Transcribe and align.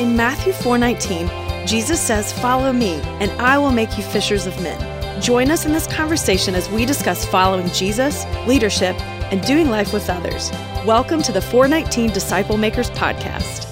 In 0.00 0.16
Matthew 0.16 0.54
4:19, 0.54 1.28
Jesus 1.66 2.00
says, 2.00 2.32
"Follow 2.32 2.72
me, 2.72 3.02
and 3.20 3.30
I 3.32 3.58
will 3.58 3.70
make 3.70 3.98
you 3.98 4.02
fishers 4.02 4.46
of 4.46 4.58
men." 4.62 4.80
Join 5.20 5.50
us 5.50 5.66
in 5.66 5.74
this 5.74 5.86
conversation 5.86 6.54
as 6.54 6.70
we 6.70 6.86
discuss 6.86 7.26
following 7.26 7.68
Jesus, 7.68 8.24
leadership, 8.46 8.98
and 9.30 9.42
doing 9.42 9.68
life 9.68 9.92
with 9.92 10.08
others. 10.08 10.50
Welcome 10.86 11.20
to 11.20 11.32
the 11.32 11.42
419 11.42 12.12
Disciple 12.12 12.56
Makers 12.56 12.88
podcast. 12.88 13.66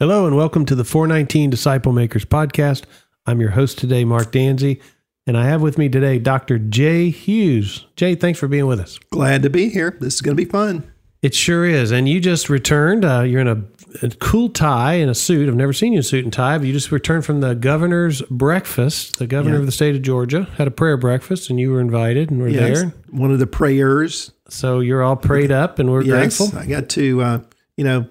Hello, 0.00 0.26
and 0.26 0.36
welcome 0.36 0.64
to 0.64 0.74
the 0.74 0.84
419 0.84 1.50
Disciple 1.50 1.92
Makers 1.92 2.24
podcast. 2.24 2.84
I'm 3.26 3.42
your 3.42 3.50
host 3.50 3.76
today, 3.76 4.06
Mark 4.06 4.32
Danzy, 4.32 4.80
and 5.26 5.36
I 5.36 5.44
have 5.44 5.60
with 5.60 5.76
me 5.76 5.90
today 5.90 6.18
Dr. 6.18 6.58
Jay 6.58 7.10
Hughes. 7.10 7.84
Jay, 7.94 8.14
thanks 8.14 8.38
for 8.38 8.48
being 8.48 8.66
with 8.66 8.80
us. 8.80 8.98
Glad 9.10 9.42
to 9.42 9.50
be 9.50 9.68
here. 9.68 9.98
This 10.00 10.14
is 10.14 10.22
going 10.22 10.34
to 10.34 10.42
be 10.42 10.50
fun. 10.50 10.84
It 11.22 11.36
sure 11.36 11.64
is. 11.64 11.92
And 11.92 12.08
you 12.08 12.20
just 12.20 12.50
returned. 12.50 13.04
Uh, 13.04 13.20
you're 13.20 13.40
in 13.40 13.46
a, 13.46 13.62
a, 14.02 14.10
cool 14.10 14.48
tie 14.48 14.94
and 14.94 15.10
a 15.10 15.14
suit. 15.14 15.48
I've 15.48 15.54
never 15.54 15.72
seen 15.72 15.92
you 15.92 15.98
in 15.98 16.00
a 16.00 16.04
suit 16.04 16.24
and 16.24 16.32
tie, 16.32 16.58
but 16.58 16.66
you 16.66 16.72
just 16.72 16.92
returned 16.92 17.24
from 17.24 17.40
the 17.40 17.54
governor's 17.54 18.22
breakfast. 18.22 19.18
The 19.18 19.26
governor 19.26 19.56
yeah. 19.56 19.60
of 19.60 19.66
the 19.66 19.72
state 19.72 19.94
of 19.94 20.02
Georgia 20.02 20.44
had 20.56 20.66
a 20.66 20.70
prayer 20.70 20.96
breakfast, 20.96 21.50
and 21.50 21.58
you 21.60 21.70
were 21.72 21.80
invited 21.80 22.30
and 22.30 22.40
were 22.40 22.48
yes, 22.48 22.80
there. 22.80 22.94
One 23.10 23.30
of 23.30 23.38
the 23.38 23.46
prayers. 23.46 24.32
So 24.48 24.80
you're 24.80 25.02
all 25.02 25.16
prayed 25.16 25.50
up, 25.50 25.78
and 25.78 25.90
we're 25.90 26.02
yes, 26.02 26.38
grateful. 26.38 26.58
I 26.58 26.66
got 26.66 26.88
to, 26.90 27.22
uh, 27.22 27.38
you 27.76 27.84
know, 27.84 28.06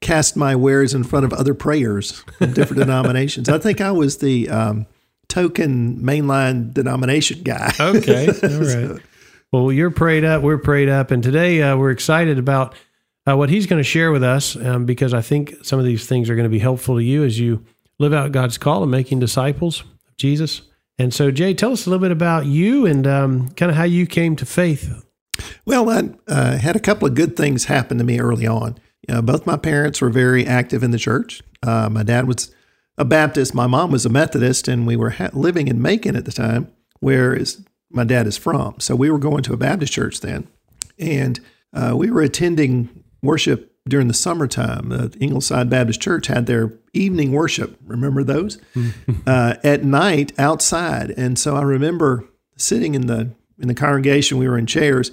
cast 0.00 0.36
my 0.36 0.54
wares 0.54 0.94
in 0.94 1.04
front 1.04 1.24
of 1.24 1.32
other 1.32 1.54
prayers 1.54 2.22
from 2.38 2.52
different 2.52 2.80
denominations. 2.86 3.48
I 3.48 3.58
think 3.58 3.80
I 3.80 3.90
was 3.90 4.18
the 4.18 4.48
um, 4.50 4.86
token 5.28 5.98
mainline 5.98 6.72
denomination 6.72 7.42
guy. 7.42 7.72
Okay. 7.80 8.26
All 8.42 8.48
right. 8.48 8.66
so, 8.66 8.98
well, 9.52 9.72
you're 9.72 9.90
prayed 9.90 10.24
up. 10.24 10.42
We're 10.42 10.58
prayed 10.58 10.88
up. 10.88 11.10
And 11.10 11.22
today 11.22 11.62
uh, 11.62 11.76
we're 11.76 11.90
excited 11.90 12.38
about 12.38 12.74
uh, 13.28 13.36
what 13.36 13.50
he's 13.50 13.66
going 13.66 13.80
to 13.80 13.88
share 13.88 14.12
with 14.12 14.22
us 14.22 14.56
um, 14.56 14.84
because 14.84 15.14
I 15.14 15.22
think 15.22 15.54
some 15.62 15.78
of 15.78 15.84
these 15.84 16.06
things 16.06 16.28
are 16.28 16.34
going 16.34 16.44
to 16.44 16.50
be 16.50 16.58
helpful 16.58 16.96
to 16.96 17.02
you 17.02 17.24
as 17.24 17.38
you 17.38 17.64
live 17.98 18.12
out 18.12 18.32
God's 18.32 18.58
call 18.58 18.82
of 18.82 18.88
making 18.88 19.20
disciples 19.20 19.80
of 19.80 20.16
Jesus. 20.16 20.62
And 20.98 21.12
so, 21.12 21.30
Jay, 21.30 21.54
tell 21.54 21.72
us 21.72 21.86
a 21.86 21.90
little 21.90 22.02
bit 22.02 22.12
about 22.12 22.46
you 22.46 22.86
and 22.86 23.06
um, 23.06 23.48
kind 23.50 23.70
of 23.70 23.76
how 23.76 23.84
you 23.84 24.06
came 24.06 24.36
to 24.36 24.46
faith. 24.46 25.02
Well, 25.64 25.88
I 25.90 26.10
uh, 26.28 26.58
had 26.58 26.76
a 26.76 26.80
couple 26.80 27.08
of 27.08 27.14
good 27.14 27.36
things 27.36 27.64
happen 27.64 27.98
to 27.98 28.04
me 28.04 28.20
early 28.20 28.46
on. 28.46 28.78
You 29.08 29.14
know, 29.14 29.22
both 29.22 29.46
my 29.46 29.56
parents 29.56 30.00
were 30.00 30.10
very 30.10 30.46
active 30.46 30.82
in 30.82 30.90
the 30.90 30.98
church. 30.98 31.42
Uh, 31.62 31.88
my 31.90 32.02
dad 32.02 32.28
was 32.28 32.54
a 32.96 33.04
Baptist, 33.04 33.54
my 33.54 33.66
mom 33.66 33.90
was 33.90 34.06
a 34.06 34.10
Methodist, 34.10 34.68
and 34.68 34.86
we 34.86 34.96
were 34.96 35.10
ha- 35.10 35.30
living 35.32 35.66
in 35.66 35.82
Macon 35.82 36.14
at 36.14 36.26
the 36.26 36.32
time, 36.32 36.70
where 37.00 37.34
is 37.34 37.64
my 37.90 38.04
dad 38.04 38.26
is 38.26 38.36
from. 38.36 38.78
So 38.78 38.94
we 38.94 39.10
were 39.10 39.18
going 39.18 39.42
to 39.44 39.52
a 39.52 39.56
Baptist 39.56 39.92
church 39.92 40.20
then, 40.20 40.46
and 40.98 41.40
uh, 41.72 41.94
we 41.96 42.10
were 42.10 42.22
attending 42.22 43.03
worship 43.24 43.72
during 43.88 44.08
the 44.08 44.14
summertime. 44.14 44.88
The 44.88 45.16
Ingleside 45.20 45.68
Baptist 45.68 46.00
Church 46.00 46.26
had 46.26 46.46
their 46.46 46.72
evening 46.92 47.32
worship. 47.32 47.78
Remember 47.84 48.22
those 48.22 48.58
uh, 49.26 49.56
at 49.62 49.84
night 49.84 50.32
outside, 50.38 51.10
and 51.16 51.38
so 51.38 51.56
I 51.56 51.62
remember 51.62 52.24
sitting 52.56 52.94
in 52.94 53.06
the 53.06 53.30
in 53.58 53.68
the 53.68 53.74
congregation. 53.74 54.38
We 54.38 54.48
were 54.48 54.58
in 54.58 54.66
chairs. 54.66 55.10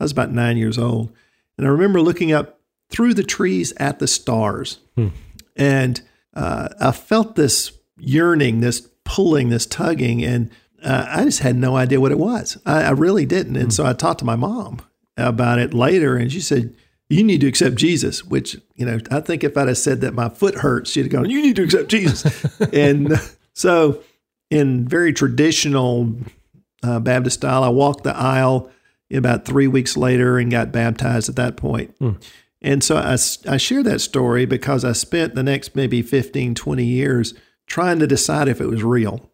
I 0.00 0.04
was 0.04 0.12
about 0.12 0.32
nine 0.32 0.56
years 0.56 0.78
old, 0.78 1.12
and 1.58 1.66
I 1.66 1.70
remember 1.70 2.00
looking 2.00 2.32
up 2.32 2.60
through 2.90 3.14
the 3.14 3.22
trees 3.22 3.72
at 3.78 3.98
the 3.98 4.06
stars, 4.06 4.78
hmm. 4.94 5.08
and 5.56 6.00
uh, 6.34 6.68
I 6.80 6.92
felt 6.92 7.36
this 7.36 7.72
yearning, 7.96 8.60
this 8.60 8.88
pulling, 9.04 9.48
this 9.48 9.66
tugging, 9.66 10.24
and 10.24 10.50
uh, 10.82 11.06
I 11.08 11.24
just 11.24 11.40
had 11.40 11.56
no 11.56 11.76
idea 11.76 12.00
what 12.00 12.12
it 12.12 12.18
was. 12.18 12.58
I, 12.66 12.84
I 12.84 12.90
really 12.90 13.26
didn't. 13.26 13.56
And 13.56 13.68
mm. 13.68 13.72
so 13.72 13.86
I 13.86 13.92
talked 13.92 14.18
to 14.20 14.24
my 14.24 14.36
mom 14.36 14.80
about 15.16 15.58
it 15.58 15.72
later, 15.72 16.16
and 16.16 16.30
she 16.30 16.40
said, 16.40 16.74
You 17.08 17.22
need 17.22 17.40
to 17.42 17.46
accept 17.46 17.76
Jesus, 17.76 18.24
which, 18.24 18.56
you 18.74 18.86
know, 18.86 18.98
I 19.10 19.20
think 19.20 19.44
if 19.44 19.56
I'd 19.56 19.68
have 19.68 19.78
said 19.78 20.00
that 20.00 20.14
my 20.14 20.28
foot 20.28 20.56
hurts, 20.56 20.90
she'd 20.90 21.02
have 21.02 21.10
gone, 21.10 21.28
You 21.28 21.42
need 21.42 21.56
to 21.56 21.62
accept 21.62 21.88
Jesus. 21.88 22.44
and 22.72 23.12
so, 23.52 24.02
in 24.50 24.88
very 24.88 25.12
traditional 25.12 26.14
uh, 26.82 27.00
Baptist 27.00 27.40
style, 27.40 27.62
I 27.62 27.68
walked 27.68 28.04
the 28.04 28.16
aisle 28.16 28.70
about 29.12 29.44
three 29.44 29.66
weeks 29.66 29.96
later 29.96 30.38
and 30.38 30.50
got 30.50 30.72
baptized 30.72 31.28
at 31.28 31.36
that 31.36 31.56
point. 31.56 31.96
Mm. 31.98 32.22
And 32.62 32.82
so 32.82 32.96
I, 32.96 33.12
I 33.52 33.58
share 33.58 33.82
that 33.82 34.00
story 34.00 34.46
because 34.46 34.84
I 34.84 34.92
spent 34.92 35.34
the 35.34 35.42
next 35.42 35.76
maybe 35.76 36.00
15, 36.00 36.54
20 36.54 36.84
years 36.84 37.34
trying 37.66 37.98
to 37.98 38.06
decide 38.06 38.48
if 38.48 38.60
it 38.60 38.66
was 38.66 38.82
real. 38.82 39.30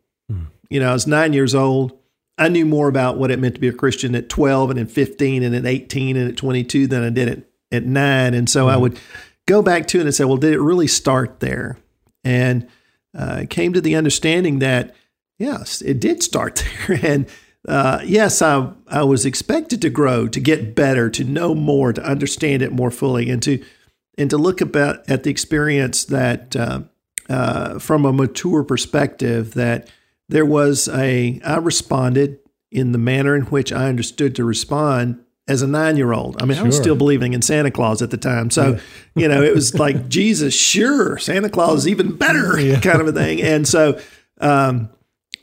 You 0.71 0.79
know, 0.79 0.91
I 0.91 0.93
was 0.93 1.07
nine 1.07 1.33
years 1.33 1.55
old. 1.55 1.99
I 2.39 2.49
knew 2.49 2.65
more 2.65 2.89
about 2.89 3.19
what 3.19 3.31
it 3.31 3.39
meant 3.39 3.57
to 3.57 3.61
be 3.61 3.69
a 3.69 3.73
Christian 3.73 4.15
at 4.15 4.29
12 4.29 4.71
and 4.71 4.79
at 4.79 4.91
15 4.91 5.43
and 5.43 5.55
at 5.55 5.67
18 5.67 6.17
and 6.17 6.31
at 6.31 6.37
22 6.37 6.87
than 6.87 7.03
I 7.03 7.11
did 7.11 7.29
at, 7.29 7.39
at 7.73 7.85
nine. 7.85 8.35
And 8.35 8.49
so 8.49 8.67
mm-hmm. 8.67 8.75
I 8.75 8.77
would 8.77 8.99
go 9.47 9.63
back 9.63 9.87
to 9.89 10.01
it 10.01 10.07
and 10.07 10.15
say, 10.15 10.25
well, 10.25 10.37
did 10.37 10.53
it 10.53 10.61
really 10.61 10.87
start 10.87 11.41
there? 11.41 11.79
And 12.25 12.69
uh, 13.17 13.45
came 13.49 13.73
to 13.73 13.81
the 13.81 13.97
understanding 13.97 14.61
that, 14.61 14.95
yes, 15.39 15.83
it 15.83 16.01
did 16.01 16.23
start 16.23 16.65
there. 16.89 17.01
and 17.03 17.27
uh, 17.69 18.01
yes, 18.05 18.41
I, 18.41 18.73
I 18.87 19.03
was 19.05 19.27
expected 19.27 19.83
to 19.83 19.91
grow, 19.91 20.29
to 20.29 20.41
get 20.41 20.75
better, 20.75 21.11
to 21.11 21.25
know 21.25 21.55
more, 21.55 21.93
to 21.93 22.03
understand 22.03 22.63
it 22.63 22.73
more 22.73 22.91
fully, 22.91 23.29
and 23.29 23.43
to 23.43 23.63
and 24.17 24.29
to 24.31 24.37
look 24.37 24.61
about 24.61 25.09
at 25.09 25.23
the 25.23 25.31
experience 25.31 26.05
that 26.07 26.55
uh, 26.57 26.83
uh, 27.31 27.79
from 27.79 28.05
a 28.05 28.13
mature 28.13 28.65
perspective 28.65 29.55
that 29.55 29.89
there 30.29 30.45
was 30.45 30.89
a, 30.89 31.41
I 31.45 31.57
responded 31.57 32.39
in 32.71 32.93
the 32.93 32.99
manner 32.99 33.35
in 33.35 33.43
which 33.43 33.73
I 33.73 33.89
understood 33.89 34.35
to 34.37 34.45
respond 34.45 35.25
as 35.51 35.63
a 35.63 35.67
nine 35.67 35.97
year 35.97 36.13
old. 36.13 36.41
I 36.41 36.47
mean, 36.47 36.57
sure. 36.57 36.65
I 36.65 36.67
was 36.69 36.77
still 36.77 36.95
believing 36.95 37.33
in 37.33 37.43
Santa 37.43 37.73
Claus 37.73 38.03
at 38.03 38.11
the 38.11 38.17
time. 38.17 38.51
So, 38.51 38.73
yeah. 38.73 38.81
you 39.17 39.29
know, 39.29 39.43
it 39.43 39.53
was 39.53 39.75
like, 39.75 40.09
Jesus, 40.09 40.55
sure, 40.55 41.19
Santa 41.19 41.51
Claus 41.51 41.81
is 41.81 41.89
even 41.89 42.15
better 42.17 42.59
yeah. 42.61 42.79
kind 42.79 43.01
of 43.01 43.09
a 43.09 43.13
thing. 43.13 43.43
And 43.43 43.67
so, 43.67 44.01
um, 44.41 44.89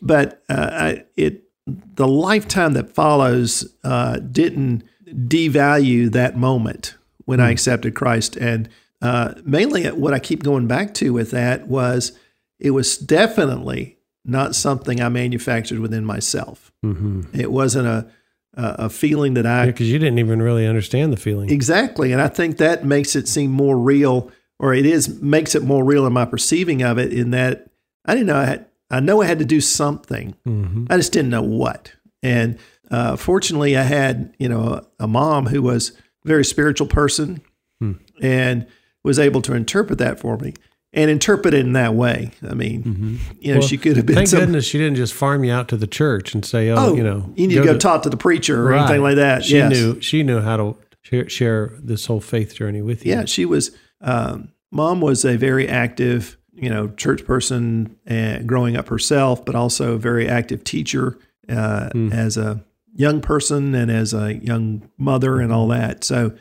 but 0.01 0.43
uh, 0.49 0.69
I, 0.71 1.05
it, 1.17 1.43
the 1.65 2.07
lifetime 2.07 2.73
that 2.73 2.95
follows 2.95 3.67
uh, 3.83 4.19
didn't 4.19 4.83
devalue 5.05 6.09
that 6.13 6.37
moment 6.37 6.95
when 7.25 7.39
mm. 7.39 7.43
I 7.43 7.47
hmm. 7.47 7.51
accepted 7.51 7.93
Christ. 7.93 8.37
And 8.37 8.69
uh, 9.01 9.33
mainly 9.43 9.85
what 9.91 10.13
I 10.13 10.19
keep 10.19 10.43
going 10.43 10.67
back 10.67 10.93
to 10.95 11.11
with 11.11 11.31
that 11.31 11.67
was 11.67 12.17
it 12.59 12.71
was 12.71 12.97
definitely 12.97 13.97
not 14.23 14.55
something 14.55 15.01
I 15.01 15.09
manufactured 15.09 15.79
within 15.79 16.05
myself. 16.05 16.71
Mm-hmm. 16.85 17.23
It 17.33 17.51
wasn't 17.51 17.87
a 17.87 18.09
a 18.55 18.89
feeling 18.89 19.35
that 19.35 19.45
I 19.45 19.67
because 19.67 19.87
yeah, 19.87 19.93
you 19.93 19.99
didn't 19.99 20.19
even 20.19 20.41
really 20.41 20.65
understand 20.65 21.13
the 21.13 21.17
feeling 21.17 21.49
exactly, 21.49 22.11
and 22.11 22.21
I 22.21 22.27
think 22.27 22.57
that 22.57 22.85
makes 22.85 23.15
it 23.15 23.27
seem 23.27 23.51
more 23.51 23.77
real, 23.77 24.31
or 24.59 24.73
it 24.73 24.85
is 24.85 25.21
makes 25.21 25.55
it 25.55 25.63
more 25.63 25.83
real 25.83 26.05
in 26.07 26.13
my 26.13 26.25
perceiving 26.25 26.81
of 26.81 26.97
it. 26.97 27.13
In 27.13 27.31
that 27.31 27.69
I 28.05 28.13
didn't 28.13 28.27
know 28.27 28.37
I 28.37 28.45
had, 28.45 28.65
I 28.89 28.99
know 28.99 29.21
I 29.21 29.25
had 29.25 29.39
to 29.39 29.45
do 29.45 29.61
something, 29.61 30.35
mm-hmm. 30.45 30.85
I 30.89 30.97
just 30.97 31.13
didn't 31.13 31.31
know 31.31 31.43
what. 31.43 31.93
And 32.23 32.57
uh, 32.89 33.15
fortunately, 33.15 33.77
I 33.77 33.83
had 33.83 34.33
you 34.39 34.49
know 34.49 34.61
a, 34.63 35.03
a, 35.03 35.07
mom 35.07 35.47
who 35.47 35.61
was 35.61 35.91
a 36.25 36.27
very 36.27 36.45
spiritual 36.45 36.87
person, 36.87 37.41
hmm. 37.79 37.93
and 38.21 38.65
was 39.03 39.19
able 39.19 39.41
to 39.43 39.53
interpret 39.53 39.99
that 39.99 40.19
for 40.19 40.37
me 40.37 40.53
and 40.97 41.11
interpret 41.11 41.53
it 41.53 41.59
in 41.59 41.73
that 41.73 41.93
way. 41.93 42.31
I 42.49 42.55
mean, 42.55 42.83
mm-hmm. 42.83 43.15
you 43.39 43.53
know, 43.53 43.59
well, 43.59 43.67
she 43.67 43.77
could 43.77 43.97
have 43.97 44.07
been. 44.07 44.15
Thank 44.15 44.29
some, 44.29 44.39
goodness 44.39 44.65
she 44.65 44.79
didn't 44.79 44.95
just 44.95 45.13
farm 45.13 45.43
you 45.43 45.53
out 45.53 45.67
to 45.67 45.77
the 45.77 45.85
church 45.85 46.33
and 46.33 46.43
say, 46.43 46.69
"Oh, 46.71 46.75
oh 46.77 46.95
you 46.95 47.03
know, 47.03 47.31
you 47.35 47.47
need 47.47 47.53
go 47.53 47.61
to 47.61 47.67
go 47.67 47.73
to, 47.73 47.79
talk 47.79 48.01
to 48.01 48.09
the 48.09 48.17
preacher 48.17 48.59
or 48.63 48.71
right. 48.71 48.79
anything 48.79 49.03
like 49.03 49.17
that." 49.17 49.45
She 49.45 49.57
yes. 49.57 49.71
knew 49.71 50.01
she 50.01 50.23
knew 50.23 50.41
how 50.41 50.57
to 50.57 50.77
share, 51.03 51.29
share, 51.29 51.73
this 51.77 52.07
whole 52.07 52.19
faith 52.19 52.55
journey 52.55 52.81
with 52.81 53.05
you. 53.05 53.13
Yeah, 53.13 53.25
she 53.25 53.45
was. 53.45 53.71
Um, 54.01 54.49
mom 54.71 54.99
was 54.99 55.23
a 55.23 55.37
very 55.37 55.67
active, 55.67 56.35
you 56.53 56.69
know, 56.69 56.89
church 56.89 57.25
person 57.25 57.95
and 58.07 58.47
growing 58.47 58.75
up 58.75 58.87
herself, 58.87 59.45
but 59.45 59.53
also 59.53 59.93
a 59.93 59.99
very 59.99 60.27
active 60.27 60.63
teacher 60.63 61.19
uh, 61.47 61.89
mm. 61.93 62.11
as 62.11 62.37
a 62.37 62.63
young 62.95 63.21
person 63.21 63.75
and 63.75 63.91
as 63.91 64.15
a 64.15 64.33
young 64.33 64.89
mother 64.97 65.39
and 65.39 65.53
all 65.53 65.67
that. 65.67 66.03
So, 66.03 66.35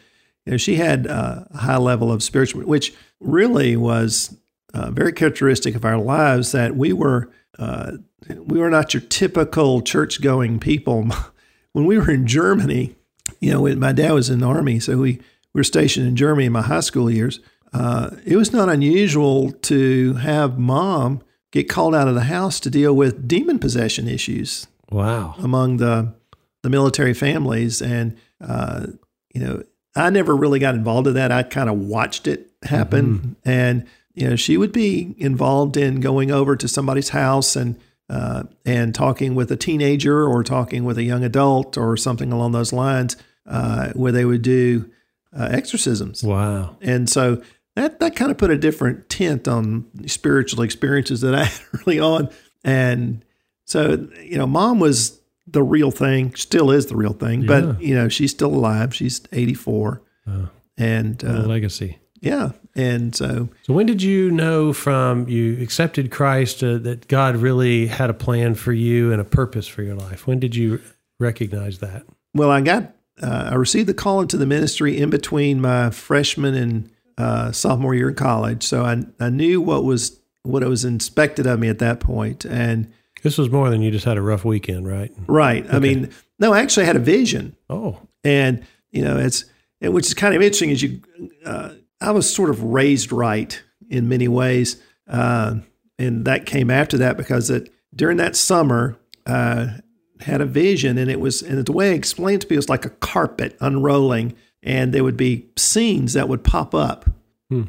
you 0.46 0.52
know, 0.52 0.56
she 0.56 0.76
had 0.76 1.06
a 1.06 1.46
high 1.54 1.76
level 1.76 2.10
of 2.10 2.22
spiritual, 2.22 2.62
which 2.62 2.94
really 3.20 3.76
was 3.76 4.36
uh, 4.76 4.90
very 4.90 5.12
characteristic 5.12 5.74
of 5.74 5.84
our 5.84 5.96
lives 5.96 6.52
that 6.52 6.76
we 6.76 6.92
were 6.92 7.30
uh, 7.58 7.92
we 8.28 8.58
were 8.58 8.68
not 8.68 8.92
your 8.92 9.00
typical 9.00 9.80
church 9.80 10.20
going 10.20 10.58
people. 10.58 11.08
when 11.72 11.86
we 11.86 11.98
were 11.98 12.10
in 12.10 12.26
Germany, 12.26 12.94
you 13.40 13.50
know, 13.50 13.74
my 13.76 13.92
dad 13.92 14.12
was 14.12 14.28
in 14.28 14.40
the 14.40 14.46
army, 14.46 14.78
so 14.78 14.98
we, 14.98 15.12
we 15.54 15.60
were 15.60 15.64
stationed 15.64 16.06
in 16.06 16.16
Germany 16.16 16.46
in 16.46 16.52
my 16.52 16.62
high 16.62 16.80
school 16.80 17.10
years. 17.10 17.40
Uh, 17.72 18.10
it 18.26 18.36
was 18.36 18.52
not 18.52 18.68
unusual 18.68 19.52
to 19.52 20.14
have 20.14 20.58
mom 20.58 21.22
get 21.52 21.68
called 21.68 21.94
out 21.94 22.08
of 22.08 22.14
the 22.14 22.24
house 22.24 22.60
to 22.60 22.70
deal 22.70 22.94
with 22.94 23.26
demon 23.26 23.58
possession 23.58 24.06
issues. 24.06 24.66
Wow! 24.90 25.34
Among 25.38 25.78
the 25.78 26.14
the 26.62 26.70
military 26.70 27.14
families, 27.14 27.80
and 27.80 28.16
uh, 28.40 28.88
you 29.34 29.40
know, 29.40 29.62
I 29.94 30.10
never 30.10 30.36
really 30.36 30.58
got 30.58 30.74
involved 30.74 31.06
in 31.06 31.14
that. 31.14 31.32
I 31.32 31.42
kind 31.44 31.70
of 31.70 31.78
watched 31.78 32.26
it 32.26 32.50
happen, 32.62 33.18
mm-hmm. 33.18 33.32
and 33.48 33.86
you 34.16 34.28
know, 34.28 34.34
she 34.36 34.57
would 34.57 34.72
be 34.72 35.15
involved 35.18 35.77
in 35.77 36.01
going 36.01 36.30
over 36.33 36.57
to 36.57 36.66
somebody's 36.66 37.10
house 37.10 37.54
and 37.54 37.78
uh, 38.10 38.45
and 38.65 38.95
talking 38.95 39.34
with 39.34 39.51
a 39.53 39.57
teenager 39.57 40.27
or 40.27 40.42
talking 40.42 40.84
with 40.84 40.97
a 40.98 41.03
young 41.04 41.22
adult 41.24 41.77
or 41.77 41.97
something 41.97 42.33
along 42.33 42.53
those 42.53 42.72
lines, 42.72 43.16
uh, 43.47 43.91
where 43.92 44.13
they 44.13 44.24
would 44.24 44.42
do 44.42 44.91
uh, 45.36 45.48
exorcisms. 45.51 46.22
Wow! 46.24 46.77
And 46.80 47.09
so 47.10 47.42
that 47.74 48.01
that 48.01 48.16
kind 48.16 48.30
of 48.30 48.39
put 48.39 48.51
a 48.51 48.57
different 48.59 49.09
tint 49.09 49.47
on 49.48 49.84
spiritual 50.07 50.62
experiences 50.62 51.21
that 51.21 51.34
I 51.34 51.45
had 51.45 51.60
early 51.80 52.01
on. 52.01 52.30
And 52.65 53.24
so, 53.65 54.09
you 54.22 54.39
know, 54.39 54.47
mom 54.47 54.78
was 54.80 55.21
the 55.48 55.62
real 55.62 55.91
thing, 55.91 56.34
still 56.36 56.71
is 56.71 56.86
the 56.86 56.97
real 56.97 57.12
thing, 57.12 57.42
Yeah. 57.42 57.47
but 57.60 57.83
you 57.83 57.95
know, 57.95 58.09
she's 58.09 58.30
still 58.33 58.54
alive. 58.54 58.95
She's 58.95 59.21
84. 59.33 60.03
Oh. 60.28 60.48
and 60.78 61.22
uh, 61.24 61.42
legacy. 61.47 61.98
yeah, 62.21 62.51
and 62.76 63.14
so 63.14 63.48
So 63.62 63.72
when 63.72 63.86
did 63.86 64.02
you 64.02 64.30
know 64.30 64.72
from 64.72 65.28
you 65.28 65.60
accepted 65.62 66.10
Christ 66.10 66.62
uh, 66.62 66.78
that 66.78 67.08
God 67.08 67.36
really 67.36 67.86
had 67.86 68.10
a 68.10 68.14
plan 68.14 68.54
for 68.54 68.72
you 68.72 69.10
and 69.12 69.20
a 69.20 69.24
purpose 69.24 69.66
for 69.66 69.82
your 69.82 69.94
life? 69.96 70.26
When 70.26 70.38
did 70.38 70.54
you 70.54 70.80
recognize 71.18 71.78
that? 71.80 72.04
well, 72.34 72.50
I 72.50 72.60
got 72.60 72.92
uh, 73.22 73.48
I 73.52 73.54
received 73.54 73.88
the 73.88 73.94
call 73.94 74.20
into 74.20 74.36
the 74.36 74.44
ministry 74.46 74.98
in 74.98 75.08
between 75.08 75.60
my 75.60 75.88
freshman 75.90 76.54
and 76.54 76.90
uh, 77.16 77.50
sophomore 77.50 77.94
year 77.94 78.10
in 78.10 78.14
college. 78.14 78.62
So 78.62 78.84
I 78.84 79.02
I 79.18 79.30
knew 79.30 79.60
what 79.60 79.84
was 79.84 80.20
what 80.42 80.62
was 80.64 80.84
inspected 80.84 81.46
of 81.46 81.58
me 81.58 81.68
at 81.68 81.78
that 81.78 81.98
point, 81.98 82.44
and 82.44 82.92
This 83.22 83.38
was 83.38 83.50
more 83.50 83.70
than 83.70 83.80
you 83.82 83.90
just 83.90 84.04
had 84.04 84.18
a 84.18 84.22
rough 84.22 84.44
weekend, 84.44 84.86
right? 84.86 85.10
right. 85.26 85.66
I 85.72 85.78
mean, 85.80 86.10
no, 86.38 86.52
I 86.52 86.60
actually 86.60 86.86
had 86.86 86.94
a 86.96 87.00
vision, 87.00 87.56
Oh, 87.70 87.98
and 88.22 88.62
you 88.92 89.02
know, 89.02 89.16
it's 89.18 89.44
and 89.80 89.92
which 89.94 90.06
is 90.06 90.14
kind 90.14 90.34
of 90.36 90.42
interesting. 90.42 90.70
Is 90.70 90.82
you, 90.82 91.00
uh, 91.46 91.70
I 92.01 92.10
was 92.10 92.33
sort 92.33 92.51
of 92.51 92.63
raised 92.63 93.13
right 93.13 93.63
in 93.89 94.09
many 94.09 94.28
ways, 94.28 94.81
uh, 95.09 95.57
and 95.98 96.25
that 96.25 96.47
came 96.47 96.71
after 96.71 96.98
that 96.98 97.16
because 97.16 97.51
it 97.51 97.72
during 97.95 98.16
that 98.19 98.37
summer. 98.37 98.98
Uh, 99.25 99.78
had 100.21 100.41
a 100.41 100.47
vision 100.47 100.97
and 100.98 101.10
it 101.10 101.21
was 101.21 101.43
and 101.43 101.65
the 101.65 101.72
way 101.72 101.91
I 101.91 101.95
explained 101.95 102.41
to 102.41 102.47
people 102.47 102.59
was 102.59 102.69
like 102.69 102.84
a 102.84 102.91
carpet 102.91 103.57
unrolling 103.60 104.34
and 104.63 104.93
there 104.93 105.04
would 105.04 105.16
be 105.16 105.47
scenes 105.57 106.15
that 106.15 106.28
would 106.28 106.43
pop 106.43 106.75
up 106.75 107.10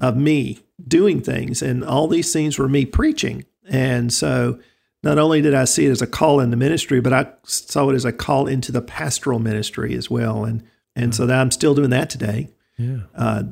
of 0.01 0.17
me 0.17 0.59
doing 0.87 1.21
things 1.21 1.61
and 1.61 1.83
all 1.83 2.07
these 2.07 2.31
scenes 2.31 2.57
were 2.57 2.69
me 2.69 2.85
preaching 2.85 3.45
and 3.69 4.13
so 4.13 4.59
not 5.03 5.17
only 5.17 5.41
did 5.41 5.53
I 5.53 5.65
see 5.65 5.85
it 5.85 5.91
as 5.91 6.01
a 6.01 6.07
call 6.07 6.39
in 6.39 6.49
the 6.49 6.57
ministry 6.57 7.01
but 7.01 7.13
I 7.13 7.27
saw 7.43 7.89
it 7.89 7.95
as 7.95 8.05
a 8.05 8.13
call 8.13 8.47
into 8.47 8.71
the 8.71 8.81
pastoral 8.81 9.39
ministry 9.39 9.93
as 9.95 10.09
well 10.09 10.45
and 10.45 10.63
and 10.95 11.13
so 11.13 11.25
that 11.25 11.39
I'm 11.39 11.51
still 11.51 11.75
doing 11.75 11.89
that 11.89 12.09
today 12.09 12.49
yeah. 12.77 12.99
uh, 13.13 13.43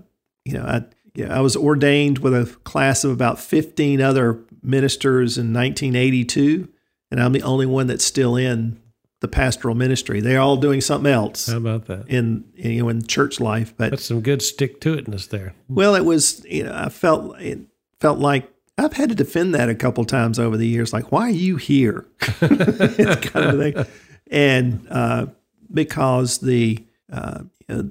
you 0.46 0.54
know, 0.54 0.64
I, 0.64 0.84
yeah, 1.14 1.36
I 1.36 1.42
was 1.42 1.56
ordained 1.56 2.20
with 2.20 2.34
a 2.34 2.46
class 2.64 3.04
of 3.04 3.12
about 3.12 3.40
15 3.40 4.02
other 4.02 4.40
ministers 4.62 5.38
in 5.38 5.54
1982, 5.54 6.68
and 7.12 7.22
I'm 7.22 7.32
the 7.32 7.44
only 7.44 7.66
one 7.66 7.88
that's 7.88 8.04
still 8.06 8.36
in 8.36 8.80
the 9.22 9.28
pastoral 9.28 9.76
ministry. 9.76 10.20
They're 10.20 10.42
all 10.42 10.58
doing 10.58 10.82
something 10.82 11.12
else 11.12 11.48
How 11.48 11.58
about 11.58 11.86
that? 11.86 12.08
in, 12.10 12.44
in 12.56 12.72
you 12.72 12.84
know 12.84 12.90
in 12.90 13.06
church 13.08 13.40
life, 13.40 13.74
but 13.78 13.92
That's 13.92 14.06
some 14.06 14.22
good 14.22 14.42
stick 14.42 14.82
to 14.82 14.96
itness 14.98 15.30
there. 15.30 15.54
well, 15.70 15.96
it 15.96 16.06
was 16.06 16.46
you 16.46 16.64
know 16.64 16.74
I 16.76 16.90
felt 16.90 17.40
it 17.40 17.60
felt 18.00 18.20
like 18.20 18.52
I've 18.78 18.94
had 18.94 19.08
to 19.10 19.16
defend 19.16 19.56
that 19.56 19.70
a 19.70 19.76
couple 19.76 20.04
times 20.04 20.38
over 20.38 20.58
the 20.58 20.68
years. 20.68 20.92
Like, 20.92 21.12
why 21.12 21.22
are 21.28 21.30
you 21.30 21.56
here? 21.56 22.06
it's 22.42 23.30
kind 23.30 23.46
of 23.46 23.60
a 23.60 23.72
thing, 23.72 23.86
and 24.30 24.86
uh, 24.90 25.28
because 25.74 26.40
the 26.40 26.84
uh, 27.12 27.44
you 27.70 27.76
know, 27.76 27.90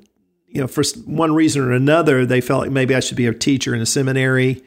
you 0.55 0.61
know 0.61 0.67
for 0.67 0.83
one 1.05 1.35
reason 1.35 1.63
or 1.63 1.73
another, 1.73 2.25
they 2.25 2.41
felt 2.41 2.63
like 2.63 2.71
maybe 2.71 2.95
I 2.95 3.01
should 3.01 3.17
be 3.17 3.27
a 3.27 3.35
teacher 3.35 3.75
in 3.75 3.81
a 3.83 3.87
seminary. 3.87 4.63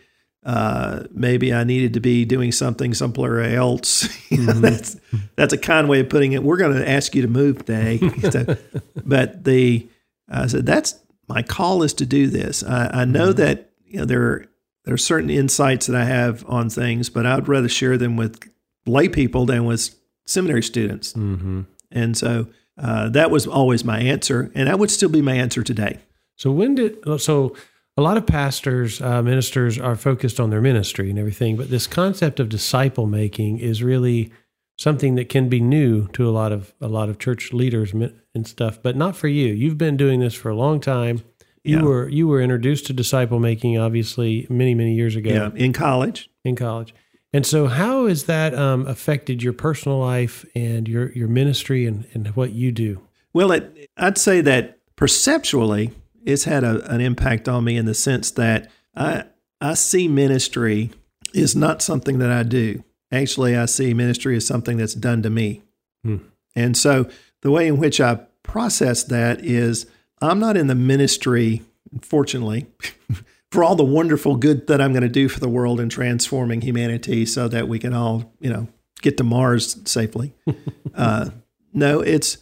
Uh, 0.45 1.03
maybe 1.11 1.53
I 1.53 1.63
needed 1.63 1.93
to 1.95 1.99
be 1.99 2.23
doing 2.23 2.51
something 2.51 2.93
somewhere 2.93 3.41
else. 3.41 4.07
You 4.29 4.45
know, 4.45 4.53
that's 4.53 4.97
that's 5.37 5.53
a 5.53 5.57
kind 5.57 5.87
way 5.87 6.01
of 6.01 6.09
putting 6.09 6.33
it. 6.33 6.43
We're 6.43 6.57
going 6.57 6.75
to 6.75 6.87
ask 6.87 7.15
you 7.15 7.21
to 7.21 7.27
move 7.29 7.59
today, 7.59 7.97
So- 8.29 8.57
but 9.05 9.45
the 9.45 9.87
I 10.29 10.47
said 10.47 10.65
that's 10.65 10.99
my 11.29 11.41
call 11.41 11.81
is 11.83 11.93
to 11.95 12.05
do 12.05 12.27
this. 12.27 12.63
I, 12.63 13.01
I 13.01 13.05
know 13.05 13.31
that 13.33 13.71
you 13.85 13.99
know 13.99 14.05
there 14.05 14.21
are, 14.21 14.45
there 14.83 14.93
are 14.93 14.97
certain 14.97 15.29
insights 15.29 15.87
that 15.87 15.95
I 15.95 16.03
have 16.03 16.45
on 16.47 16.69
things, 16.69 17.09
but 17.09 17.25
I'd 17.25 17.47
rather 17.47 17.69
share 17.69 17.97
them 17.97 18.17
with 18.17 18.37
lay 18.85 19.07
people 19.07 19.45
than 19.45 19.63
with 19.65 19.95
seminary 20.25 20.63
students. 20.63 21.13
Mm-hmm. 21.13 21.61
And 21.91 22.17
so 22.17 22.47
uh, 22.77 23.09
that 23.09 23.31
was 23.31 23.47
always 23.47 23.83
my 23.83 23.99
answer, 23.99 24.51
and 24.55 24.67
that 24.67 24.79
would 24.79 24.91
still 24.91 25.09
be 25.09 25.21
my 25.21 25.33
answer 25.35 25.63
today. 25.63 25.99
So 26.35 26.51
when 26.51 26.75
did 26.75 26.97
so 27.19 27.55
a 27.95 28.01
lot 28.01 28.17
of 28.17 28.27
pastors, 28.27 29.01
uh, 29.01 29.23
ministers 29.23 29.79
are 29.79 29.95
focused 29.95 30.39
on 30.39 30.49
their 30.51 30.61
ministry 30.61 31.09
and 31.09 31.17
everything, 31.17 31.55
but 31.57 31.69
this 31.71 31.87
concept 31.87 32.39
of 32.39 32.49
disciple 32.49 33.07
making 33.07 33.57
is 33.59 33.81
really 33.81 34.31
something 34.77 35.15
that 35.15 35.29
can 35.29 35.49
be 35.49 35.59
new 35.59 36.07
to 36.09 36.29
a 36.29 36.31
lot 36.31 36.51
of 36.51 36.73
a 36.79 36.87
lot 36.87 37.09
of 37.09 37.17
church 37.17 37.51
leaders 37.53 37.93
and 38.35 38.45
stuff, 38.47 38.79
but 38.83 38.95
not 38.95 39.15
for 39.15 39.27
you. 39.27 39.47
You've 39.47 39.77
been 39.79 39.97
doing 39.97 40.19
this 40.19 40.35
for 40.35 40.49
a 40.49 40.55
long 40.55 40.79
time. 40.79 41.23
You 41.63 41.77
Yeah. 41.77 41.83
were 41.83 42.07
you 42.09 42.27
were 42.27 42.41
introduced 42.41 42.85
to 42.85 42.93
disciple 42.93 43.39
making 43.39 43.79
obviously 43.79 44.45
many 44.49 44.75
many 44.75 44.93
years 44.93 45.15
ago 45.15 45.31
Yeah, 45.33 45.49
in 45.55 45.73
college. 45.73 46.29
in 46.45 46.55
college. 46.55 46.93
And 47.33 47.45
so, 47.45 47.67
how 47.67 48.07
has 48.07 48.23
that 48.25 48.53
um, 48.53 48.87
affected 48.87 49.43
your 49.43 49.53
personal 49.53 49.99
life 49.99 50.45
and 50.55 50.87
your, 50.87 51.11
your 51.11 51.27
ministry 51.27 51.85
and, 51.85 52.05
and 52.13 52.27
what 52.35 52.53
you 52.53 52.71
do? 52.71 53.01
Well, 53.33 53.51
it, 53.51 53.89
I'd 53.97 54.17
say 54.17 54.41
that 54.41 54.79
perceptually, 54.95 55.91
it's 56.25 56.45
had 56.45 56.63
a, 56.63 56.85
an 56.91 57.01
impact 57.01 57.47
on 57.47 57.63
me 57.63 57.77
in 57.77 57.85
the 57.85 57.93
sense 57.93 58.31
that 58.31 58.71
I 58.95 59.25
I 59.59 59.73
see 59.73 60.07
ministry 60.07 60.91
is 61.33 61.55
not 61.55 61.81
something 61.81 62.19
that 62.19 62.31
I 62.31 62.43
do. 62.43 62.83
Actually, 63.11 63.55
I 63.55 63.65
see 63.65 63.93
ministry 63.93 64.35
as 64.35 64.45
something 64.45 64.77
that's 64.77 64.93
done 64.93 65.23
to 65.23 65.29
me. 65.29 65.61
Hmm. 66.03 66.17
And 66.55 66.75
so 66.75 67.09
the 67.41 67.51
way 67.51 67.67
in 67.67 67.77
which 67.77 68.01
I 68.01 68.19
process 68.43 69.03
that 69.05 69.43
is 69.43 69.85
I'm 70.21 70.39
not 70.39 70.57
in 70.57 70.67
the 70.67 70.75
ministry, 70.75 71.61
fortunately, 72.01 72.67
for 73.51 73.63
all 73.63 73.75
the 73.75 73.83
wonderful 73.83 74.35
good 74.35 74.67
that 74.67 74.81
I'm 74.81 74.91
going 74.91 75.03
to 75.03 75.09
do 75.09 75.29
for 75.29 75.39
the 75.39 75.49
world 75.49 75.79
and 75.79 75.89
transforming 75.89 76.61
humanity 76.61 77.25
so 77.25 77.47
that 77.47 77.67
we 77.67 77.79
can 77.79 77.93
all, 77.93 78.33
you 78.39 78.49
know, 78.49 78.67
get 79.01 79.17
to 79.17 79.23
Mars 79.23 79.79
safely. 79.85 80.33
uh, 80.95 81.29
no, 81.73 82.01
it's 82.01 82.37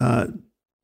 uh, 0.00 0.28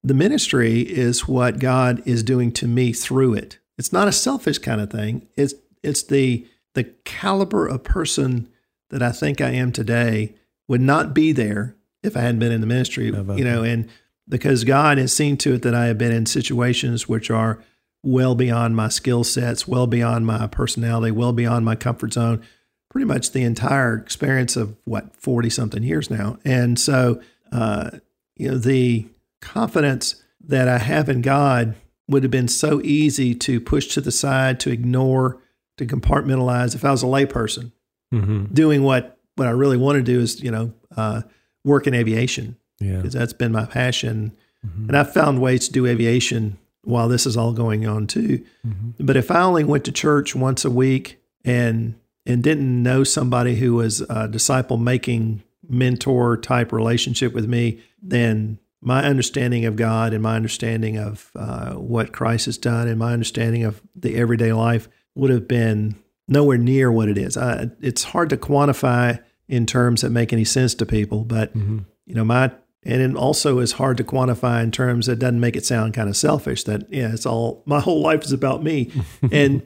the 0.03 0.15
ministry 0.15 0.81
is 0.81 1.29
what 1.29 1.59
God 1.59 2.03
is 2.07 2.23
doing 2.23 2.53
to 2.53 2.67
me 2.67 2.93
through 2.93 3.35
it. 3.35 3.59
It's 3.79 3.93
not 3.93 4.09
a 4.09 4.13
selfish 4.13 4.59
kind 4.59 4.81
of 4.81 4.91
thing. 4.91 5.29
It's 5.37 5.55
it's 5.83 6.03
the 6.03 6.47
the 6.75 6.85
caliber 7.05 7.67
of 7.67 7.85
person 7.85 8.49
that 8.91 9.03
I 9.03 9.13
think 9.13 9.41
I 9.41 9.51
am 9.51 9.73
today 9.73 10.35
would 10.69 10.81
not 10.81 11.15
be 11.15 11.33
there 11.33 11.77
if 12.03 12.17
I 12.17 12.21
hadn't 12.21 12.41
been 12.41 12.53
in 12.53 12.61
the 12.61 12.67
ministry. 12.67 13.11
You 13.39 13.45
know, 13.45 13.63
and 13.63 13.89
because 14.29 14.65
God 14.65 14.99
has 14.99 15.13
seen 15.13 15.37
to 15.39 15.55
it 15.55 15.63
that 15.63 15.75
I 15.75 15.87
have 15.87 15.99
been 15.99 16.13
in 16.13 16.27
situations 16.27 17.09
which 17.09 17.31
are 17.31 17.63
well 18.03 18.35
beyond 18.35 18.77
my 18.77 18.89
skill 18.89 19.25
sets, 19.25 19.69
well 19.69 19.87
beyond 19.87 20.27
my 20.27 20.47
personality, 20.47 21.11
well 21.11 21.33
beyond 21.33 21.65
my 21.65 21.75
comfort 21.77 22.13
zone, 22.15 22.43
pretty 22.91 23.05
much 23.05 23.33
the 23.33 23.43
entire 23.43 23.97
experience 23.97 24.57
of 24.57 24.77
what, 24.85 25.15
40 25.17 25.51
something 25.51 25.83
years 25.83 26.11
now. 26.11 26.39
And 26.45 26.79
so, 26.79 27.21
uh, 27.53 27.91
you 28.37 28.51
know, 28.51 28.59
the 28.59 29.07
confidence 29.43 30.23
that 30.47 30.69
I 30.69 30.79
have 30.79 31.09
in 31.09 31.21
God 31.21 31.75
would 32.09 32.23
have 32.23 32.33
been 32.33 32.49
so 32.49 32.81
easy 32.83 33.35
to 33.35 33.61
push 33.61 33.89
to 33.89 34.01
the 34.01 34.11
side, 34.11 34.59
to 34.61 34.71
ignore, 34.71 35.41
to 35.77 35.87
compartmentalize 35.87 36.75
if 36.75 36.85
I 36.85 36.91
was 36.91 37.03
a 37.03 37.07
layperson 37.07 37.73
Mm-hmm. 38.13 38.47
doing 38.53 38.83
what, 38.83 39.21
what 39.37 39.47
I 39.47 39.53
really 39.53 39.77
want 39.77 39.95
to 39.95 40.03
do 40.03 40.19
is, 40.19 40.43
you 40.43 40.51
know, 40.51 40.73
uh, 40.97 41.23
work 41.65 41.87
in 41.87 41.95
aviation 41.95 42.57
Yeah. 42.81 42.97
because 42.97 43.13
that's 43.13 43.33
been 43.33 43.53
my 43.53 43.67
passion. 43.67 44.33
Mhm. 44.67 44.89
And 44.89 44.97
I've 44.97 45.13
found 45.15 45.41
ways 45.41 45.69
to 45.69 45.73
do 45.73 45.87
aviation 45.87 46.59
while 46.83 47.09
this 47.09 47.27
is 47.27 47.37
all 47.37 47.53
going 47.53 47.87
on 47.87 48.07
too. 48.07 48.43
Mhm. 48.67 48.95
But 48.99 49.17
if 49.17 49.31
I 49.31 49.43
only 49.43 49.65
went 49.65 49.85
to 49.85 49.93
church 49.93 50.35
once 50.35 50.65
a 50.65 50.71
week 50.71 51.19
and 51.45 51.95
and 52.27 52.43
didn't 52.43 52.83
know 52.83 53.03
somebody 53.03 53.57
who 53.57 53.75
was 53.75 54.03
a 54.03 54.29
disciple 54.29 54.77
making 54.77 55.43
mentor 55.69 56.37
type 56.37 56.71
relationship 56.73 57.33
with 57.33 57.49
me, 57.49 57.79
then 58.03 58.59
my 58.83 59.05
understanding 59.05 59.65
of 59.65 59.77
God 59.77 60.13
and 60.13 60.23
my 60.23 60.37
understanding 60.37 60.99
of 60.99 61.31
uh, 61.35 61.73
what 61.75 62.13
Christ 62.13 62.47
has 62.47 62.59
done 62.59 62.89
and 62.89 62.99
my 62.99 63.13
understanding 63.13 63.65
of 63.65 63.81
the 63.97 64.17
everyday 64.17 64.53
life 64.53 64.89
would 65.15 65.31
have 65.31 65.49
been 65.49 65.97
nowhere 66.29 66.59
near 66.59 66.91
what 66.93 67.09
it 67.09 67.19
is. 67.19 67.37
I, 67.37 67.71
it's 67.81 68.05
hard 68.05 68.31
to 68.31 68.37
quantify 68.37 69.19
in 69.49 69.67
terms 69.67 70.03
that 70.03 70.11
make 70.11 70.33
any 70.33 70.45
sense 70.45 70.75
to 70.77 70.87
people, 70.87 71.25
but 71.25 71.57
Mhm. 71.57 71.85
you 72.07 72.15
know 72.15 72.25
my 72.25 72.53
and 72.85 73.03
it 73.03 73.15
also 73.17 73.59
is 73.59 73.73
hard 73.73 73.97
to 73.99 74.05
quantify 74.05 74.63
in 74.63 74.71
terms 74.71 75.07
that 75.07 75.17
doesn't 75.19 75.41
make 75.41 75.57
it 75.57 75.65
sound 75.67 75.93
kind 75.95 76.09
of 76.09 76.17
selfish 76.17 76.65
that 76.65 76.91
yeah 76.93 77.13
it's 77.13 77.27
all 77.27 77.63
my 77.67 77.81
whole 77.81 78.01
life 78.01 78.25
is 78.25 78.33
about 78.33 78.63
me 78.63 78.91
and 79.33 79.63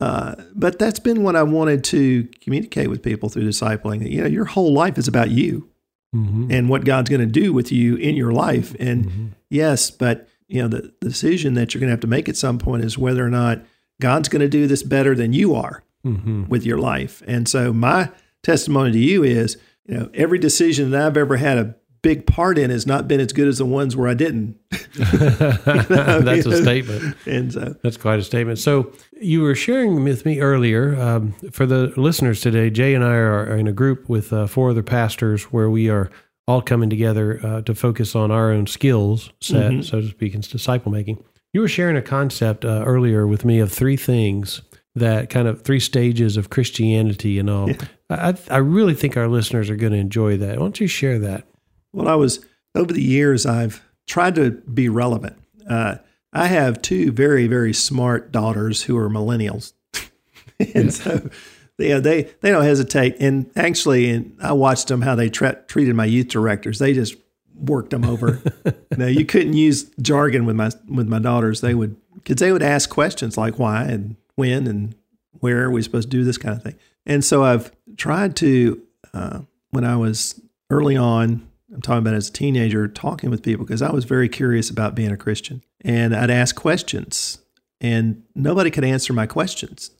uh, 0.00 0.34
but 0.54 0.78
that's 0.78 0.98
been 0.98 1.22
what 1.22 1.36
i 1.36 1.42
wanted 1.42 1.82
to 1.84 2.24
communicate 2.40 2.90
with 2.90 3.02
people 3.02 3.28
through 3.28 3.44
discipling 3.48 4.00
that 4.00 4.10
you 4.10 4.20
know 4.20 4.26
your 4.28 4.44
whole 4.44 4.72
life 4.72 4.98
is 4.98 5.08
about 5.08 5.30
you 5.30 5.68
Mhm. 6.14 6.52
and 6.52 6.68
what 6.68 6.84
god's 6.84 7.10
going 7.10 7.20
to 7.20 7.40
do 7.40 7.52
with 7.52 7.70
you 7.72 7.96
in 7.96 8.14
your 8.16 8.32
life 8.32 8.74
and 8.78 9.04
Mhm. 9.06 9.28
yes 9.50 9.90
but 9.90 10.28
you 10.48 10.62
know 10.62 10.68
the, 10.68 10.92
the 11.00 11.08
decision 11.08 11.54
that 11.54 11.74
you're 11.74 11.80
going 11.80 11.88
to 11.88 11.92
have 11.92 12.00
to 12.00 12.06
make 12.06 12.28
at 12.28 12.36
some 12.36 12.58
point 12.58 12.84
is 12.84 12.96
whether 12.96 13.26
or 13.26 13.30
not 13.30 13.62
god's 14.00 14.28
going 14.28 14.40
to 14.40 14.48
do 14.48 14.66
this 14.68 14.82
better 14.84 15.14
than 15.16 15.32
you 15.32 15.54
are 15.54 15.82
Mhm. 16.06 16.48
with 16.48 16.64
your 16.64 16.78
life. 16.78 17.20
And 17.26 17.48
so 17.48 17.72
my 17.72 18.10
testimony 18.44 18.92
to 18.92 18.98
you 18.98 19.24
is, 19.24 19.56
you 19.88 19.96
know, 19.96 20.08
every 20.14 20.38
decision 20.38 20.92
that 20.92 21.04
I've 21.04 21.16
ever 21.16 21.36
had 21.38 21.58
a 21.58 21.74
big 22.06 22.24
part 22.24 22.56
in 22.56 22.70
has 22.70 22.86
not 22.86 23.08
been 23.08 23.18
as 23.18 23.32
good 23.32 23.48
as 23.48 23.58
the 23.58 23.66
ones 23.66 23.96
where 23.96 24.06
I 24.06 24.14
didn't. 24.14 24.56
That's 24.94 26.46
a 26.46 26.62
statement. 26.62 27.16
And 27.26 27.52
so 27.52 27.74
That's 27.82 27.96
quite 27.96 28.20
a 28.20 28.22
statement. 28.22 28.60
So 28.60 28.92
you 29.20 29.40
were 29.40 29.56
sharing 29.56 30.04
with 30.04 30.24
me 30.24 30.38
earlier 30.38 30.94
um, 31.00 31.32
for 31.50 31.66
the 31.66 31.92
listeners 31.96 32.40
today. 32.40 32.70
Jay 32.70 32.94
and 32.94 33.02
I 33.02 33.14
are 33.14 33.56
in 33.56 33.66
a 33.66 33.72
group 33.72 34.08
with 34.08 34.32
uh, 34.32 34.46
four 34.46 34.70
other 34.70 34.84
pastors 34.84 35.44
where 35.44 35.68
we 35.68 35.90
are 35.90 36.08
all 36.46 36.62
coming 36.62 36.88
together 36.88 37.44
uh, 37.44 37.62
to 37.62 37.74
focus 37.74 38.14
on 38.14 38.30
our 38.30 38.52
own 38.52 38.68
skills 38.68 39.32
set, 39.40 39.82
so 39.82 40.00
to 40.00 40.08
speak, 40.08 40.32
in 40.32 40.42
disciple 40.42 40.92
making. 40.92 41.20
You 41.52 41.60
were 41.60 41.68
sharing 41.68 41.96
a 41.96 42.02
concept 42.02 42.64
uh, 42.64 42.84
earlier 42.86 43.26
with 43.26 43.44
me 43.44 43.58
of 43.58 43.72
three 43.72 43.96
things 43.96 44.62
that 44.94 45.28
kind 45.28 45.48
of 45.48 45.62
three 45.62 45.80
stages 45.80 46.36
of 46.36 46.50
Christianity 46.50 47.40
and 47.40 47.50
all. 47.50 47.68
I, 48.08 48.36
I 48.48 48.58
really 48.58 48.94
think 48.94 49.16
our 49.16 49.26
listeners 49.26 49.68
are 49.70 49.76
going 49.76 49.92
to 49.92 49.98
enjoy 49.98 50.36
that. 50.36 50.50
Why 50.50 50.64
don't 50.64 50.78
you 50.78 50.86
share 50.86 51.18
that? 51.18 51.48
Well, 51.96 52.08
I 52.08 52.14
was 52.14 52.44
over 52.74 52.92
the 52.92 53.02
years, 53.02 53.46
I've 53.46 53.82
tried 54.06 54.34
to 54.34 54.50
be 54.50 54.90
relevant. 54.90 55.38
Uh, 55.68 55.96
I 56.30 56.46
have 56.48 56.82
two 56.82 57.10
very, 57.10 57.46
very 57.46 57.72
smart 57.72 58.30
daughters 58.30 58.82
who 58.82 58.98
are 58.98 59.08
millennials, 59.08 59.72
and 60.74 60.92
so 60.92 61.30
yeah, 61.78 61.98
they 61.98 62.24
they 62.42 62.50
don't 62.50 62.64
hesitate. 62.64 63.16
And 63.18 63.50
actually, 63.56 64.10
and 64.10 64.36
I 64.42 64.52
watched 64.52 64.88
them 64.88 65.00
how 65.00 65.14
they 65.14 65.30
tra- 65.30 65.62
treated 65.68 65.94
my 65.94 66.04
youth 66.04 66.28
directors. 66.28 66.78
They 66.78 66.92
just 66.92 67.16
worked 67.54 67.90
them 67.90 68.04
over. 68.04 68.42
now 68.98 69.06
you 69.06 69.24
couldn't 69.24 69.54
use 69.54 69.84
jargon 70.02 70.44
with 70.44 70.56
my 70.56 70.70
with 70.90 71.08
my 71.08 71.18
daughters. 71.18 71.62
They 71.62 71.74
would 71.74 71.96
because 72.16 72.36
they 72.36 72.52
would 72.52 72.62
ask 72.62 72.90
questions 72.90 73.38
like 73.38 73.58
why 73.58 73.84
and 73.84 74.16
when 74.34 74.66
and 74.66 74.94
where 75.40 75.64
are 75.64 75.70
we 75.70 75.80
supposed 75.80 76.10
to 76.10 76.16
do 76.18 76.24
this 76.24 76.36
kind 76.36 76.54
of 76.54 76.62
thing. 76.62 76.76
And 77.06 77.24
so 77.24 77.42
I've 77.42 77.72
tried 77.96 78.36
to 78.36 78.82
uh, 79.14 79.40
when 79.70 79.86
I 79.86 79.96
was 79.96 80.38
early 80.68 80.98
on 80.98 81.48
I'm 81.74 81.82
talking 81.82 81.98
about 81.98 82.14
as 82.14 82.28
a 82.28 82.32
teenager, 82.32 82.86
talking 82.88 83.30
with 83.30 83.42
people 83.42 83.64
because 83.64 83.82
I 83.82 83.90
was 83.90 84.04
very 84.04 84.28
curious 84.28 84.70
about 84.70 84.94
being 84.94 85.10
a 85.10 85.16
Christian. 85.16 85.62
And 85.82 86.14
I'd 86.14 86.30
ask 86.30 86.54
questions, 86.54 87.38
and 87.80 88.22
nobody 88.34 88.70
could 88.70 88.84
answer 88.84 89.12
my 89.12 89.26
questions. 89.26 89.90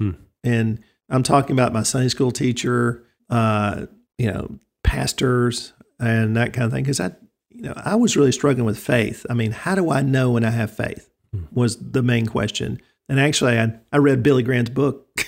And 0.44 0.80
I'm 1.10 1.22
talking 1.22 1.54
about 1.54 1.72
my 1.72 1.82
Sunday 1.82 2.08
school 2.08 2.30
teacher, 2.30 3.04
uh, 3.30 3.86
you 4.18 4.30
know, 4.32 4.58
pastors, 4.84 5.72
and 5.98 6.36
that 6.36 6.52
kind 6.52 6.66
of 6.66 6.72
thing. 6.72 6.84
Because 6.84 7.00
I, 7.00 7.12
you 7.50 7.62
know, 7.62 7.74
I 7.76 7.96
was 7.96 8.16
really 8.16 8.32
struggling 8.32 8.64
with 8.64 8.78
faith. 8.78 9.26
I 9.28 9.34
mean, 9.34 9.50
how 9.50 9.74
do 9.74 9.90
I 9.90 10.02
know 10.02 10.30
when 10.32 10.44
I 10.44 10.50
have 10.50 10.70
faith? 10.70 11.10
Was 11.52 11.76
the 11.76 12.02
main 12.02 12.26
question. 12.26 12.80
And 13.10 13.20
actually, 13.20 13.58
I, 13.58 13.74
I 13.92 13.98
read 13.98 14.22
Billy 14.22 14.42
Graham's 14.42 14.70
book 14.70 15.26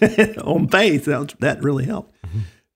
on 0.44 0.68
faith. 0.68 1.06
That, 1.06 1.34
that 1.40 1.62
really 1.64 1.84
helped. 1.84 2.14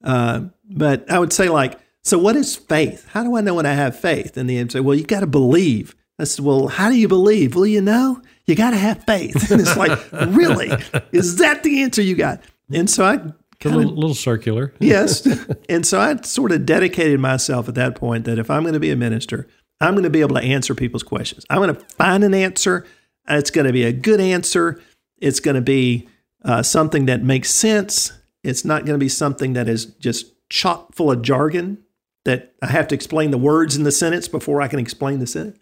Uh, 0.03 0.47
but 0.69 1.09
I 1.09 1.19
would 1.21 1.33
say, 1.33 1.49
like, 1.49 1.79
so 2.05 2.19
what 2.19 2.37
is 2.37 2.57
faith? 2.57 3.07
How 3.11 3.23
do 3.23 3.37
I 3.37 3.41
know 3.41 3.55
when 3.55 3.67
I 3.67 3.75
have 3.75 3.99
faith? 3.99 4.37
And 4.37 4.51
the 4.51 4.59
answer, 4.59 4.79
say, 4.79 4.81
well, 4.81 4.97
you 4.97 5.05
got 5.05 5.21
to 5.21 5.27
believe. 5.27 5.95
I 6.19 6.25
said, 6.25 6.45
well, 6.45 6.69
how 6.69 6.89
do 6.89 6.97
you 6.97 7.09
believe? 7.09 7.55
Well, 7.55 7.67
you 7.67 7.81
know, 7.81 8.21
you 8.47 8.55
got 8.55 8.71
to 8.71 8.77
have 8.77 9.05
faith. 9.05 9.51
And 9.51 9.61
it's 9.61 9.77
like, 9.77 9.99
really? 10.29 10.71
Is 11.13 11.37
that 11.37 11.63
the 11.63 11.83
answer 11.83 12.03
you 12.03 12.17
got? 12.17 12.43
And 12.73 12.91
so 12.91 13.05
I 13.05 13.15
A 13.15 13.35
kind 13.61 13.77
little, 13.77 13.95
little 13.95 14.15
circular. 14.15 14.75
yes. 14.81 15.27
And 15.69 15.87
so 15.87 16.01
I 16.01 16.17
sort 16.23 16.51
of 16.53 16.67
dedicated 16.67 17.21
myself 17.21 17.69
at 17.69 17.77
that 17.77 17.95
point 17.95 18.25
that 18.25 18.39
if 18.39 18.51
I'm 18.51 18.63
going 18.63 18.75
to 18.75 18.81
be 18.81 18.91
a 18.91 18.97
minister, 18.97 19.47
I'm 19.81 19.95
going 19.95 20.05
to 20.05 20.11
be 20.11 20.21
able 20.21 20.37
to 20.37 20.43
answer 20.43 20.75
people's 20.75 21.03
questions. 21.03 21.47
I'm 21.51 21.59
going 21.59 21.75
to 21.75 21.81
find 21.81 22.25
an 22.25 22.35
answer. 22.35 22.87
It's 23.29 23.51
going 23.51 23.67
to 23.67 23.73
be 23.73 23.85
a 23.85 23.93
good 23.93 24.21
answer. 24.21 24.81
It's 25.19 25.39
going 25.39 25.55
to 25.55 25.61
be 25.61 26.09
uh, 26.45 26.63
something 26.63 27.07
that 27.07 27.23
makes 27.23 27.51
sense. 27.51 28.13
It's 28.43 28.65
not 28.65 28.85
going 28.85 28.99
to 28.99 29.05
be 29.05 29.09
something 29.09 29.53
that 29.53 29.69
is 29.69 29.87
just 29.87 30.33
chock 30.49 30.95
full 30.95 31.11
of 31.13 31.23
jargon 31.23 31.79
that 32.25 32.55
I 32.63 32.67
have 32.67 32.89
to 32.89 32.95
explain 32.95 33.31
the 33.31 33.39
words 33.39 33.77
in 33.77 33.83
the 33.83 33.93
sentence 33.93 34.29
before 34.29 34.63
I 34.63 34.69
can 34.69 34.79
explain 34.79 35.19
the 35.19 35.27
sentence. 35.27 35.59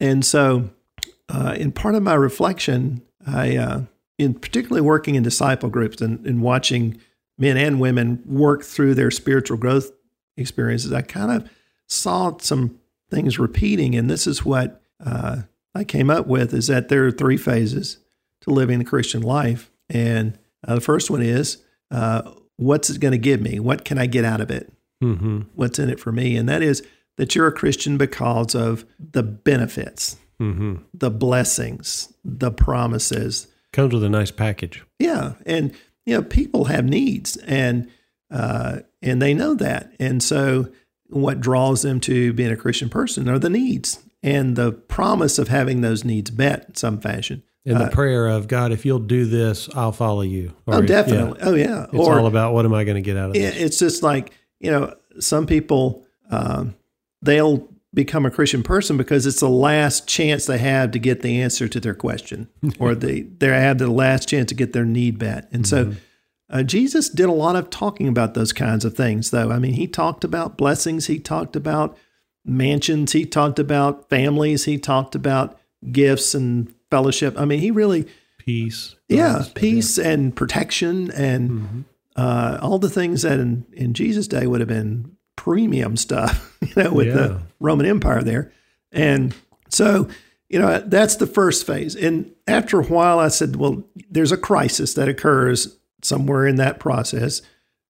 And 0.00 0.24
so, 0.24 0.70
uh, 1.28 1.54
in 1.56 1.72
part 1.72 1.94
of 1.94 2.02
my 2.02 2.14
reflection, 2.14 3.02
I, 3.26 3.56
uh, 3.56 3.82
in 4.18 4.34
particularly 4.34 4.82
working 4.82 5.14
in 5.14 5.22
disciple 5.22 5.68
groups 5.68 6.00
and, 6.00 6.24
and 6.26 6.42
watching 6.42 7.00
men 7.38 7.56
and 7.56 7.80
women 7.80 8.22
work 8.26 8.64
through 8.64 8.94
their 8.94 9.10
spiritual 9.10 9.56
growth 9.56 9.90
experiences, 10.36 10.92
I 10.92 11.02
kind 11.02 11.30
of 11.30 11.50
saw 11.86 12.36
some 12.38 12.78
things 13.10 13.38
repeating. 13.38 13.94
And 13.94 14.10
this 14.10 14.26
is 14.26 14.44
what 14.44 14.82
uh, 15.04 15.42
I 15.74 15.84
came 15.84 16.10
up 16.10 16.26
with: 16.26 16.52
is 16.52 16.66
that 16.66 16.88
there 16.88 17.06
are 17.06 17.12
three 17.12 17.36
phases 17.36 17.98
to 18.42 18.50
living 18.50 18.78
the 18.78 18.84
Christian 18.84 19.22
life, 19.22 19.70
and 19.88 20.38
uh, 20.66 20.74
the 20.74 20.80
first 20.80 21.10
one 21.10 21.22
is 21.22 21.58
uh, 21.90 22.22
what's 22.56 22.90
it 22.90 23.00
going 23.00 23.12
to 23.12 23.18
give 23.18 23.40
me? 23.40 23.60
What 23.60 23.84
can 23.84 23.98
I 23.98 24.06
get 24.06 24.24
out 24.24 24.40
of 24.40 24.50
it? 24.50 24.72
Hmm 25.02 25.40
What's 25.54 25.78
in 25.78 25.90
it 25.90 26.00
for 26.00 26.12
me? 26.12 26.36
And 26.36 26.48
that 26.48 26.62
is 26.62 26.82
that 27.16 27.34
you're 27.34 27.46
a 27.48 27.52
Christian 27.52 27.98
because 27.98 28.54
of 28.54 28.84
the 28.98 29.22
benefits, 29.22 30.16
hmm 30.38 30.76
the 30.94 31.10
blessings, 31.10 32.12
the 32.24 32.50
promises. 32.50 33.48
Comes 33.72 33.94
with 33.94 34.04
a 34.04 34.08
nice 34.08 34.30
package. 34.30 34.84
Yeah, 34.98 35.32
and 35.46 35.72
you 36.06 36.14
know 36.14 36.22
people 36.22 36.64
have 36.66 36.84
needs, 36.84 37.36
and 37.38 37.88
uh, 38.30 38.80
and 39.02 39.20
they 39.20 39.34
know 39.34 39.54
that, 39.54 39.92
and 39.98 40.22
so 40.22 40.68
what 41.08 41.40
draws 41.40 41.82
them 41.82 42.00
to 42.00 42.32
being 42.32 42.50
a 42.52 42.56
Christian 42.56 42.88
person 42.88 43.28
are 43.28 43.38
the 43.38 43.50
needs 43.50 43.98
and 44.22 44.56
the 44.56 44.72
promise 44.72 45.38
of 45.38 45.48
having 45.48 45.80
those 45.82 46.04
needs 46.04 46.32
met 46.32 46.64
in 46.68 46.74
some 46.74 47.00
fashion. 47.00 47.42
And 47.66 47.78
the 47.80 47.88
prayer 47.88 48.26
of 48.28 48.48
God, 48.48 48.72
if 48.72 48.84
you'll 48.86 48.98
do 48.98 49.24
this, 49.26 49.68
I'll 49.74 49.92
follow 49.92 50.22
you. 50.22 50.52
Or, 50.66 50.74
Uh, 50.74 50.78
oh, 50.78 50.82
definitely. 50.82 51.38
Oh, 51.42 51.54
yeah. 51.54 51.68
yeah, 51.68 51.86
it's 51.92 52.08
all 52.08 52.26
about 52.26 52.54
what 52.54 52.64
am 52.64 52.72
I 52.74 52.84
going 52.84 52.94
to 52.96 53.02
get 53.02 53.16
out 53.16 53.30
of 53.30 53.36
Yeah, 53.36 53.50
this? 53.50 53.60
it's 53.60 53.78
just 53.78 54.02
like 54.02 54.32
you 54.62 54.70
know, 54.70 54.94
some 55.20 55.46
people 55.46 56.06
um, 56.30 56.74
they'll 57.20 57.68
become 57.92 58.24
a 58.24 58.30
Christian 58.30 58.62
person 58.62 58.96
because 58.96 59.26
it's 59.26 59.40
the 59.40 59.48
last 59.48 60.08
chance 60.08 60.46
they 60.46 60.56
have 60.56 60.92
to 60.92 60.98
get 60.98 61.20
the 61.20 61.42
answer 61.42 61.68
to 61.68 61.80
their 61.80 61.94
question, 61.94 62.48
or 62.78 62.94
they 62.94 63.22
they 63.22 63.48
have 63.48 63.78
the 63.78 63.90
last 63.90 64.28
chance 64.28 64.48
to 64.48 64.54
get 64.54 64.72
their 64.72 64.86
need 64.86 65.20
met. 65.20 65.48
And 65.52 65.66
so, 65.66 65.94
uh, 66.48 66.62
Jesus 66.62 67.10
did 67.10 67.28
a 67.28 67.32
lot 67.32 67.56
of 67.56 67.68
talking 67.68 68.08
about 68.08 68.34
those 68.34 68.52
kinds 68.52 68.84
of 68.84 68.96
things, 68.96 69.30
though. 69.30 69.50
I 69.50 69.58
mean, 69.58 69.74
he 69.74 69.86
talked 69.86 70.24
about 70.24 70.56
blessings, 70.56 71.08
he 71.08 71.18
talked 71.18 71.56
about 71.56 71.98
mansions, 72.44 73.12
he 73.12 73.26
talked 73.26 73.58
about 73.58 74.08
families, 74.08 74.64
he 74.64 74.78
talked 74.78 75.14
about 75.14 75.58
gifts 75.90 76.34
and 76.34 76.72
fellowship. 76.90 77.38
I 77.38 77.44
mean, 77.44 77.58
he 77.58 77.70
really 77.70 78.06
Peace. 78.38 78.96
yeah, 79.08 79.44
peace 79.54 79.98
and 79.98 80.34
protection 80.34 81.12
and 81.12 81.84
uh, 82.16 82.58
all 82.60 82.78
the 82.78 82.90
things 82.90 83.22
that 83.22 83.38
in, 83.40 83.64
in 83.72 83.94
Jesus' 83.94 84.28
day 84.28 84.46
would 84.46 84.60
have 84.60 84.68
been 84.68 85.16
premium 85.36 85.96
stuff, 85.96 86.56
you 86.76 86.82
know, 86.82 86.92
with 86.92 87.06
Yeah. 87.08 87.14
the 87.14 87.42
Roman 87.60 87.86
Empire 87.86 88.22
there. 88.22 88.52
And 88.90 89.34
so, 89.68 90.08
you 90.48 90.58
know, 90.58 90.80
that's 90.80 91.16
the 91.16 91.26
first 91.26 91.66
phase. 91.66 91.96
And 91.96 92.30
after 92.46 92.80
a 92.80 92.84
while, 92.84 93.18
I 93.18 93.28
said, 93.28 93.56
well, 93.56 93.82
there's 94.10 94.32
a 94.32 94.36
crisis 94.36 94.94
that 94.94 95.08
occurs 95.08 95.76
somewhere 96.02 96.46
in 96.46 96.56
that 96.56 96.78
process. 96.78 97.40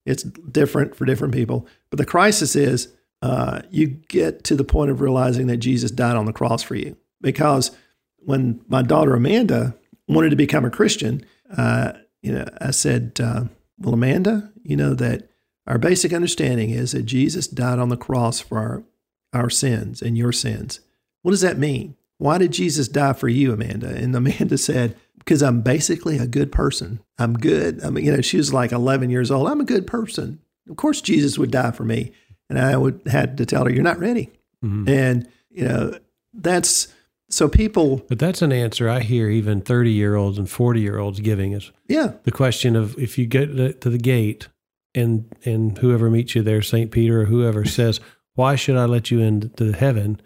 It's 0.07 0.23
different 0.23 0.95
for 0.95 1.05
different 1.05 1.35
people. 1.35 1.67
But 1.91 1.99
the 1.99 2.05
crisis 2.07 2.55
is 2.55 2.89
uh, 3.23 3.63
you 3.71 3.87
get 3.89 4.45
to 4.45 4.55
the 4.55 4.65
point 4.65 4.91
of 4.91 5.01
realizing 5.01 5.47
that 5.49 5.57
Jesus 5.59 5.91
died 5.91 6.17
on 6.17 6.27
the 6.27 6.33
cross 6.33 6.63
for 6.63 6.75
you. 6.77 6.97
Because 7.21 7.71
when 8.19 8.61
my 8.69 8.83
daughter 8.83 9.15
Amanda 9.15 9.75
wanted 10.09 10.31
to 10.31 10.37
become 10.37 10.65
a 10.65 10.71
Christian, 10.71 11.25
uh, 11.57 11.93
you 12.23 12.33
know, 12.33 12.47
I 12.61 12.71
said, 12.71 13.19
uh, 13.23 13.45
"Well, 13.83 13.95
Amanda, 13.95 14.53
you 14.63 14.77
know 14.77 14.95
that 14.95 15.29
our 15.67 15.79
basic 15.79 16.13
understanding 16.13 16.71
is 16.71 16.93
that 16.93 17.05
Jesus 17.05 17.47
died 17.47 17.79
on 17.79 17.89
the 17.89 17.97
cross 17.97 18.41
for 18.41 18.59
our 18.59 18.85
our 19.33 19.51
sins 19.51 20.03
and 20.03 20.17
your 20.17 20.33
sins. 20.33 20.81
What 21.23 21.31
does 21.31 21.41
that 21.41 21.59
mean? 21.59 21.97
Why 22.19 22.39
did 22.39 22.53
Jesus 22.53 22.89
die 22.89 23.13
for 23.13 23.29
you, 23.29 23.53
Amanda?" 23.53 23.89
And 23.89 24.15
Amanda 24.15 24.59
said, 24.59 24.97
"Because 25.19 25.43
I'm 25.43 25.63
basically 25.63 26.19
a 26.19 26.27
good 26.27 26.53
person. 26.53 27.01
I'm 27.19 27.35
good. 27.35 27.83
I 27.83 27.91
mean, 27.91 28.05
you 28.05 28.15
know, 28.15 28.23
she 28.23 28.37
was 28.37 28.53
like 28.53 28.73
11 28.73 29.11
years 29.11 29.31
old. 29.31 29.49
I'm 29.49 29.61
a 29.61 29.65
good 29.65 29.87
person. 29.87 30.41
Of 30.69 30.77
course, 30.77 31.01
Jesus 31.01 31.39
would 31.39 31.51
die 31.51 31.73
for 31.73 31.85
me." 31.85 32.13
And 32.49 32.59
I 32.59 32.77
would 32.77 33.01
had 33.07 33.39
to 33.39 33.47
tell 33.47 33.65
her, 33.65 33.71
"You're 33.71 33.83
not 33.83 33.99
ready." 33.99 34.31
Mm-hmm. 34.65 34.89
And 34.89 35.29
you 35.51 35.65
know, 35.65 35.99
that's 36.35 36.89
so 37.33 37.49
people, 37.49 38.03
But 38.09 38.19
that's 38.19 38.43
an 38.43 38.53
answer 38.53 38.89
I 38.89 39.01
hear 39.01 39.29
even 39.31 39.61
30 39.61 39.91
year 39.91 40.15
olds 40.17 40.39
and 40.39 40.49
40 40.49 40.81
year 40.81 40.99
olds 40.99 41.21
giving 41.21 41.55
us 41.55 41.71
yeah, 41.89 42.13
the 42.25 42.31
question 42.33 42.77
of 42.77 42.97
if 42.99 43.19
you 43.19 43.27
get 43.27 43.81
to 43.81 43.91
the 43.91 43.99
gate 43.99 44.49
and 44.95 45.25
and 45.45 45.79
whoever 45.79 46.11
meets 46.11 46.35
you 46.35 46.43
there, 46.43 46.63
St. 46.63 46.91
Peter 46.91 47.23
or 47.23 47.25
whoever 47.25 47.65
says, 47.79 48.01
Why 48.35 48.55
should 48.57 48.77
I 48.77 48.85
let 48.85 49.11
you 49.11 49.21
into 49.21 49.73
heaven? 49.73 50.21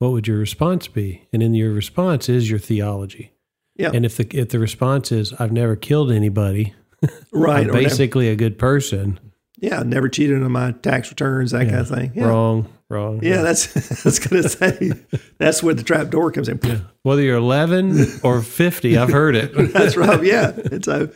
What 0.00 0.12
would 0.12 0.26
your 0.28 0.38
response 0.38 0.86
be? 0.88 1.26
And 1.32 1.42
in 1.42 1.54
your 1.54 1.72
response 1.72 2.28
is 2.28 2.48
your 2.50 2.58
theology. 2.60 3.32
yeah, 3.76 3.90
And 3.94 4.04
if 4.04 4.16
the 4.16 4.26
if 4.36 4.48
the 4.50 4.58
response 4.58 5.10
is 5.12 5.32
I've 5.34 5.52
never 5.52 5.76
killed 5.76 6.10
anybody, 6.12 6.74
right. 7.32 7.60
I'm 7.64 7.70
or 7.70 7.72
never- 7.72 7.78
basically 7.78 8.28
a 8.28 8.36
good 8.36 8.58
person, 8.58 9.18
Yeah, 9.58 9.82
never 9.84 10.08
cheated 10.08 10.42
on 10.42 10.52
my 10.52 10.72
tax 10.72 11.10
returns, 11.10 11.50
that 11.52 11.64
kind 11.66 11.80
of 11.80 11.88
thing. 11.88 12.12
Yeah, 12.14 12.26
wrong, 12.28 12.68
wrong. 12.90 13.20
yeah 13.22 13.42
that's 13.42 13.66
that's 14.02 14.18
gonna 14.18 14.48
say 14.48 14.92
that's 15.38 15.62
where 15.62 15.74
the 15.74 15.82
trap 15.82 16.10
door 16.10 16.32
comes 16.32 16.48
in. 16.48 16.58
Whether 17.02 17.22
you're 17.22 17.36
11 17.36 18.20
or 18.22 18.42
50, 18.42 18.96
I've 18.96 19.10
heard 19.10 19.36
it. 19.36 19.52
that's 19.72 19.96
right. 19.96 20.22
Yeah. 20.24 20.50
And 20.72 20.84
so 20.84 21.10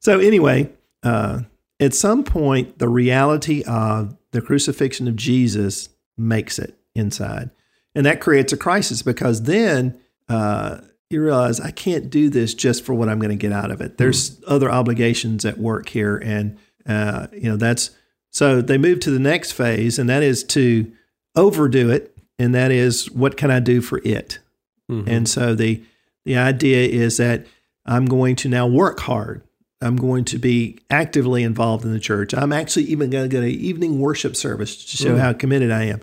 so 0.00 0.18
anyway, 0.18 0.70
uh, 1.02 1.40
at 1.80 1.94
some 1.94 2.24
point 2.24 2.78
the 2.78 2.88
reality 2.88 3.62
of 3.66 4.16
the 4.32 4.40
crucifixion 4.40 5.08
of 5.08 5.16
Jesus 5.16 5.88
makes 6.16 6.58
it. 6.58 6.78
inside. 6.94 7.50
And 7.94 8.04
that 8.06 8.20
creates 8.20 8.52
a 8.52 8.56
crisis 8.56 9.02
because 9.02 9.42
then 9.44 9.98
uh, 10.28 10.78
you 11.10 11.22
realize 11.22 11.60
I 11.60 11.70
can't 11.70 12.10
do 12.10 12.28
this 12.28 12.52
just 12.54 12.84
for 12.84 12.94
what 12.94 13.08
I'm 13.08 13.18
going 13.18 13.30
to 13.30 13.36
get 13.36 13.52
out 13.52 13.70
of 13.70 13.80
it. 13.80 13.96
There's 13.98 14.42
other 14.46 14.70
obligations 14.70 15.44
at 15.44 15.58
work 15.58 15.88
here. 15.88 16.16
And, 16.16 16.58
uh, 16.86 17.28
you 17.32 17.48
know, 17.48 17.56
that's 17.56 17.90
so 18.30 18.60
they 18.60 18.76
move 18.76 19.00
to 19.00 19.10
the 19.10 19.18
next 19.18 19.52
phase, 19.52 19.98
and 19.98 20.10
that 20.10 20.22
is 20.22 20.44
to 20.44 20.92
overdo 21.36 21.90
it. 21.90 22.16
And 22.38 22.54
that 22.54 22.70
is, 22.70 23.10
what 23.10 23.36
can 23.36 23.50
I 23.50 23.60
do 23.60 23.80
for 23.80 24.00
it? 24.04 24.38
Mhm. 24.90 25.06
And 25.06 25.28
so 25.28 25.54
the 25.54 25.82
the 26.24 26.36
idea 26.36 26.88
is 26.88 27.18
that 27.18 27.46
I'm 27.84 28.06
going 28.06 28.34
to 28.36 28.48
now 28.48 28.66
work 28.66 28.98
hard. 29.00 29.42
I'm 29.80 29.96
going 29.96 30.24
to 30.26 30.38
be 30.38 30.78
actively 30.90 31.42
involved 31.44 31.84
in 31.84 31.92
the 31.92 32.00
church. 32.00 32.34
I'm 32.34 32.52
actually 32.52 32.84
even 32.86 33.10
going 33.10 33.28
to 33.28 33.32
go 33.32 33.40
to 33.40 33.46
evening 33.48 34.00
worship 34.00 34.34
service 34.34 34.84
to 34.86 34.96
show 34.96 35.14
Mm. 35.14 35.18
how 35.20 35.32
committed 35.34 35.70
I 35.70 35.84
am. 35.84 36.00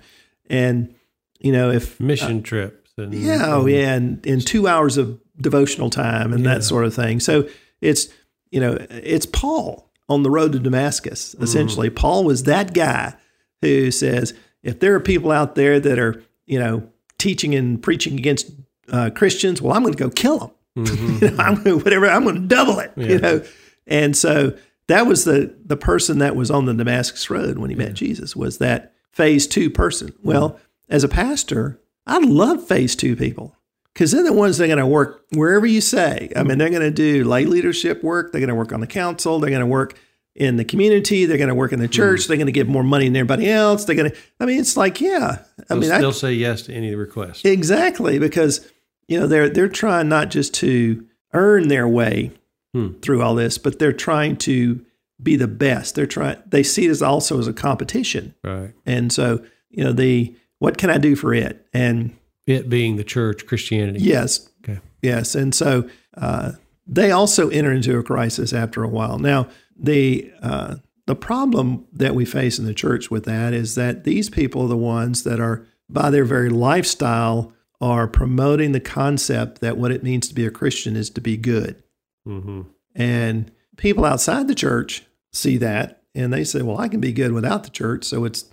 And 0.50 0.94
you 1.40 1.52
know, 1.52 1.72
if 1.72 2.00
mission 2.00 2.42
trips 2.42 2.92
and 2.98 3.13
yeah, 3.13 3.44
oh 3.48 3.62
and- 3.62 3.70
yeah, 3.70 3.94
and, 3.94 4.25
and 4.25 4.46
two 4.48 4.68
hours 4.68 4.98
of 4.98 5.20
devotional 5.40 5.90
time 5.90 6.32
and 6.32 6.44
Yeah. 6.44 6.54
that 6.56 6.63
sort 6.63 6.86
of 6.86 6.94
thing. 6.94 7.20
So 7.20 7.48
it's 7.82 8.08
you 8.52 8.60
know, 8.62 8.78
it's 8.90 9.25
Paul 9.25 9.92
on 10.08 10.24
the 10.24 10.30
road 10.30 10.52
to 10.54 10.60
Damascus. 10.60 11.34
Mm-hmm. 11.34 11.44
Essentially, 11.44 11.90
Paul 11.90 12.24
was 12.24 12.44
that 12.44 12.74
guy 12.74 13.13
who 13.62 13.90
says, 13.92 14.34
if 14.63 14.79
there 14.79 14.96
are 14.96 15.00
people 15.00 15.32
out 15.32 15.55
there 15.55 15.79
that 15.79 16.00
are 16.00 16.24
you 16.46 16.60
know 16.60 16.88
teaching 17.17 17.53
and 17.55 17.82
preaching 17.82 18.17
against 18.17 18.50
uh, 18.89 19.10
Christians, 19.15 19.62
well, 19.62 19.74
I'm 19.74 19.82
going 19.84 19.93
to 19.93 20.03
go 20.03 20.10
kill 20.10 20.39
them. 20.39 20.51
Mhm. 20.86 21.22
You 21.22 21.32
know, 21.32 21.43
I'm 21.43 21.63
to 21.63 21.77
whatever. 21.77 22.08
I'm 22.10 22.24
going 22.24 22.36
to 22.36 22.48
double 22.48 22.79
it. 22.79 22.91
Yeah. 22.96 23.08
You 23.08 23.17
know, 23.20 23.43
and 23.88 24.17
so 24.17 24.58
that 24.88 25.05
was 25.05 25.24
the 25.25 25.55
the 25.65 25.77
person 25.77 26.17
that 26.20 26.36
was 26.36 26.50
on 26.51 26.65
the 26.65 26.74
Damascus 26.74 27.29
road 27.29 27.58
when 27.60 27.70
he 27.70 27.75
met 27.75 27.93
Jesus 27.93 28.36
was 28.36 28.58
that 28.58 28.93
phase 29.12 29.46
two 29.48 29.70
person. 29.70 30.13
Well, 30.24 30.60
as 30.89 31.03
a 31.03 31.08
pastor, 31.10 31.79
I 32.08 32.17
love 32.20 32.67
phase 32.67 32.96
two 32.96 33.15
people 33.15 33.55
because 33.93 34.12
they're 34.12 34.24
the 34.24 34.34
ones 34.34 34.58
that 34.58 34.65
are 34.65 34.67
going 34.67 34.79
to 34.79 34.88
work 34.88 35.24
wherever 35.32 35.65
you 35.65 35.79
say. 35.82 36.29
I 36.36 36.43
mean, 36.43 36.58
they're 36.58 36.70
going 36.70 36.82
to 36.82 36.91
do 36.91 37.24
lay 37.24 37.46
leadership 37.46 38.03
work. 38.03 38.32
They're 38.32 38.41
going 38.41 38.50
to 38.50 38.55
work 38.55 38.74
on 38.74 38.82
the 38.82 38.88
council. 38.88 39.39
They're 39.39 39.51
going 39.51 39.60
to 39.62 39.65
work 39.67 39.98
in 40.36 40.56
the 40.58 40.66
community. 40.66 41.25
They're 41.25 41.38
going 41.38 41.50
to 41.50 41.56
work 41.56 41.74
in 41.74 41.80
the 41.80 41.88
church. 41.88 42.28
They're 42.28 42.38
going 42.38 42.48
to 42.48 42.52
give 42.54 42.68
more 42.68 42.84
money 42.84 43.06
than 43.06 43.16
everybody 43.16 43.50
else. 43.50 43.86
They're 43.86 43.96
going 43.96 44.12
to. 44.12 44.18
I 44.40 44.46
mean, 44.46 44.60
it's 44.60 44.75
like 44.78 45.00
yeah. 45.02 45.40
I 45.60 45.63
They'll, 45.70 45.78
mean, 45.80 45.92
I, 45.92 46.00
they'll 46.00 46.12
say 46.13 46.34
yes 46.34 46.63
to 46.63 46.74
any 46.74 46.96
request. 46.96 47.46
Exactly, 47.46 48.20
because 48.20 48.70
you 49.08 49.20
know 49.20 49.28
they're 49.28 49.50
they're 49.50 49.68
trying 49.70 50.10
not 50.10 50.30
just 50.32 50.54
to 50.56 51.06
earn 51.34 51.68
their 51.68 51.88
way 51.88 52.32
Hmm. 52.75 52.94
through 53.04 53.22
all 53.22 53.36
this, 53.36 53.60
but 53.60 53.78
they're 53.78 53.94
trying 53.94 54.36
to 54.38 54.84
be 55.22 55.36
the 55.36 55.48
best. 55.48 55.94
They're 55.94 56.08
trying. 56.08 56.38
They 56.48 56.63
see 56.63 56.86
it 56.88 56.90
as 56.90 57.04
also 57.04 57.38
as 57.40 57.48
a 57.48 57.54
competition, 57.54 58.34
right. 58.44 58.74
and 58.86 59.13
so 59.13 59.44
you 59.70 59.84
know 59.84 59.94
the 59.94 60.34
what 60.58 60.80
can 60.80 60.90
I 60.90 60.98
do 60.98 61.16
for 61.16 61.36
it? 61.36 61.68
And 61.72 62.16
It 62.48 62.70
being 62.70 62.96
the 62.96 63.04
church, 63.04 63.46
Christianity. 63.46 64.00
yes, 64.00 64.50
Okay. 64.63 64.80
yes, 65.04 65.36
and 65.36 65.54
so 65.54 65.88
uh, 66.18 66.54
they 66.86 67.12
also 67.12 67.50
enter 67.50 67.72
into 67.72 67.98
a 67.98 68.04
crisis 68.04 68.54
after 68.54 68.84
a 68.84 68.88
while. 68.90 69.18
Now 69.20 69.48
the 69.78 70.32
uh, 70.42 70.75
the 71.08 71.16
problem 71.16 71.86
that 71.94 72.16
we 72.16 72.25
face 72.25 72.58
in 72.60 72.66
the 72.66 72.74
church 72.74 73.12
with 73.12 73.25
that 73.25 73.54
is 73.54 73.75
that 73.75 74.04
these 74.04 74.30
people 74.30 74.63
are 74.63 74.68
the 74.70 74.78
ones 74.78 75.24
that 75.24 75.40
are 75.40 75.66
by 75.90 76.10
their 76.10 76.25
very 76.25 76.50
lifestyle 76.50 77.54
are 77.82 78.08
promoting 78.08 78.72
the 78.72 78.80
concept 78.80 79.60
that 79.62 79.78
what 79.78 79.92
it 79.92 80.04
means 80.04 80.28
to 80.30 80.34
be 80.36 80.46
a 80.46 80.52
Christian 80.52 80.96
is 80.96 81.10
to 81.10 81.22
be 81.22 81.36
good. 81.38 81.84
hmm 82.25 82.62
And 82.96 83.52
people 83.75 84.06
outside 84.06 84.48
the 84.48 84.56
church 84.56 85.04
see 85.34 85.58
that 85.58 86.02
and 86.16 86.32
they 86.32 86.44
say, 86.46 86.62
well, 86.62 86.78
I 86.80 86.88
can 86.88 87.02
be 87.02 87.12
good 87.12 87.32
without 87.34 87.63
the 87.66 87.70
church. 87.70 88.06
So 88.06 88.24
it's, 88.24 88.46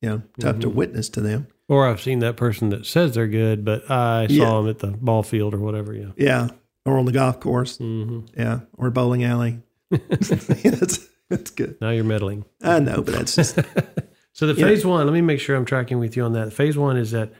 you 0.00 0.08
know, 0.08 0.22
tough 0.40 0.60
to 0.60 0.68
Mhm. 0.70 0.74
witness 0.74 1.08
to 1.10 1.20
them. 1.20 1.48
Or 1.68 1.86
I've 1.86 2.00
seen 2.00 2.20
that 2.20 2.36
person 2.38 2.70
that 2.70 2.86
says 2.86 3.14
they're 3.14 3.26
good, 3.28 3.64
but 3.64 3.90
I 3.90 4.26
saw 4.28 4.32
Yeah. 4.32 4.56
them 4.62 4.68
at 4.68 4.78
the 4.78 4.86
ball 4.98 5.22
field 5.22 5.52
or 5.52 5.58
whatever. 5.58 5.92
Yeah. 5.92 6.12
Yeah. 6.16 6.48
Or 6.88 6.98
on 6.98 7.04
the 7.04 7.12
golf 7.12 7.40
course. 7.40 7.76
hmm 7.78 8.20
Yeah. 8.36 8.60
Or 8.76 8.90
bowling 8.90 9.24
alley. 9.24 9.60
that's, 9.90 11.08
that's 11.30 11.50
good. 11.50 11.76
Now 11.80 11.90
you're 11.90 12.04
meddling. 12.04 12.44
I 12.62 12.78
know, 12.80 13.02
but 13.02 13.14
that's 13.14 13.34
just, 13.36 13.58
So 14.32 14.46
the 14.46 14.54
phase 14.54 14.84
one, 14.86 15.04
let 15.04 15.12
me 15.12 15.20
make 15.20 15.40
sure 15.40 15.56
I'm 15.56 15.64
tracking 15.64 15.98
with 15.98 16.16
you 16.16 16.22
on 16.24 16.34
that. 16.34 16.52
Phase 16.52 16.78
one 16.78 16.96
is 16.96 17.10
that 17.10 17.32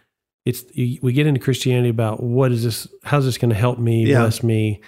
it's 0.45 0.65
you- 0.73 0.99
we 1.03 1.13
get 1.13 1.27
into 1.29 1.41
Christianity 1.41 1.89
about 1.91 2.21
what 2.23 2.51
is 2.51 2.65
this? 2.65 2.89
How's 3.05 3.25
this 3.25 3.39
going 3.39 3.51
to 3.51 3.57
help 3.57 3.79
me, 3.79 4.07
Yeah. 4.07 4.21
bless 4.21 4.43
me? 4.43 4.81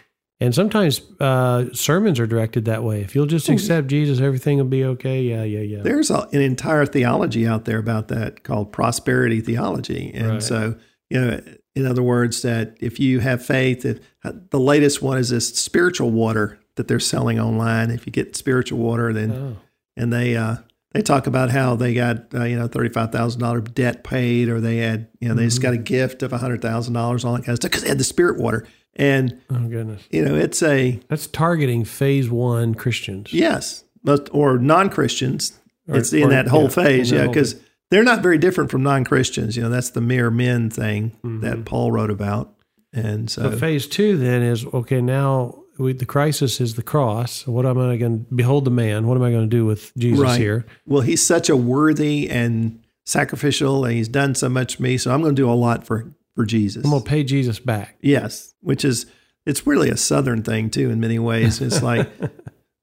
And 0.43 0.55
sometimes 0.55 1.03
uh, 1.21 1.67
sermons 1.75 2.19
are 2.19 2.27
directed 2.27 2.65
that 2.65 2.83
way. 2.83 3.03
If 3.03 3.15
you'll 3.15 3.27
just 3.27 3.49
Oh, 3.51 3.53
accept 3.53 3.89
Jesus, 3.89 4.21
everything 4.21 4.57
will 4.57 4.65
be 4.65 4.85
okay. 4.87 5.23
Yeah, 5.23 5.45
yeah, 5.45 5.61
yeah. 5.61 5.83
there's 5.83 6.11
a, 6.11 6.27
an 6.33 6.41
entire 6.41 6.87
theology 6.87 7.47
out 7.47 7.67
there 7.67 7.79
about 7.79 8.09
that 8.09 8.43
called 8.43 8.73
prosperity 8.73 9.41
theology. 9.43 10.11
And 10.15 10.29
Right. 10.29 10.43
so, 10.43 10.77
you 11.11 11.21
know, 11.21 11.41
in 11.77 11.87
other 11.87 12.03
words, 12.03 12.41
that 12.43 12.77
if 12.81 12.99
you 12.99 13.21
have 13.21 13.45
faith, 13.45 13.85
if, 13.85 14.01
the 14.23 14.61
latest 14.61 15.01
one 15.03 15.19
is 15.19 15.31
this 15.31 15.49
spiritual 15.49 16.11
water 16.11 16.59
that 16.77 16.89
they're 16.89 17.01
selling 17.01 17.39
online. 17.41 17.91
If 17.91 18.07
you 18.07 18.13
get 18.13 18.37
spiritual 18.37 18.79
water, 18.79 19.13
then 19.13 19.33
Oh, 19.33 19.57
and 19.97 20.13
they 20.13 20.37
uh, 20.37 20.57
they 20.93 21.03
talk 21.03 21.27
about 21.27 21.51
how 21.51 21.77
they 21.77 21.95
got 21.95 22.35
uh, 22.35 22.45
you 22.45 22.57
know 22.59 22.67
thirty 22.69 22.89
five 22.91 23.13
thousand 23.13 23.41
dollar 23.41 23.61
debt 23.61 24.05
paid, 24.05 24.49
or 24.49 24.61
they 24.61 24.79
had 24.79 25.09
you 25.21 25.29
know 25.29 25.35
they 25.35 25.45
just 25.45 25.63
got 25.63 25.73
a 25.75 25.79
gift 25.79 26.23
of 26.23 26.33
hundred 26.33 26.63
thousand 26.63 26.95
dollars, 26.95 27.25
all 27.25 27.33
that 27.35 27.41
kind 27.45 27.51
of 27.51 27.57
stuff 27.57 27.71
because 27.71 27.83
they 27.83 27.89
had 27.89 27.99
the 27.99 28.05
spirit 28.05 28.39
water. 28.39 28.67
And 28.97 29.41
oh 29.51 29.69
goodness, 29.69 30.03
you 30.11 30.25
know 30.25 30.35
it's 30.35 30.63
a 30.63 31.01
that's 31.09 31.27
targeting 31.27 31.85
phase 31.85 32.29
one 32.29 32.75
Christians. 32.75 33.33
yes, 33.33 33.85
but 34.05 34.29
or 34.33 34.59
non 34.59 34.91
Christians. 34.91 35.59
It's 35.87 36.13
in 36.13 36.25
or- 36.25 36.31
that 36.31 36.47
whole 36.49 36.65
yeah, 36.65 36.69
phase, 36.69 37.11
yeah, 37.11 37.27
because 37.27 37.57
they're 37.91 38.05
not 38.05 38.23
very 38.23 38.39
different 38.39 38.71
from 38.71 38.83
non 38.83 39.05
Christians. 39.05 39.57
You 39.57 39.63
know 39.63 39.71
that's 39.71 39.91
the 39.91 40.01
mere 40.01 40.31
men 40.31 40.71
thing 40.71 41.17
Mhm. 41.25 41.41
that 41.43 41.65
Paul 41.65 41.91
wrote 41.93 42.11
about, 42.11 42.55
and 42.93 43.31
so 43.31 43.51
So 43.51 43.57
phase 43.57 43.87
two 43.87 44.17
then 44.17 44.43
is 44.43 44.65
okay. 44.67 45.01
Now 45.01 45.63
we, 45.79 45.93
the 45.93 46.05
crisis 46.07 46.61
is 46.61 46.75
the 46.75 46.83
cross. 46.83 47.47
What 47.47 47.65
am 47.67 47.79
I 47.79 47.97
going 47.97 48.25
to 48.27 48.35
behold 48.35 48.65
the 48.67 48.71
man? 48.71 49.07
What 49.07 49.17
am 49.17 49.23
I 49.23 49.31
going 49.31 49.49
to 49.49 49.57
do 49.57 49.65
with 49.65 49.93
Jesus 49.97 50.21
Right. 50.21 50.39
here? 50.41 50.67
well, 50.87 51.01
he's 51.03 51.25
such 51.25 51.49
a 51.49 51.57
worthy 51.57 52.29
and 52.29 52.83
sacrificial, 53.07 53.85
and 53.85 53.95
he's 53.95 54.09
done 54.09 54.35
so 54.35 54.49
much 54.49 54.77
for 54.77 54.83
me, 54.83 54.99
so 54.99 55.13
I'm 55.13 55.23
going 55.23 55.35
to 55.35 55.41
do 55.43 55.51
a 55.51 55.55
lot 55.55 55.87
for 55.87 56.13
for 56.37 56.45
Jesus. 56.45 56.85
I'm 56.85 56.91
going 56.91 57.03
to 57.03 57.09
pay 57.09 57.25
Jesus 57.25 57.59
back. 57.59 57.97
Yes, 58.03 58.55
which 58.61 58.85
is 58.85 59.07
it's 59.47 59.67
really 59.67 59.89
a 59.89 59.97
southern 59.97 60.43
thing 60.43 60.71
too 60.71 60.91
in 60.91 61.01
many 61.01 61.19
ways. 61.19 61.61
It's 61.61 61.83
like 61.91 62.09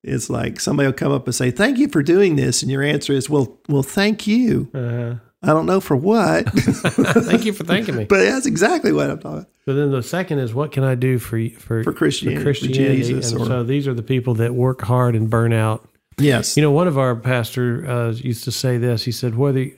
it's 0.04 0.30
like 0.30 0.60
somebody 0.60 0.88
will 0.88 0.94
come 0.94 1.12
up 1.12 1.26
and 1.28 1.36
say, 1.36 1.52
"Thank 1.52 1.78
you 1.78 1.88
for 1.88 2.02
doing 2.02 2.36
this," 2.36 2.62
and 2.62 2.72
your 2.72 2.82
answer 2.84 3.14
is, 3.14 3.30
"Well, 3.30 3.60
well, 3.70 3.84
thank 3.84 4.26
you. 4.28 4.70
Uh, 4.74 5.16
I 5.44 5.48
don't 5.48 5.66
know 5.68 5.80
for 5.80 5.96
what, 5.96 6.50
thank 6.54 7.46
you 7.46 7.54
for 7.54 7.64
thanking 7.64 7.96
me. 7.96 8.06
but 8.06 8.24
that's 8.24 8.46
exactly 8.46 8.92
what 8.92 9.10
I'm 9.10 9.20
talking." 9.20 9.40
about. 9.40 9.52
So 9.66 9.74
then 9.76 9.92
the 9.92 10.02
second 10.02 10.40
is 10.40 10.54
what 10.54 10.72
can 10.72 10.84
I 10.84 10.96
do 10.96 11.20
for 11.20 11.40
for 11.60 11.84
For 11.84 11.94
Christianity, 11.94 12.44
for 12.44 12.68
Jesus, 12.68 13.32
and 13.32 13.42
or- 13.42 13.46
so 13.46 13.64
these 13.64 13.88
are 13.88 13.94
the 13.94 14.02
people 14.04 14.34
that 14.36 14.56
work 14.56 14.82
hard 14.82 15.16
and 15.16 15.30
burn 15.30 15.54
out. 15.54 15.88
Yes, 16.20 16.58
You 16.58 16.64
know, 16.64 16.72
one 16.72 16.88
of 16.88 16.98
our 16.98 17.16
pastor 17.16 17.86
uh, 17.88 18.12
used 18.14 18.44
to 18.46 18.52
say 18.52 18.78
this. 18.80 19.04
He 19.04 19.12
said, 19.12 19.36
"Whether 19.38 19.60
you 19.60 19.76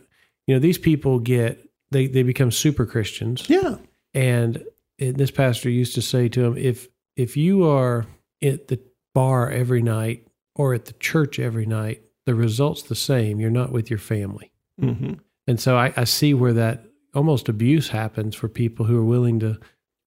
know 0.48 0.60
these 0.60 0.78
people 0.78 1.20
get 1.20 1.60
they 1.92 2.08
they 2.08 2.24
become 2.24 2.52
super 2.52 2.86
Christians, 2.86 3.50
yeah, 3.50 3.76
and 4.14 4.64
it, 4.98 5.18
this 5.18 5.32
pastor 5.32 5.70
used 5.70 5.96
to 5.96 6.02
say 6.02 6.30
to 6.30 6.46
him, 6.46 6.58
if 6.58 6.88
if 7.18 7.36
you 7.36 7.66
are 7.68 8.06
at 8.42 8.70
the 8.70 8.80
bar 9.14 9.50
every 9.52 9.82
night 9.82 10.26
or 10.56 10.74
at 10.74 10.86
the 10.86 10.94
church 10.94 11.40
every 11.40 11.66
night, 11.66 12.04
the 12.26 12.36
result's 12.36 12.84
the 12.84 12.96
same. 12.96 13.40
You're 13.42 13.50
not 13.52 13.72
with 13.74 13.90
your 13.90 14.00
family." 14.00 14.52
hmm 14.80 15.14
And 15.50 15.60
so 15.60 15.78
I, 15.78 15.92
I 15.98 16.04
see 16.04 16.36
where 16.36 16.54
that 16.54 16.84
almost 17.16 17.50
abuse 17.50 17.90
happens 17.90 18.36
for 18.36 18.48
people 18.48 18.86
who 18.86 19.00
are 19.00 19.04
willing 19.04 19.40
to 19.40 19.58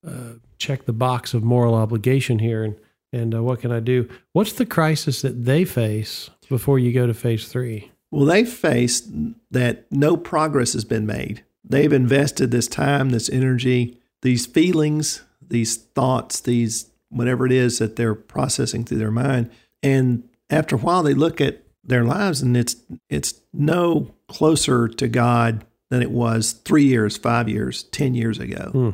uh, 0.06 0.34
check 0.56 0.84
the 0.84 0.92
box 0.92 1.34
of 1.34 1.42
moral 1.42 1.74
obligation 1.74 2.38
here 2.38 2.62
and 2.62 2.76
and 3.14 3.34
uh, 3.34 3.42
what 3.42 3.60
can 3.60 3.70
I 3.70 3.80
do? 3.80 4.08
What's 4.32 4.54
the 4.54 4.64
crisis 4.64 5.20
that 5.20 5.44
they 5.44 5.66
face 5.66 6.30
before 6.48 6.78
you 6.78 6.92
go 6.92 7.06
to 7.06 7.12
phase 7.12 7.46
three? 7.46 7.90
Well, 8.10 8.24
they 8.24 8.44
face 8.46 9.06
that 9.50 9.84
no 9.90 10.16
progress 10.16 10.72
has 10.72 10.86
been 10.86 11.04
made. 11.04 11.44
They've 11.62 11.92
invested 11.92 12.50
this 12.50 12.68
time, 12.68 13.10
this 13.10 13.28
energy, 13.28 13.98
these 14.22 14.46
feelings, 14.46 15.24
these 15.46 15.76
thoughts, 15.76 16.40
these 16.40 16.86
whatever 17.10 17.44
it 17.44 17.52
is 17.52 17.80
that 17.80 17.96
they're 17.96 18.14
processing 18.14 18.84
through 18.84 18.98
their 18.98 19.10
mind. 19.10 19.50
And 19.82 20.26
after 20.48 20.76
a 20.76 20.78
while, 20.78 21.02
they 21.02 21.12
look 21.12 21.38
at 21.38 21.64
their 21.84 22.04
lives 22.04 22.40
and 22.40 22.56
it's 22.56 22.76
it's 23.10 23.34
no 23.52 24.14
closer 24.32 24.88
to 24.88 25.08
God 25.08 25.64
than 25.90 26.02
it 26.02 26.10
was 26.10 26.52
three 26.52 26.84
years, 26.84 27.16
five 27.16 27.48
years, 27.48 27.82
ten 27.84 28.14
years 28.14 28.38
ago. 28.38 28.70
Hmm. 28.72 28.90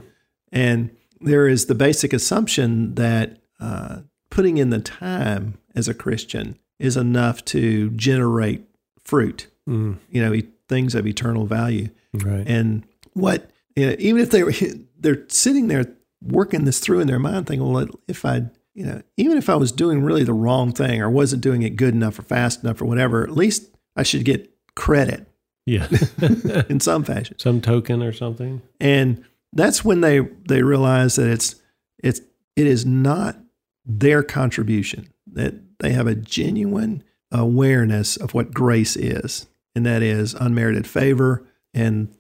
And 0.53 0.91
there 1.21 1.47
is 1.49 1.67
the 1.67 1.75
basic 1.75 2.13
assumption 2.13 2.95
that 2.97 3.39
uh, 3.61 4.01
putting 4.31 4.59
in 4.59 4.71
the 4.71 4.81
time 4.81 5.59
as 5.75 5.89
a 5.89 5.95
Christian 5.95 6.59
is 6.79 6.97
enough 6.97 7.45
to 7.47 7.91
generate 7.91 8.65
fruit, 9.05 9.47
Mm, 9.69 9.99
you 10.11 10.23
know, 10.23 10.33
e- 10.33 10.49
things 10.69 10.95
of 10.95 11.07
eternal 11.07 11.45
value. 11.45 11.89
right. 12.15 12.47
And 12.49 12.87
what, 13.13 13.51
you 13.77 13.87
know, 13.87 13.97
even 13.99 14.23
if 14.23 14.31
they 14.31 14.43
were, 14.43 14.53
they're 14.99 15.25
sitting 15.29 15.69
there 15.69 15.85
working 16.23 16.65
this 16.65 16.81
through 16.81 17.01
in 17.01 17.07
their 17.07 17.19
mind, 17.19 17.47
thinking, 17.47 17.71
well, 17.71 17.87
if 18.09 18.25
I, 18.25 18.45
you 18.75 18.87
know, 18.87 19.03
even 19.19 19.37
if 19.37 19.51
I 19.51 19.57
was 19.57 19.71
doing 19.73 20.03
really 20.03 20.25
the 20.25 20.33
wrong 20.33 20.73
thing 20.73 21.03
or 21.03 21.11
wasn't 21.11 21.43
doing 21.43 21.63
it 21.63 21.77
good 21.77 21.93
enough 21.95 22.19
or 22.19 22.23
fast 22.23 22.63
enough 22.65 22.81
or 22.81 22.87
whatever, 22.87 23.23
at 23.23 23.33
least 23.37 23.69
I 23.95 24.03
should 24.05 24.25
get 24.25 24.51
credit 24.75 25.28
Yeah. 25.69 25.87
in 26.71 26.81
some 26.81 27.05
fashion. 27.05 27.39
Some 27.39 27.61
token 27.61 28.03
or 28.03 28.13
something. 28.13 28.63
And 28.81 29.25
that's 29.53 29.85
when 29.85 30.01
they 30.01 30.21
they 30.49 30.63
realize 30.63 31.17
that 31.17 31.29
it's 31.29 31.57
it's 32.03 32.21
it 32.57 32.67
is 32.67 32.87
not 32.87 33.37
their 33.85 34.23
contribution 34.23 35.13
that 35.33 35.55
they 35.79 35.93
have 35.93 36.07
a 36.07 36.15
genuine 36.15 37.05
awareness 37.31 38.17
of 38.17 38.35
what 38.35 38.53
grace 38.53 38.97
is 38.97 39.47
and 39.75 39.85
that 39.85 40.03
is 40.03 40.35
unmerited 40.35 40.87
favor 40.87 41.47
and 41.75 42.15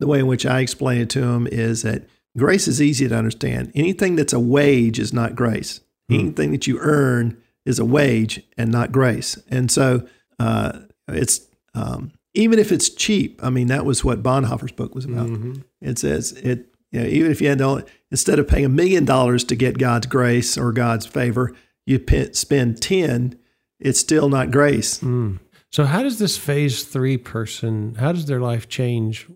the 0.00 0.06
way 0.06 0.18
in 0.18 0.26
which 0.26 0.46
I 0.46 0.60
explain 0.60 1.02
it 1.02 1.10
to 1.10 1.20
them 1.20 1.46
is 1.46 1.82
that 1.82 2.08
grace 2.36 2.66
is 2.66 2.80
easy 2.80 3.08
to 3.08 3.14
understand 3.14 3.70
anything 3.74 4.16
that's 4.16 4.32
a 4.32 4.40
wage 4.40 4.98
is 4.98 5.12
not 5.12 5.34
grace 5.34 5.80
hmm. 6.08 6.14
anything 6.14 6.52
that 6.52 6.66
you 6.66 6.78
earn 6.80 7.40
is 7.66 7.78
a 7.78 7.84
wage 7.84 8.42
and 8.56 8.70
not 8.70 8.92
grace 8.92 9.38
and 9.48 9.70
so 9.70 10.06
uh, 10.38 10.80
it's 11.08 11.46
um, 11.74 12.12
even 12.34 12.58
if 12.58 12.70
it's 12.72 12.88
cheap 12.88 13.40
I 13.42 13.50
mean 13.50 13.68
that 13.68 13.84
was 13.84 14.04
what 14.04 14.22
Bonhoeffer's 14.22 14.72
book 14.72 14.94
was 14.94 15.04
about 15.04 15.28
mm-hmm. 15.28 15.60
it 15.80 15.98
says 15.98 16.32
it 16.32 16.74
you 16.94 17.00
know, 17.00 17.06
even 17.08 17.32
if 17.32 17.40
you 17.40 17.48
had 17.48 17.58
to, 17.58 17.84
instead 18.12 18.38
of 18.38 18.46
paying 18.46 18.64
a 18.64 18.68
million 18.68 19.04
dollars 19.04 19.42
to 19.44 19.56
get 19.56 19.78
God's 19.78 20.06
grace 20.06 20.56
or 20.56 20.70
God's 20.70 21.06
favor, 21.06 21.52
you 21.86 22.00
spend 22.32 22.80
10, 22.80 23.36
it's 23.80 23.98
still 23.98 24.28
not 24.28 24.52
grace. 24.52 25.00
Mm. 25.00 25.40
So, 25.72 25.86
how 25.86 26.04
does 26.04 26.20
this 26.20 26.36
phase 26.36 26.84
three 26.84 27.16
person, 27.16 27.96
how 27.96 28.12
does 28.12 28.26
their 28.26 28.38
life 28.38 28.68
change 28.68 29.26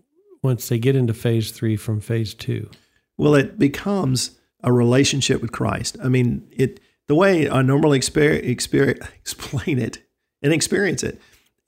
once 0.41 0.69
they 0.69 0.79
get 0.79 0.95
into 0.95 1.13
phase 1.13 1.51
three 1.51 1.75
from 1.75 1.99
phase 1.99 2.33
two? 2.33 2.71
Well, 3.17 3.35
it 3.35 3.59
becomes 3.59 4.39
a 4.63 4.71
relationship 4.71 5.41
with 5.41 5.51
Christ. 5.51 5.97
I 6.01 6.07
mean, 6.07 6.47
it 6.53 6.79
the 7.09 7.15
way 7.15 7.49
I 7.49 7.61
normally 7.61 7.99
exper- 7.99 8.41
exper- 8.41 9.05
explain 9.15 9.79
it 9.79 10.01
and 10.41 10.53
experience 10.53 11.03
it 11.03 11.19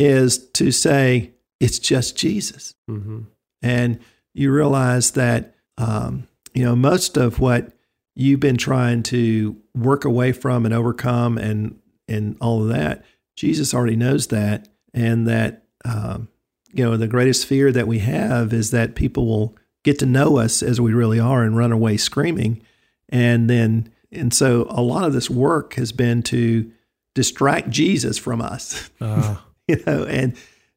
is 0.02 0.50
to 0.54 0.72
say 0.72 1.32
it's 1.60 1.80
just 1.80 2.18
Jesus, 2.18 2.76
mm-hmm. 2.90 3.22
and 3.62 4.00
you 4.34 4.52
realize 4.52 5.12
that 5.12 5.56
um, 5.78 6.28
you 6.54 6.64
know, 6.64 6.76
most 6.76 7.18
of 7.18 7.40
what 7.40 7.74
you've 8.16 8.40
been 8.40 8.58
trying 8.58 9.04
to 9.04 9.58
work 9.74 10.06
away 10.06 10.32
from 10.32 10.66
and 10.66 10.74
overcome 10.74 11.38
and 11.38 11.80
and 12.08 12.36
all 12.42 12.62
of 12.62 12.70
that, 12.70 13.06
Jesus 13.36 13.74
already 13.74 13.96
knows 13.96 14.28
that, 14.28 14.68
and 14.94 15.28
that 15.28 15.64
um, 15.86 16.28
you 16.74 16.84
know 16.84 16.98
the 16.98 17.08
greatest 17.08 17.46
fear 17.46 17.72
that 17.72 17.88
we 17.88 18.00
have 18.00 18.54
is 18.54 18.72
that 18.72 18.96
people 18.96 19.26
will 19.26 19.56
get 19.84 19.98
to 20.00 20.06
know 20.06 20.38
us 20.38 20.62
as 20.62 20.80
we 20.80 20.94
really 20.94 21.20
are 21.20 21.44
and 21.44 21.58
run 21.58 21.72
away 21.72 21.98
screaming, 21.98 22.62
and 23.10 23.50
then 23.50 23.92
and 24.12 24.34
so 24.34 24.68
a 24.70 24.82
lot 24.82 25.06
of 25.06 25.14
this 25.14 25.30
work 25.30 25.76
has 25.76 25.92
been 25.92 26.22
to 26.24 26.70
distract 27.16 27.70
Jesus 27.70 28.18
from 28.18 28.42
us, 28.42 28.90
uh. 29.00 29.38
you 29.67 29.82
know, 29.86 30.04
and 30.06 30.36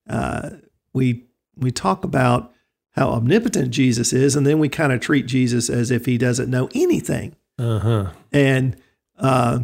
uh, 0.09 0.51
we 0.93 1.25
we 1.57 1.71
talk 1.71 2.05
about 2.05 2.53
how 2.93 3.11
omnipotent 3.11 3.71
Jesus 3.71 4.13
is, 4.13 4.37
and 4.37 4.47
then 4.47 4.59
we 4.59 4.69
kind 4.69 4.93
of 4.93 5.01
treat 5.01 5.27
Jesus 5.27 5.69
as 5.69 5.91
if 5.91 6.07
he 6.07 6.17
doesn't 6.17 6.51
know 6.51 6.69
anything. 6.75 7.35
Uh-huh. 7.59 8.11
And 8.33 8.77
uh, 9.19 9.61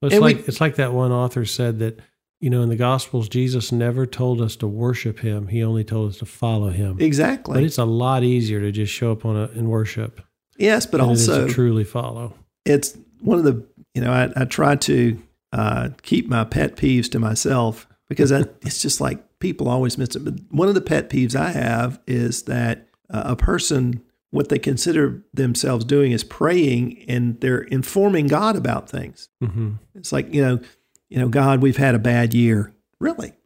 well, 0.00 0.08
it's 0.08 0.14
and 0.14 0.22
like 0.22 0.36
we, 0.38 0.42
it's 0.44 0.60
like 0.60 0.76
that 0.76 0.92
one 0.92 1.12
author 1.12 1.44
said 1.44 1.78
that 1.78 2.00
you 2.40 2.50
know 2.50 2.62
in 2.62 2.68
the 2.68 2.76
Gospels 2.76 3.28
Jesus 3.28 3.72
never 3.72 4.06
told 4.06 4.40
us 4.40 4.56
to 4.56 4.66
worship 4.66 5.20
him; 5.20 5.48
he 5.48 5.62
only 5.62 5.84
told 5.84 6.10
us 6.10 6.18
to 6.18 6.26
follow 6.26 6.70
him. 6.70 6.98
Exactly. 7.00 7.54
But 7.54 7.64
it's 7.64 7.78
a 7.78 7.84
lot 7.84 8.22
easier 8.24 8.60
to 8.60 8.72
just 8.72 8.92
show 8.92 9.12
up 9.12 9.24
on 9.24 9.36
a 9.36 9.44
and 9.54 9.68
worship. 9.68 10.20
Yes, 10.58 10.86
but 10.86 11.00
also 11.00 11.48
truly 11.48 11.84
follow. 11.84 12.34
It's 12.64 12.96
one 13.20 13.38
of 13.38 13.44
the 13.44 13.66
you 13.94 14.02
know 14.02 14.12
I, 14.12 14.42
I 14.42 14.44
try 14.44 14.76
to 14.76 15.20
uh, 15.52 15.88
keep 16.02 16.28
my 16.28 16.44
pet 16.44 16.76
peeves 16.76 17.10
to 17.12 17.18
myself 17.18 17.86
because 18.14 18.32
I, 18.32 18.40
it's 18.62 18.80
just 18.80 19.00
like 19.00 19.38
people 19.40 19.68
always 19.68 19.98
miss 19.98 20.14
it. 20.14 20.24
But 20.24 20.34
one 20.50 20.68
of 20.68 20.74
the 20.74 20.80
pet 20.80 21.10
peeves 21.10 21.34
I 21.34 21.50
have 21.50 22.00
is 22.06 22.44
that 22.44 22.88
uh, 23.10 23.22
a 23.26 23.36
person, 23.36 24.02
what 24.30 24.48
they 24.48 24.58
consider 24.58 25.22
themselves 25.34 25.84
doing 25.84 26.12
is 26.12 26.24
praying 26.24 27.04
and 27.08 27.40
they're 27.40 27.62
informing 27.62 28.26
God 28.26 28.56
about 28.56 28.88
things. 28.88 29.28
Mm-hmm. 29.42 29.72
It's 29.94 30.12
like, 30.12 30.32
you 30.32 30.42
know, 30.42 30.60
you 31.08 31.18
know, 31.18 31.28
God, 31.28 31.60
we've 31.60 31.76
had 31.76 31.94
a 31.94 31.98
bad 31.98 32.34
year. 32.34 32.72
Really? 33.00 33.34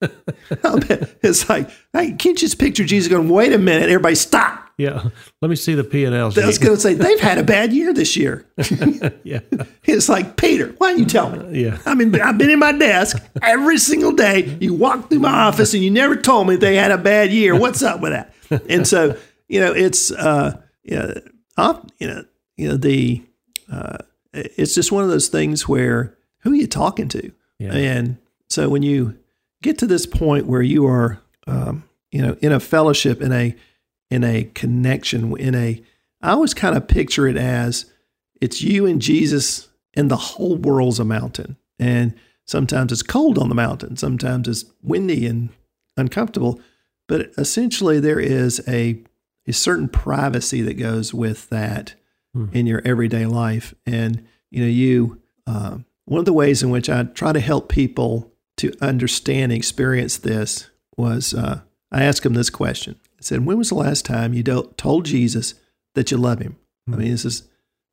it's 0.00 1.48
like, 1.48 1.68
hey, 1.92 2.12
can't 2.12 2.24
you 2.24 2.34
just 2.34 2.58
picture 2.58 2.84
Jesus 2.84 3.10
going, 3.10 3.28
wait 3.28 3.52
a 3.52 3.58
minute, 3.58 3.90
everybody 3.90 4.14
stop. 4.14 4.57
Yeah. 4.78 5.10
Let 5.42 5.48
me 5.48 5.56
see 5.56 5.74
the 5.74 5.84
P 5.84 6.04
and 6.04 6.14
L. 6.14 6.32
I 6.40 6.46
was 6.46 6.58
going 6.58 6.74
to 6.74 6.80
say 6.80 6.94
they've 6.94 7.20
had 7.20 7.36
a 7.36 7.42
bad 7.42 7.72
year 7.72 7.92
this 7.92 8.16
year. 8.16 8.46
yeah. 9.24 9.40
It's 9.84 10.08
like 10.08 10.36
Peter. 10.36 10.74
Why 10.78 10.90
don't 10.90 11.00
you 11.00 11.04
tell 11.04 11.30
me? 11.30 11.38
Uh, 11.38 11.48
yeah. 11.50 11.78
I 11.84 11.94
mean, 11.94 12.14
I've 12.20 12.38
been 12.38 12.50
in 12.50 12.60
my 12.60 12.72
desk 12.72 13.20
every 13.42 13.78
single 13.78 14.12
day. 14.12 14.56
You 14.60 14.74
walk 14.74 15.10
through 15.10 15.18
my 15.18 15.46
office 15.46 15.74
and 15.74 15.82
you 15.82 15.90
never 15.90 16.14
told 16.14 16.46
me 16.46 16.56
they 16.56 16.76
had 16.76 16.92
a 16.92 16.98
bad 16.98 17.32
year. 17.32 17.58
What's 17.58 17.82
up 17.82 18.00
with 18.00 18.12
that? 18.12 18.32
And 18.68 18.86
so 18.86 19.18
you 19.48 19.60
know, 19.60 19.72
it's 19.72 20.10
uh, 20.12 20.60
you 20.82 20.96
know, 20.96 21.82
you 21.98 22.06
know, 22.06 22.24
you 22.56 22.68
know 22.68 22.76
the 22.76 23.22
uh, 23.72 23.98
it's 24.32 24.74
just 24.74 24.92
one 24.92 25.02
of 25.02 25.10
those 25.10 25.28
things 25.28 25.66
where 25.66 26.16
who 26.40 26.52
are 26.52 26.56
you 26.56 26.66
talking 26.66 27.08
to? 27.08 27.32
Yeah. 27.58 27.72
And 27.72 28.18
so 28.48 28.68
when 28.68 28.82
you 28.82 29.18
get 29.62 29.78
to 29.78 29.86
this 29.86 30.06
point 30.06 30.46
where 30.46 30.62
you 30.62 30.86
are, 30.86 31.20
um, 31.46 31.84
you 32.12 32.22
know, 32.22 32.36
in 32.40 32.52
a 32.52 32.60
fellowship 32.60 33.20
in 33.20 33.32
a 33.32 33.56
in 34.10 34.24
a 34.24 34.44
connection, 34.54 35.36
in 35.38 35.54
a, 35.54 35.82
I 36.22 36.30
always 36.30 36.54
kind 36.54 36.76
of 36.76 36.88
picture 36.88 37.26
it 37.26 37.36
as 37.36 37.92
it's 38.40 38.62
you 38.62 38.86
and 38.86 39.02
Jesus, 39.02 39.68
and 39.94 40.10
the 40.10 40.16
whole 40.16 40.56
world's 40.56 41.00
a 41.00 41.04
mountain. 41.04 41.56
And 41.78 42.14
sometimes 42.44 42.92
it's 42.92 43.02
cold 43.02 43.38
on 43.38 43.48
the 43.48 43.54
mountain, 43.54 43.96
sometimes 43.96 44.48
it's 44.48 44.64
windy 44.82 45.26
and 45.26 45.50
uncomfortable. 45.96 46.60
But 47.06 47.30
essentially, 47.38 48.00
there 48.00 48.20
is 48.20 48.62
a, 48.68 49.02
a 49.46 49.52
certain 49.52 49.88
privacy 49.88 50.60
that 50.62 50.74
goes 50.74 51.14
with 51.14 51.48
that 51.48 51.94
hmm. 52.34 52.46
in 52.52 52.66
your 52.66 52.82
everyday 52.84 53.26
life. 53.26 53.74
And, 53.86 54.26
you 54.50 54.60
know, 54.62 54.68
you, 54.68 55.22
uh, 55.46 55.78
one 56.04 56.18
of 56.18 56.26
the 56.26 56.32
ways 56.32 56.62
in 56.62 56.70
which 56.70 56.88
I 56.90 57.04
try 57.04 57.32
to 57.32 57.40
help 57.40 57.68
people 57.68 58.32
to 58.58 58.72
understand 58.80 59.52
and 59.52 59.52
experience 59.52 60.18
this 60.18 60.68
was 60.96 61.32
uh, 61.32 61.60
I 61.90 62.02
ask 62.02 62.22
them 62.22 62.34
this 62.34 62.50
question 62.50 62.98
said, 63.20 63.44
When 63.44 63.58
was 63.58 63.68
the 63.70 63.74
last 63.74 64.04
time 64.04 64.34
you 64.34 64.42
told 64.42 65.04
Jesus 65.04 65.54
that 65.94 66.10
you 66.10 66.16
love 66.16 66.40
him? 66.40 66.56
Mm-hmm. 66.88 66.92
I 66.92 66.96
hmm. 66.96 67.02
mean, 67.02 67.10
this 67.12 67.24
is, 67.24 67.42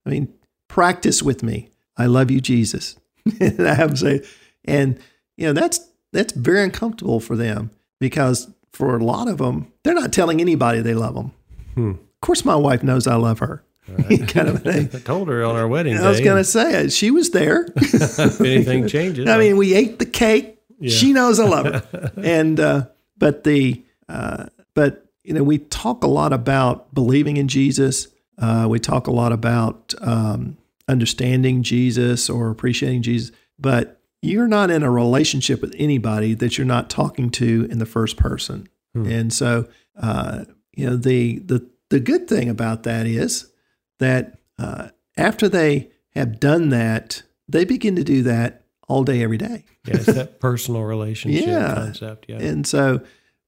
I 0.05 0.09
mean, 0.09 0.33
practice 0.67 1.23
with 1.23 1.43
me. 1.43 1.69
I 1.97 2.05
love 2.05 2.29
you, 2.29 2.41
Jesus. 2.41 2.97
and 3.39 3.67
I 3.67 3.73
have 3.73 3.91
to 3.91 3.97
say, 3.97 4.25
and, 4.65 4.99
you 5.38 5.47
know, 5.47 5.53
that's, 5.53 5.79
that's 6.11 6.33
very 6.33 6.63
uncomfortable 6.63 7.19
for 7.19 7.35
them 7.35 7.71
because 7.99 8.49
for 8.71 8.97
a 8.97 9.03
lot 9.03 9.27
of 9.27 9.38
them, 9.38 9.71
they're 9.83 9.93
not 9.93 10.13
telling 10.13 10.41
anybody 10.41 10.81
they 10.81 10.93
love 10.93 11.15
them. 11.15 11.31
Hmm. 11.75 11.91
Of 11.91 12.21
course, 12.21 12.45
my 12.45 12.55
wife 12.55 12.83
knows 12.83 13.07
I 13.07 13.15
love 13.15 13.39
her. 13.39 13.63
Right. 13.88 14.27
kind 14.27 14.47
of 14.47 14.63
thing. 14.63 14.89
I 14.93 14.99
told 14.99 15.27
her 15.27 15.43
on 15.43 15.55
our 15.55 15.67
wedding 15.67 15.97
I 15.97 16.09
was 16.09 16.19
going 16.19 16.38
to 16.38 16.43
say 16.43 16.89
she 16.89 17.11
was 17.11 17.29
there. 17.29 17.67
if 17.75 18.41
anything 18.41 18.88
changes, 18.88 19.29
I 19.29 19.38
mean, 19.38 19.57
we 19.57 19.75
ate 19.75 19.99
the 19.99 20.05
cake. 20.05 20.57
Yeah. 20.79 20.89
She 20.89 21.13
knows 21.13 21.39
I 21.39 21.47
love 21.47 21.65
her, 21.67 22.11
and 22.17 22.59
uh, 22.59 22.88
but 23.17 23.43
the 23.43 23.83
uh, 24.09 24.47
but 24.73 25.04
you 25.25 25.33
know, 25.33 25.43
we 25.43 25.57
talk 25.57 26.03
a 26.03 26.07
lot 26.07 26.31
about 26.31 26.93
believing 26.93 27.38
in 27.38 27.47
Jesus. 27.47 28.07
Uh, 28.38 28.67
we 28.69 28.79
talk 28.79 29.07
a 29.07 29.11
lot 29.11 29.31
about 29.31 29.93
um, 30.01 30.57
understanding 30.88 31.63
Jesus 31.63 32.29
or 32.29 32.51
appreciating 32.51 33.01
Jesus, 33.01 33.31
but 33.57 34.01
you're 34.21 34.47
not 34.47 34.69
in 34.69 34.83
a 34.83 34.91
relationship 34.91 35.61
with 35.61 35.73
anybody 35.77 36.35
that 36.35 36.57
you're 36.57 36.67
not 36.67 36.89
talking 36.89 37.29
to 37.31 37.67
in 37.71 37.79
the 37.79 37.85
first 37.85 38.17
person. 38.17 38.67
Hmm. 38.93 39.07
And 39.07 39.33
so, 39.33 39.67
uh, 39.99 40.45
you 40.75 40.88
know, 40.88 40.95
the 40.95 41.39
the 41.39 41.67
the 41.89 41.99
good 41.99 42.27
thing 42.27 42.49
about 42.49 42.83
that 42.83 43.07
is 43.07 43.51
that 43.99 44.38
uh, 44.59 44.89
after 45.17 45.49
they 45.49 45.89
have 46.13 46.39
done 46.39 46.69
that, 46.69 47.23
they 47.47 47.65
begin 47.65 47.95
to 47.95 48.03
do 48.03 48.23
that 48.23 48.65
all 48.88 49.03
day, 49.03 49.23
every 49.23 49.38
day. 49.38 49.65
yeah, 49.88 49.95
it's 49.95 50.05
that 50.05 50.39
personal 50.39 50.83
relationship 50.83 51.45
yeah. 51.47 51.73
concept. 51.73 52.25
Yeah, 52.27 52.38
and 52.38 52.67
so 52.67 53.01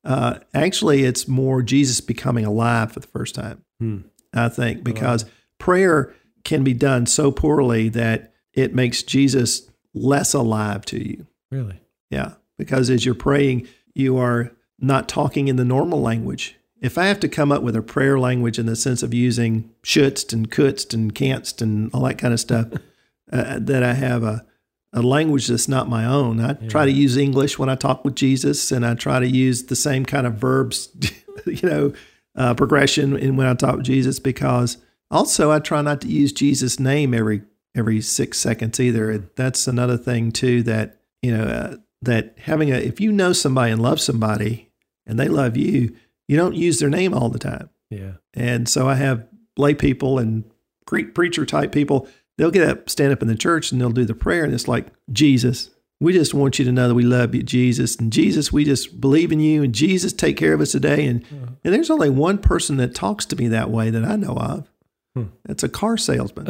uh, 0.04 0.40
actually, 0.54 1.04
it's 1.04 1.28
more 1.28 1.62
Jesus 1.62 2.02
becoming 2.02 2.46
alive 2.46 2.92
for 2.92 3.00
the 3.00 3.08
first 3.08 3.36
time. 3.36 3.64
Hmm. 3.80 4.00
I 4.34 4.50
think 4.50 4.84
because 4.84 5.26
prayer 5.58 6.14
can 6.44 6.64
be 6.64 6.74
done 6.74 7.06
so 7.06 7.32
poorly 7.32 7.90
that 7.90 8.34
it 8.54 8.74
makes 8.74 9.04
Jesus 9.04 9.70
less 9.94 10.34
alive 10.34 10.86
to 10.86 11.06
you. 11.06 11.28
Really? 11.52 11.80
Yeah. 12.10 12.34
Because 12.58 12.90
as 12.90 13.06
you're 13.06 13.16
praying, 13.16 13.68
you 13.94 14.18
are 14.18 14.52
not 14.80 15.10
talking 15.10 15.48
in 15.48 15.56
the 15.56 15.66
normal 15.66 16.02
language. 16.02 16.56
If 16.82 16.98
I 16.98 17.06
have 17.06 17.20
to 17.22 17.30
come 17.30 17.52
up 17.52 17.64
with 17.64 17.76
a 17.76 17.82
prayer 17.82 18.20
language 18.20 18.60
in 18.60 18.68
the 18.68 18.76
sense 18.76 19.02
of 19.02 19.14
using 19.14 19.72
shouldst 19.84 20.32
and 20.34 20.50
couldst 20.50 20.94
and 20.94 21.14
can'tst 21.14 21.62
and 21.62 21.90
all 21.94 22.04
that 22.04 22.18
kind 22.18 22.34
of 22.34 22.40
stuff, 22.40 22.68
uh, 23.32 23.60
that 23.60 23.84
I 23.84 23.94
have 23.94 24.24
a 24.24 24.46
a 24.93 25.02
language 25.02 25.47
that's 25.47 25.67
not 25.67 25.89
my 25.89 26.06
own. 26.06 26.39
I 26.39 26.58
yeah. 26.60 26.69
try 26.69 26.86
to 26.86 26.91
use 26.91 27.17
English 27.17 27.60
when 27.60 27.69
I 27.69 27.76
talk 27.76 28.06
with 28.06 28.15
Jesus, 28.15 28.71
and 28.71 28.86
I 28.86 28.95
try 28.95 29.19
to 29.19 29.28
use 29.28 29.65
the 29.65 29.76
same 29.76 30.06
kind 30.06 30.26
of 30.26 30.36
verbs, 30.36 30.89
you 31.45 31.67
know, 31.67 31.93
uh, 32.36 32.54
progression 32.54 33.17
in 33.17 33.36
when 33.36 33.47
I 33.47 33.54
talk 33.54 33.78
with 33.78 33.86
Jesus. 33.86 34.19
Because 34.19 34.78
also, 35.12 35.52
I 35.52 35.60
try 35.60 35.82
not 35.82 36.02
to 36.02 36.08
use 36.08 36.32
Jesus' 36.32 36.80
name 36.80 37.13
every 37.13 37.43
every 37.76 38.02
six 38.02 38.39
seconds 38.39 38.80
either. 38.80 39.17
That's 39.36 39.67
another 39.67 39.97
thing 39.97 40.32
too 40.32 40.63
that 40.63 41.00
you 41.21 41.36
know 41.36 41.43
uh, 41.43 41.76
that 42.02 42.36
having 42.39 42.71
a 42.71 42.76
if 42.76 43.00
you 43.02 43.12
know 43.12 43.34
somebody 43.34 43.71
and 43.71 43.82
love 43.82 44.00
somebody, 44.00 44.71
and 45.06 45.19
they 45.19 45.28
love 45.28 45.58
you, 45.58 45.95
you 46.28 46.38
don't 46.38 46.56
use 46.56 46.80
their 46.80 46.89
name 46.89 47.13
all 47.13 47.30
the 47.30 47.39
time. 47.39 47.69
Yeah. 47.89 48.13
And 48.34 48.67
so 48.67 48.88
I 48.88 48.95
have 48.95 49.28
lay 49.58 49.73
people 49.73 50.19
and 50.19 50.43
preacher 50.86 51.45
type 51.45 51.71
people. 51.71 52.08
They'll 52.38 52.52
get 52.52 52.67
up, 52.67 52.89
stand 52.89 53.12
up 53.12 53.21
in 53.21 53.28
the 53.28 53.36
church, 53.36 53.71
and 53.71 53.82
they'll 53.82 53.89
do 53.89 54.06
the 54.06 54.13
prayer, 54.13 54.43
and 54.43 54.54
it's 54.54 54.67
like 54.67 54.88
Jesus. 55.12 55.71
We 56.00 56.13
just 56.13 56.36
want 56.36 56.60
you 56.60 56.65
to 56.65 56.71
know 56.71 56.88
that 56.88 56.93
we 56.93 57.04
love 57.04 57.34
you, 57.34 57.41
Jesus, 57.41 57.95
and 57.95 58.13
Jesus, 58.13 58.54
we 58.54 58.63
just 58.63 59.02
believe 59.02 59.32
in 59.32 59.39
you, 59.39 59.63
and 59.63 59.73
Jesus, 59.73 60.13
take 60.13 60.38
care 60.38 60.54
of 60.54 60.62
us 60.62 60.71
today. 60.71 61.06
And 61.08 61.23
uh-huh. 61.23 61.52
and 61.63 61.73
there's 61.73 61.89
only 61.89 62.12
one 62.12 62.38
person 62.38 62.78
that 62.78 62.93
talks 62.93 63.26
to 63.28 63.36
me 63.36 63.47
that 63.47 63.71
way 63.71 63.89
that 63.89 64.06
I 64.06 64.15
know 64.15 64.36
of. 64.36 64.71
Hmm. 65.15 65.23
That's 65.45 65.63
a 65.63 65.69
car 65.69 65.97
salesman. 65.97 66.50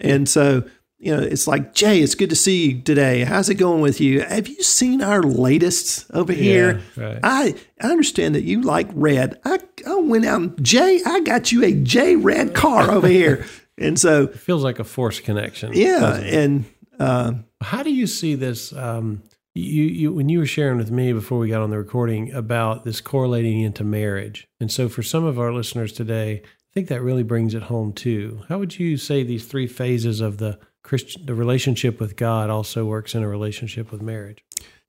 and 0.00 0.28
so 0.28 0.64
you 1.00 1.16
know, 1.16 1.22
it's 1.22 1.46
like, 1.46 1.74
Jay, 1.74 2.00
it's 2.00 2.16
good 2.16 2.30
to 2.30 2.36
see 2.36 2.70
you 2.70 2.82
today. 2.82 3.22
How's 3.22 3.48
it 3.48 3.54
going 3.54 3.80
with 3.80 4.00
you? 4.00 4.22
Have 4.22 4.48
you 4.48 4.62
seen 4.64 5.00
our 5.00 5.22
latest 5.22 6.10
over 6.12 6.32
here? 6.32 6.82
Right. 6.96 7.20
I 7.22 7.54
I 7.80 7.90
understand 7.90 8.34
that 8.34 8.42
you 8.42 8.62
like 8.62 8.88
red. 8.92 9.40
I, 9.44 9.60
I 9.86 9.94
went 9.94 10.26
out, 10.26 10.60
Jay, 10.60 11.00
I 11.06 11.20
got 11.20 11.52
you 11.52 11.64
a 11.64 11.72
J 11.72 12.16
red 12.16 12.52
car 12.52 12.90
over 12.90 13.06
here. 13.06 13.46
And 13.80 13.98
so 13.98 14.24
it 14.24 14.38
feels 14.38 14.64
like 14.64 14.78
a 14.78 14.84
forced 14.84 15.24
connection. 15.24 15.72
Yeah. 15.74 16.16
And 16.16 16.64
uh, 16.98 17.32
how 17.60 17.82
do 17.82 17.90
you 17.90 18.06
see 18.06 18.34
this? 18.34 18.72
Um, 18.72 19.22
you, 19.54 19.84
you, 19.84 20.12
when 20.12 20.28
you 20.28 20.38
were 20.38 20.46
sharing 20.46 20.78
with 20.78 20.90
me 20.90 21.12
before 21.12 21.38
we 21.38 21.48
got 21.48 21.62
on 21.62 21.70
the 21.70 21.78
recording 21.78 22.32
about 22.32 22.84
this 22.84 23.00
correlating 23.00 23.60
into 23.60 23.82
marriage. 23.82 24.46
And 24.60 24.70
so 24.70 24.88
for 24.88 25.02
some 25.02 25.24
of 25.24 25.38
our 25.38 25.52
listeners 25.52 25.92
today, 25.92 26.42
I 26.44 26.70
think 26.74 26.88
that 26.88 27.02
really 27.02 27.24
brings 27.24 27.54
it 27.54 27.64
home 27.64 27.92
too. 27.92 28.42
How 28.48 28.58
would 28.58 28.78
you 28.78 28.96
say 28.96 29.22
these 29.22 29.46
three 29.46 29.66
phases 29.66 30.20
of 30.20 30.38
the 30.38 30.60
Christian, 30.88 31.26
the 31.26 31.34
relationship 31.34 32.00
with 32.00 32.16
God 32.16 32.48
also 32.48 32.86
works 32.86 33.14
in 33.14 33.22
a 33.22 33.28
relationship 33.28 33.92
with 33.92 34.00
marriage. 34.00 34.42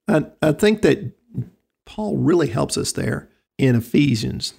I, 0.07 0.25
I 0.41 0.53
think 0.53 0.81
that 0.83 1.11
Paul 1.85 2.17
really 2.17 2.47
helps 2.47 2.77
us 2.77 2.93
there 2.93 3.27
in 3.57 3.75
Ephesians 3.75 4.53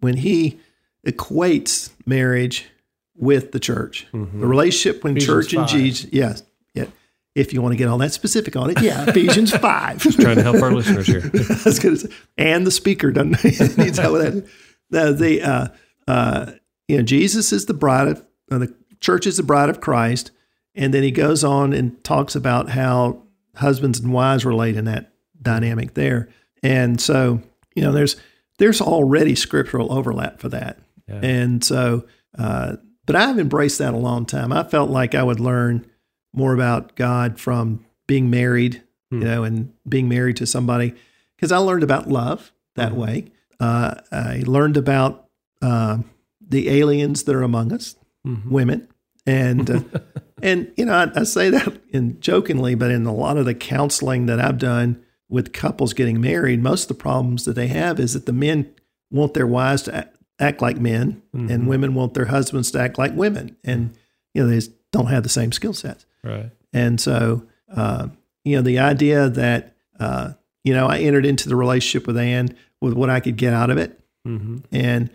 when 0.00 0.16
he 0.16 0.58
equates 1.06 1.90
marriage 2.06 2.70
with 3.18 3.52
the 3.52 3.60
church, 3.60 4.06
mm-hmm. 4.12 4.40
the 4.40 4.46
relationship 4.46 4.96
between 4.96 5.16
Ephesians 5.16 5.46
church 5.46 5.54
5. 5.54 5.60
and 5.60 5.68
Jesus. 5.68 6.12
Yes, 6.12 6.42
yeah. 6.74 6.86
If 7.34 7.52
you 7.52 7.60
want 7.60 7.72
to 7.72 7.76
get 7.76 7.88
all 7.88 7.98
that 7.98 8.12
specific 8.12 8.56
on 8.56 8.70
it, 8.70 8.80
yeah, 8.80 9.08
Ephesians 9.08 9.54
five. 9.58 9.98
Just 9.98 10.20
trying 10.20 10.36
to 10.36 10.42
help 10.42 10.62
our 10.62 10.72
listeners 10.72 11.06
here. 11.06 11.22
I 11.34 11.62
was 11.64 11.78
going 11.78 11.96
to 11.96 12.00
say, 12.08 12.14
and 12.38 12.66
the 12.66 12.70
speaker 12.70 13.10
doesn't 13.10 13.76
needs 13.76 13.98
help 13.98 14.14
with 14.14 14.22
that. 14.22 14.50
The, 14.88 15.12
the 15.12 15.42
uh, 15.42 15.68
uh, 16.08 16.52
you 16.88 16.96
know, 16.96 17.02
Jesus 17.02 17.52
is 17.52 17.66
the 17.66 17.74
bride 17.74 18.08
of 18.08 18.24
uh, 18.50 18.58
the 18.58 18.74
church 19.00 19.26
is 19.26 19.36
the 19.36 19.42
bride 19.42 19.68
of 19.68 19.80
Christ, 19.80 20.30
and 20.74 20.94
then 20.94 21.02
he 21.02 21.10
goes 21.10 21.44
on 21.44 21.72
and 21.72 22.02
talks 22.04 22.34
about 22.34 22.70
how 22.70 23.22
husbands 23.56 23.98
and 23.98 24.12
wives 24.12 24.44
relate 24.44 24.76
in 24.76 24.84
that 24.84 25.12
dynamic 25.40 25.94
there. 25.94 26.28
And 26.62 27.00
so, 27.00 27.40
you 27.74 27.82
know, 27.82 27.92
there's 27.92 28.16
there's 28.58 28.80
already 28.80 29.34
scriptural 29.34 29.92
overlap 29.92 30.40
for 30.40 30.48
that. 30.50 30.78
Yeah. 31.08 31.20
And 31.22 31.64
so, 31.64 32.06
uh, 32.38 32.76
but 33.06 33.16
I've 33.16 33.38
embraced 33.38 33.78
that 33.78 33.94
a 33.94 33.98
long 33.98 34.26
time. 34.26 34.52
I 34.52 34.64
felt 34.64 34.90
like 34.90 35.14
I 35.14 35.22
would 35.22 35.40
learn 35.40 35.86
more 36.34 36.52
about 36.52 36.96
God 36.96 37.40
from 37.40 37.84
being 38.06 38.28
married, 38.28 38.82
hmm. 39.10 39.22
you 39.22 39.28
know, 39.28 39.44
and 39.44 39.72
being 39.88 40.08
married 40.08 40.36
to 40.36 40.46
somebody 40.46 40.94
because 41.36 41.52
I 41.52 41.58
learned 41.58 41.82
about 41.82 42.08
love 42.08 42.52
that 42.74 42.92
mm-hmm. 42.92 43.00
way. 43.00 43.32
Uh, 43.58 43.94
I 44.12 44.42
learned 44.46 44.76
about 44.76 45.28
uh, 45.62 45.98
the 46.46 46.68
aliens 46.68 47.24
that 47.24 47.34
are 47.34 47.42
among 47.42 47.72
us, 47.72 47.96
mm-hmm. 48.26 48.50
women, 48.50 48.88
and 49.24 49.70
uh, 49.70 49.80
and 50.42 50.72
you 50.76 50.84
know 50.84 50.94
I, 50.94 51.20
I, 51.20 51.22
say 51.22 51.48
that 51.50 51.80
in 51.90 52.20
jokingly, 52.20 52.74
but 52.74 52.90
in 52.90 53.06
a 53.06 53.14
lot 53.14 53.38
of 53.38 53.46
the 53.46 53.54
counseling 53.54 54.26
that 54.26 54.40
I've 54.40 54.58
done 54.58 55.02
with 55.28 55.52
couples 55.52 55.94
getting 55.94 56.20
married, 56.20 56.62
most 56.62 56.82
of 56.82 56.88
the 56.88 57.02
problems 57.02 57.44
that 57.46 57.54
they 57.54 57.68
have 57.68 57.98
is 57.98 58.12
that 58.12 58.26
the 58.26 58.32
men 58.32 58.72
want 59.10 59.34
their 59.34 59.46
wives 59.46 59.82
to 59.82 60.08
act, 60.38 60.60
like 60.60 60.78
men, 60.78 61.22
mm-hmm. 61.34 61.50
and 61.50 61.68
women 61.68 61.94
want 61.94 62.14
their 62.14 62.26
husbands 62.26 62.70
to 62.72 62.80
act 62.80 62.98
like 62.98 63.14
women, 63.14 63.56
and 63.64 63.96
you 64.34 64.42
know 64.42 64.48
they 64.48 64.56
just 64.56 64.72
don't 64.92 65.06
have 65.06 65.22
the 65.22 65.28
same 65.28 65.52
skill 65.52 65.74
sets. 65.74 66.06
Right. 66.22 66.50
And 66.72 67.00
so 67.00 67.44
uh, 67.74 68.08
you 68.44 68.56
know 68.56 68.62
the 68.62 68.78
idea 68.78 69.28
that 69.28 69.74
uh, 69.98 70.32
you 70.64 70.74
know 70.74 70.86
I 70.86 70.98
entered 70.98 71.26
into 71.26 71.48
the 71.48 71.56
relationship 71.56 72.06
with 72.06 72.18
Anne 72.18 72.56
with 72.80 72.94
what 72.94 73.10
I 73.10 73.20
could 73.20 73.36
get 73.36 73.52
out 73.52 73.70
of 73.70 73.78
it, 73.78 73.98
mm-hmm. 74.26 74.58
and 74.72 75.10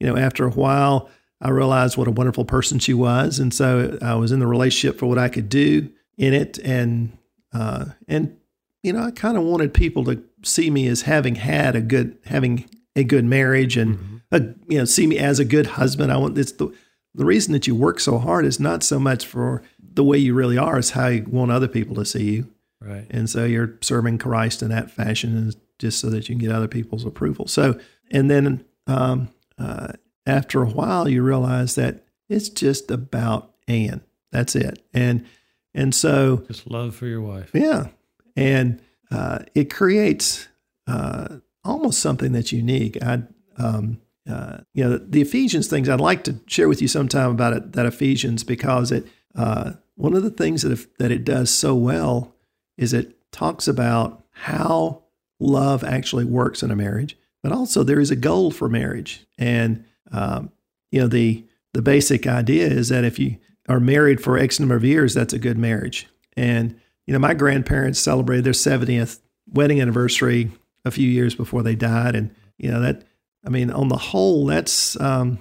you 0.00 0.06
know 0.06 0.16
after 0.16 0.46
a 0.46 0.50
while 0.50 1.08
I 1.40 1.50
realized 1.50 1.96
what 1.96 2.08
a 2.08 2.12
wonderful 2.12 2.44
person 2.44 2.78
she 2.78 2.94
was, 2.94 3.38
and 3.38 3.52
so 3.52 3.98
I 4.00 4.14
was 4.14 4.32
in 4.32 4.40
the 4.40 4.46
relationship 4.46 4.98
for 4.98 5.06
what 5.06 5.18
I 5.18 5.28
could 5.28 5.48
do 5.48 5.90
in 6.16 6.32
it, 6.32 6.58
and 6.58 7.16
uh, 7.52 7.86
and 8.08 8.36
you 8.82 8.92
know 8.92 9.02
I 9.02 9.10
kind 9.10 9.36
of 9.36 9.44
wanted 9.44 9.74
people 9.74 10.04
to 10.04 10.22
see 10.42 10.70
me 10.70 10.86
as 10.86 11.02
having 11.02 11.34
had 11.34 11.76
a 11.76 11.80
good 11.80 12.16
having 12.24 12.68
a 12.96 13.04
good 13.04 13.24
marriage, 13.24 13.76
and 13.76 13.96
mm-hmm. 13.96 14.13
A, 14.34 14.54
you 14.68 14.78
know 14.78 14.84
see 14.84 15.06
me 15.06 15.18
as 15.18 15.38
a 15.38 15.44
good 15.44 15.66
husband. 15.66 16.12
I 16.12 16.16
want 16.16 16.34
this 16.34 16.52
the 16.52 16.72
the 17.14 17.24
reason 17.24 17.52
that 17.52 17.66
you 17.66 17.74
work 17.74 18.00
so 18.00 18.18
hard 18.18 18.44
is 18.44 18.58
not 18.58 18.82
so 18.82 18.98
much 18.98 19.26
for 19.26 19.62
the 19.94 20.04
way 20.04 20.18
you 20.18 20.34
really 20.34 20.58
are, 20.58 20.78
it's 20.78 20.90
how 20.90 21.06
you 21.06 21.24
want 21.24 21.52
other 21.52 21.68
people 21.68 21.94
to 21.96 22.04
see 22.04 22.32
you. 22.32 22.50
Right. 22.80 23.06
And 23.10 23.30
so 23.30 23.44
you're 23.44 23.78
serving 23.80 24.18
Christ 24.18 24.62
in 24.62 24.68
that 24.68 24.90
fashion, 24.90 25.36
and 25.36 25.56
just 25.78 26.00
so 26.00 26.10
that 26.10 26.28
you 26.28 26.34
can 26.34 26.46
get 26.46 26.54
other 26.54 26.68
people's 26.68 27.04
approval. 27.04 27.46
So, 27.46 27.78
and 28.10 28.30
then 28.30 28.64
um, 28.86 29.28
uh, 29.58 29.92
after 30.26 30.62
a 30.62 30.68
while, 30.68 31.08
you 31.08 31.22
realize 31.22 31.76
that 31.76 32.04
it's 32.28 32.48
just 32.48 32.90
about 32.90 33.54
Ann. 33.68 34.02
That's 34.32 34.56
it. 34.56 34.84
And 34.92 35.24
and 35.72 35.94
so 35.94 36.44
just 36.48 36.68
love 36.68 36.94
for 36.94 37.06
your 37.06 37.20
wife. 37.20 37.50
Yeah, 37.54 37.88
and 38.36 38.82
uh, 39.10 39.40
it 39.54 39.72
creates 39.72 40.48
uh, 40.86 41.36
almost 41.64 42.00
something 42.00 42.32
that's 42.32 42.52
unique. 42.52 43.02
I, 43.02 43.22
um, 43.56 44.00
uh, 44.28 44.58
you 44.72 44.84
know, 44.84 44.98
the 44.98 45.20
Ephesians 45.20 45.66
things. 45.66 45.88
I'd 45.88 46.00
like 46.00 46.24
to 46.24 46.40
share 46.46 46.68
with 46.68 46.80
you 46.80 46.88
sometime 46.88 47.30
about 47.30 47.52
it. 47.52 47.72
That 47.72 47.86
Ephesians 47.86 48.44
because 48.44 48.90
it 48.90 49.06
uh, 49.34 49.72
one 49.96 50.14
of 50.14 50.22
the 50.22 50.30
things 50.30 50.62
that 50.62 50.72
if, 50.72 50.96
that 50.98 51.10
it 51.10 51.24
does 51.24 51.50
so 51.50 51.74
well 51.74 52.34
is 52.76 52.92
it 52.92 53.16
talks 53.32 53.68
about 53.68 54.24
how 54.30 55.02
love 55.40 55.84
actually 55.84 56.24
works 56.24 56.62
in 56.62 56.70
a 56.70 56.76
marriage, 56.76 57.16
but 57.42 57.52
also 57.52 57.82
there 57.82 58.00
is 58.00 58.10
a 58.10 58.16
goal 58.16 58.50
for 58.50 58.68
marriage 58.68 59.26
and 59.38 59.84
um, 60.12 60.52
you 60.90 61.00
know, 61.00 61.08
the 61.08 61.44
the 61.72 61.82
basic 61.82 62.26
idea 62.26 62.68
is 62.68 62.88
that 62.88 63.04
if 63.04 63.18
you 63.18 63.36
are 63.68 63.80
married 63.80 64.22
for 64.22 64.38
X 64.38 64.60
number 64.60 64.76
of 64.76 64.84
years, 64.84 65.12
that's 65.12 65.34
a 65.34 65.38
good 65.38 65.58
marriage. 65.58 66.06
And 66.36 66.78
you 67.06 67.12
know, 67.12 67.18
my 67.18 67.34
grandparents 67.34 67.98
celebrated 67.98 68.44
their 68.44 68.52
70th 68.52 69.18
wedding 69.48 69.80
anniversary 69.80 70.52
a 70.84 70.92
few 70.92 71.08
years 71.08 71.34
before 71.34 71.62
they 71.62 71.74
died, 71.74 72.14
and 72.14 72.34
you 72.58 72.70
know 72.70 72.80
that. 72.80 73.04
I 73.46 73.50
mean, 73.50 73.70
on 73.70 73.88
the 73.88 73.96
whole, 73.96 74.46
that's 74.46 74.98
um, 75.00 75.38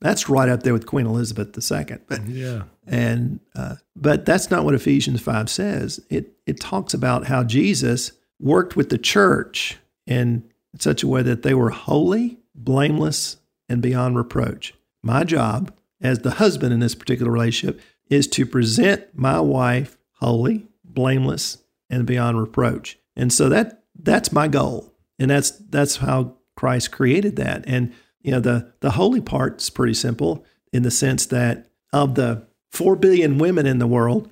that's 0.00 0.28
right 0.28 0.48
up 0.48 0.62
there 0.62 0.72
with 0.72 0.86
Queen 0.86 1.06
Elizabeth 1.06 1.48
II. 1.56 1.98
But 2.08 2.26
yeah, 2.26 2.64
and 2.86 3.40
uh, 3.54 3.76
but 3.94 4.24
that's 4.24 4.50
not 4.50 4.64
what 4.64 4.74
Ephesians 4.74 5.20
five 5.20 5.48
says. 5.48 6.00
It 6.10 6.32
it 6.46 6.60
talks 6.60 6.94
about 6.94 7.26
how 7.26 7.44
Jesus 7.44 8.12
worked 8.40 8.76
with 8.76 8.88
the 8.88 8.98
church 8.98 9.78
in 10.06 10.44
such 10.78 11.02
a 11.02 11.08
way 11.08 11.22
that 11.22 11.42
they 11.42 11.54
were 11.54 11.70
holy, 11.70 12.38
blameless, 12.54 13.36
and 13.68 13.80
beyond 13.80 14.16
reproach. 14.16 14.74
My 15.02 15.24
job 15.24 15.72
as 16.00 16.20
the 16.20 16.32
husband 16.32 16.72
in 16.72 16.80
this 16.80 16.94
particular 16.94 17.30
relationship 17.30 17.80
is 18.10 18.26
to 18.28 18.44
present 18.44 19.06
my 19.14 19.40
wife 19.40 19.96
holy, 20.14 20.66
blameless, 20.84 21.58
and 21.88 22.06
beyond 22.06 22.38
reproach. 22.38 22.98
And 23.16 23.32
so 23.32 23.48
that 23.48 23.84
that's 23.98 24.32
my 24.32 24.48
goal. 24.48 24.92
And 25.18 25.30
that's 25.30 25.50
that's 25.50 25.96
how 25.96 26.36
Christ 26.56 26.92
created 26.92 27.36
that. 27.36 27.64
And 27.66 27.92
you 28.22 28.30
know 28.30 28.40
the 28.40 28.72
the 28.80 28.92
holy 28.92 29.20
part's 29.20 29.70
pretty 29.70 29.94
simple 29.94 30.44
in 30.72 30.82
the 30.82 30.90
sense 30.90 31.26
that 31.26 31.68
of 31.92 32.14
the 32.14 32.46
4 32.70 32.96
billion 32.96 33.36
women 33.36 33.66
in 33.66 33.78
the 33.78 33.86
world, 33.86 34.30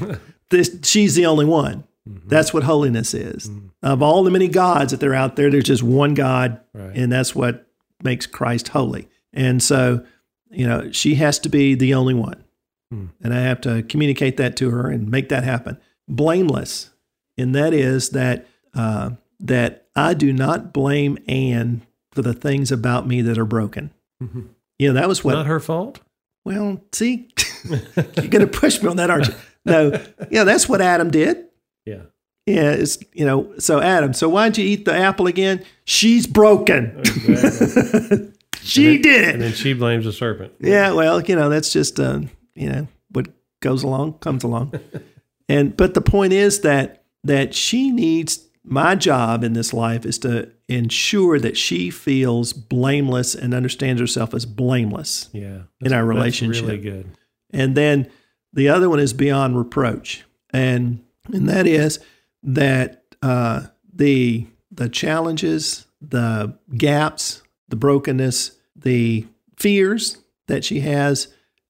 this 0.50 0.78
she's 0.82 1.14
the 1.14 1.26
only 1.26 1.44
one. 1.44 1.84
Mm-hmm. 2.08 2.28
That's 2.28 2.52
what 2.52 2.64
holiness 2.64 3.14
is. 3.14 3.48
Mm-hmm. 3.48 3.66
Of 3.82 4.02
all 4.02 4.24
the 4.24 4.30
many 4.30 4.48
gods 4.48 4.90
that 4.90 5.00
they're 5.00 5.14
out 5.14 5.36
there, 5.36 5.50
there's 5.50 5.64
just 5.64 5.82
one 5.82 6.14
God, 6.14 6.60
right. 6.72 6.96
and 6.96 7.12
that's 7.12 7.34
what 7.34 7.66
makes 8.02 8.26
Christ 8.26 8.68
holy. 8.68 9.08
And 9.32 9.62
so, 9.62 10.04
you 10.50 10.66
know, 10.66 10.90
she 10.90 11.16
has 11.16 11.38
to 11.40 11.48
be 11.48 11.74
the 11.74 11.94
only 11.94 12.14
one. 12.14 12.44
Hmm. 12.90 13.06
And 13.22 13.32
I 13.32 13.40
have 13.40 13.60
to 13.62 13.82
communicate 13.84 14.36
that 14.36 14.56
to 14.56 14.70
her 14.70 14.90
and 14.90 15.10
make 15.10 15.28
that 15.30 15.44
happen. 15.44 15.78
Blameless. 16.08 16.90
And 17.38 17.54
that 17.54 17.72
is 17.72 18.10
that 18.10 18.46
uh, 18.74 19.10
that 19.40 19.81
I 19.94 20.14
do 20.14 20.32
not 20.32 20.72
blame 20.72 21.18
Anne 21.28 21.82
for 22.12 22.22
the 22.22 22.34
things 22.34 22.72
about 22.72 23.06
me 23.06 23.22
that 23.22 23.38
are 23.38 23.44
broken. 23.44 23.92
Mm-hmm. 24.22 24.42
You 24.78 24.88
know, 24.88 24.94
that 24.94 25.08
was 25.08 25.22
what 25.22 25.34
not 25.34 25.46
her 25.46 25.60
fault. 25.60 26.00
Well, 26.44 26.80
see, 26.92 27.28
you're 27.64 28.28
going 28.28 28.40
to 28.40 28.46
push 28.46 28.82
me 28.82 28.88
on 28.88 28.96
that, 28.96 29.10
aren't 29.10 29.28
you? 29.28 29.34
No, 29.64 30.04
yeah, 30.30 30.44
that's 30.44 30.68
what 30.68 30.80
Adam 30.80 31.10
did. 31.10 31.46
Yeah. 31.86 32.02
Yeah, 32.46 32.72
it's 32.72 32.98
you 33.12 33.24
know. 33.24 33.52
So 33.58 33.80
Adam, 33.80 34.12
so 34.12 34.28
why'd 34.28 34.58
you 34.58 34.64
eat 34.64 34.84
the 34.84 34.94
apple 34.94 35.28
again? 35.28 35.64
She's 35.84 36.26
broken. 36.26 36.98
Exactly. 36.98 38.32
she 38.60 38.96
then, 38.96 39.02
did 39.02 39.28
it, 39.28 39.34
and 39.34 39.42
then 39.42 39.52
she 39.52 39.74
blames 39.74 40.04
the 40.06 40.12
serpent. 40.12 40.52
Yeah, 40.58 40.92
well, 40.92 41.20
you 41.22 41.36
know 41.36 41.48
that's 41.48 41.72
just 41.72 42.00
uh, 42.00 42.20
you 42.56 42.68
know 42.68 42.88
what 43.10 43.28
goes 43.60 43.84
along 43.84 44.14
comes 44.14 44.42
along, 44.42 44.72
and 45.48 45.76
but 45.76 45.94
the 45.94 46.00
point 46.00 46.32
is 46.32 46.62
that 46.62 47.04
that 47.22 47.54
she 47.54 47.92
needs 47.92 48.44
my 48.64 48.94
job 48.94 49.42
in 49.42 49.52
this 49.54 49.72
life 49.72 50.06
is 50.06 50.18
to 50.20 50.50
ensure 50.68 51.38
that 51.40 51.56
she 51.56 51.90
feels 51.90 52.52
blameless 52.52 53.34
and 53.34 53.52
understands 53.54 54.00
herself 54.00 54.32
as 54.34 54.46
blameless 54.46 55.28
Yeah. 55.32 55.62
in 55.80 55.92
our 55.92 56.04
relationship. 56.04 56.64
really 56.66 56.78
good. 56.78 57.06
And 57.52 57.76
then 57.76 58.08
the 58.52 58.68
other 58.68 58.88
one 58.88 59.00
is 59.00 59.12
beyond 59.12 59.56
reproach, 59.56 60.24
and 60.50 61.02
and 61.32 61.48
that 61.48 61.66
is 61.66 61.98
that 62.42 63.04
uh, 63.22 63.66
the 63.92 64.46
the 64.70 64.88
challenges, 64.88 65.86
the 66.00 66.56
gaps, 66.76 67.42
the 67.68 67.76
brokenness, 67.76 68.52
the 68.76 69.26
fears 69.56 70.18
that 70.48 70.64
she 70.64 70.80
has 70.80 71.28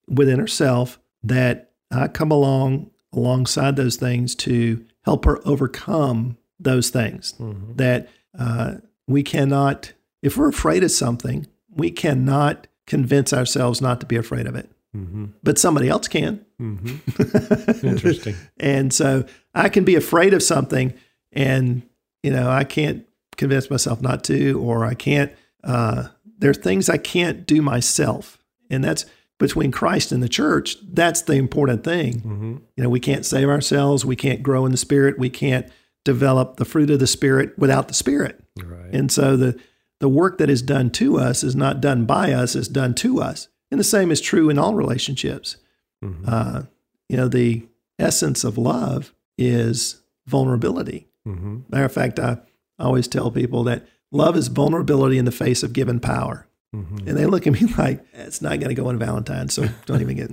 within 0.09 0.39
herself 0.39 0.99
that 1.23 1.71
I 1.91 2.09
come 2.09 2.31
along 2.31 2.91
alongside 3.13 3.77
those 3.77 3.97
things 3.97 4.35
to 4.37 4.85
help 5.05 5.25
her 5.25 5.41
overcome 5.47 6.37
those 6.63 6.91
things. 6.91 7.35
Mhm. 7.39 7.77
That 7.77 8.09
uh, 8.39 8.75
we 9.07 9.23
cannot, 9.23 9.93
if 10.23 10.37
we're 10.37 10.49
afraid 10.49 10.83
of 10.85 10.91
something, 10.91 11.47
we 11.75 11.91
cannot 11.91 12.67
convince 12.87 13.33
ourselves 13.33 13.81
not 13.81 14.01
to 14.01 14.07
be 14.07 14.17
afraid 14.17 14.47
of 14.47 14.55
it. 14.55 14.71
Mm-hmm. 14.97 15.27
But 15.43 15.59
somebody 15.59 15.89
else 15.89 16.07
can. 16.09 16.45
Mm-hmm. 16.61 17.87
Interesting. 17.87 18.35
and 18.59 18.93
so 18.93 19.25
I 19.55 19.69
can 19.71 19.85
be 19.85 19.95
afraid 19.95 20.35
of 20.35 20.43
something, 20.43 20.93
and 21.33 21.83
you 22.23 22.31
know 22.31 22.51
I 22.51 22.65
can't 22.65 23.07
convince 23.37 23.71
myself 23.71 24.03
not 24.03 24.23
to, 24.25 24.61
or 24.61 24.85
I 24.85 24.93
can't. 24.95 25.33
Uh, 25.65 26.09
there 26.39 26.51
are 26.51 26.55
things 26.55 26.89
I 26.91 26.99
can't 26.99 27.47
do 27.47 27.63
myself, 27.63 28.39
and 28.69 28.85
that's 28.85 29.07
between 29.39 29.73
Christ 29.73 30.13
and 30.13 30.23
the 30.23 30.29
church. 30.29 30.77
That's 30.87 31.23
the 31.23 31.35
important 31.35 31.85
thing. 31.85 32.21
Mm-hmm. 32.21 32.57
You 32.77 32.83
know, 32.85 32.91
we 32.91 33.01
can't 33.01 33.25
save 33.25 33.49
ourselves. 33.49 34.05
We 34.05 34.15
can't 34.17 34.43
grow 34.43 34.67
in 34.67 34.73
the 34.73 34.79
Spirit. 34.79 35.19
We 35.19 35.31
can't 35.31 35.67
develop 36.05 36.57
the 36.57 36.65
fruit 36.65 36.91
of 36.91 36.99
the 36.99 37.07
Spirit 37.07 37.59
without 37.59 37.89
the 37.89 37.95
Spirit. 37.95 38.43
Right. 38.63 38.95
And 38.95 39.11
so 39.11 39.37
the 39.37 39.59
the 40.01 40.09
work 40.09 40.39
that 40.39 40.51
is 40.51 40.63
done 40.63 40.91
to 40.91 41.19
us 41.19 41.45
is 41.45 41.55
not 41.55 41.81
done 41.81 42.05
by 42.07 42.33
us; 42.33 42.55
it's 42.57 42.69
done 42.69 42.95
to 42.97 43.21
us. 43.21 43.49
And 43.71 43.79
the 43.79 43.85
same 43.85 44.11
is 44.11 44.21
true 44.21 44.51
in 44.51 44.59
all 44.59 44.75
relationships. 44.75 45.57
Mhm. 46.05 46.25
Uh, 46.27 46.63
you 47.09 47.17
know, 47.17 47.29
the 47.29 47.67
essence 47.99 48.45
of 48.45 48.59
love 48.59 49.15
is 49.39 50.03
vulnerability. 50.27 51.09
Mm-hmm. 51.27 51.59
Matter 51.69 51.85
of 51.85 51.93
fact, 51.93 52.19
I 52.19 52.39
always 52.79 53.09
tell 53.09 53.31
people 53.31 53.65
that 53.65 53.87
love 54.11 54.37
is 54.37 54.49
vulnerability 54.49 55.19
in 55.19 55.25
the 55.25 55.31
face 55.33 55.63
of 55.63 55.73
given 55.73 56.01
power. 56.01 56.47
Mm-hmm. 56.75 57.09
And 57.09 57.17
they 57.17 57.27
look 57.27 57.47
at 57.47 57.53
me 57.53 57.61
like 57.79 58.05
it's 58.15 58.41
not 58.43 58.59
going 58.61 58.75
to 58.75 58.81
go 58.81 58.89
on 58.89 58.99
Valentine's, 58.99 59.55
so 59.55 59.69
don't 59.87 60.01
even 60.01 60.17
get. 60.17 60.31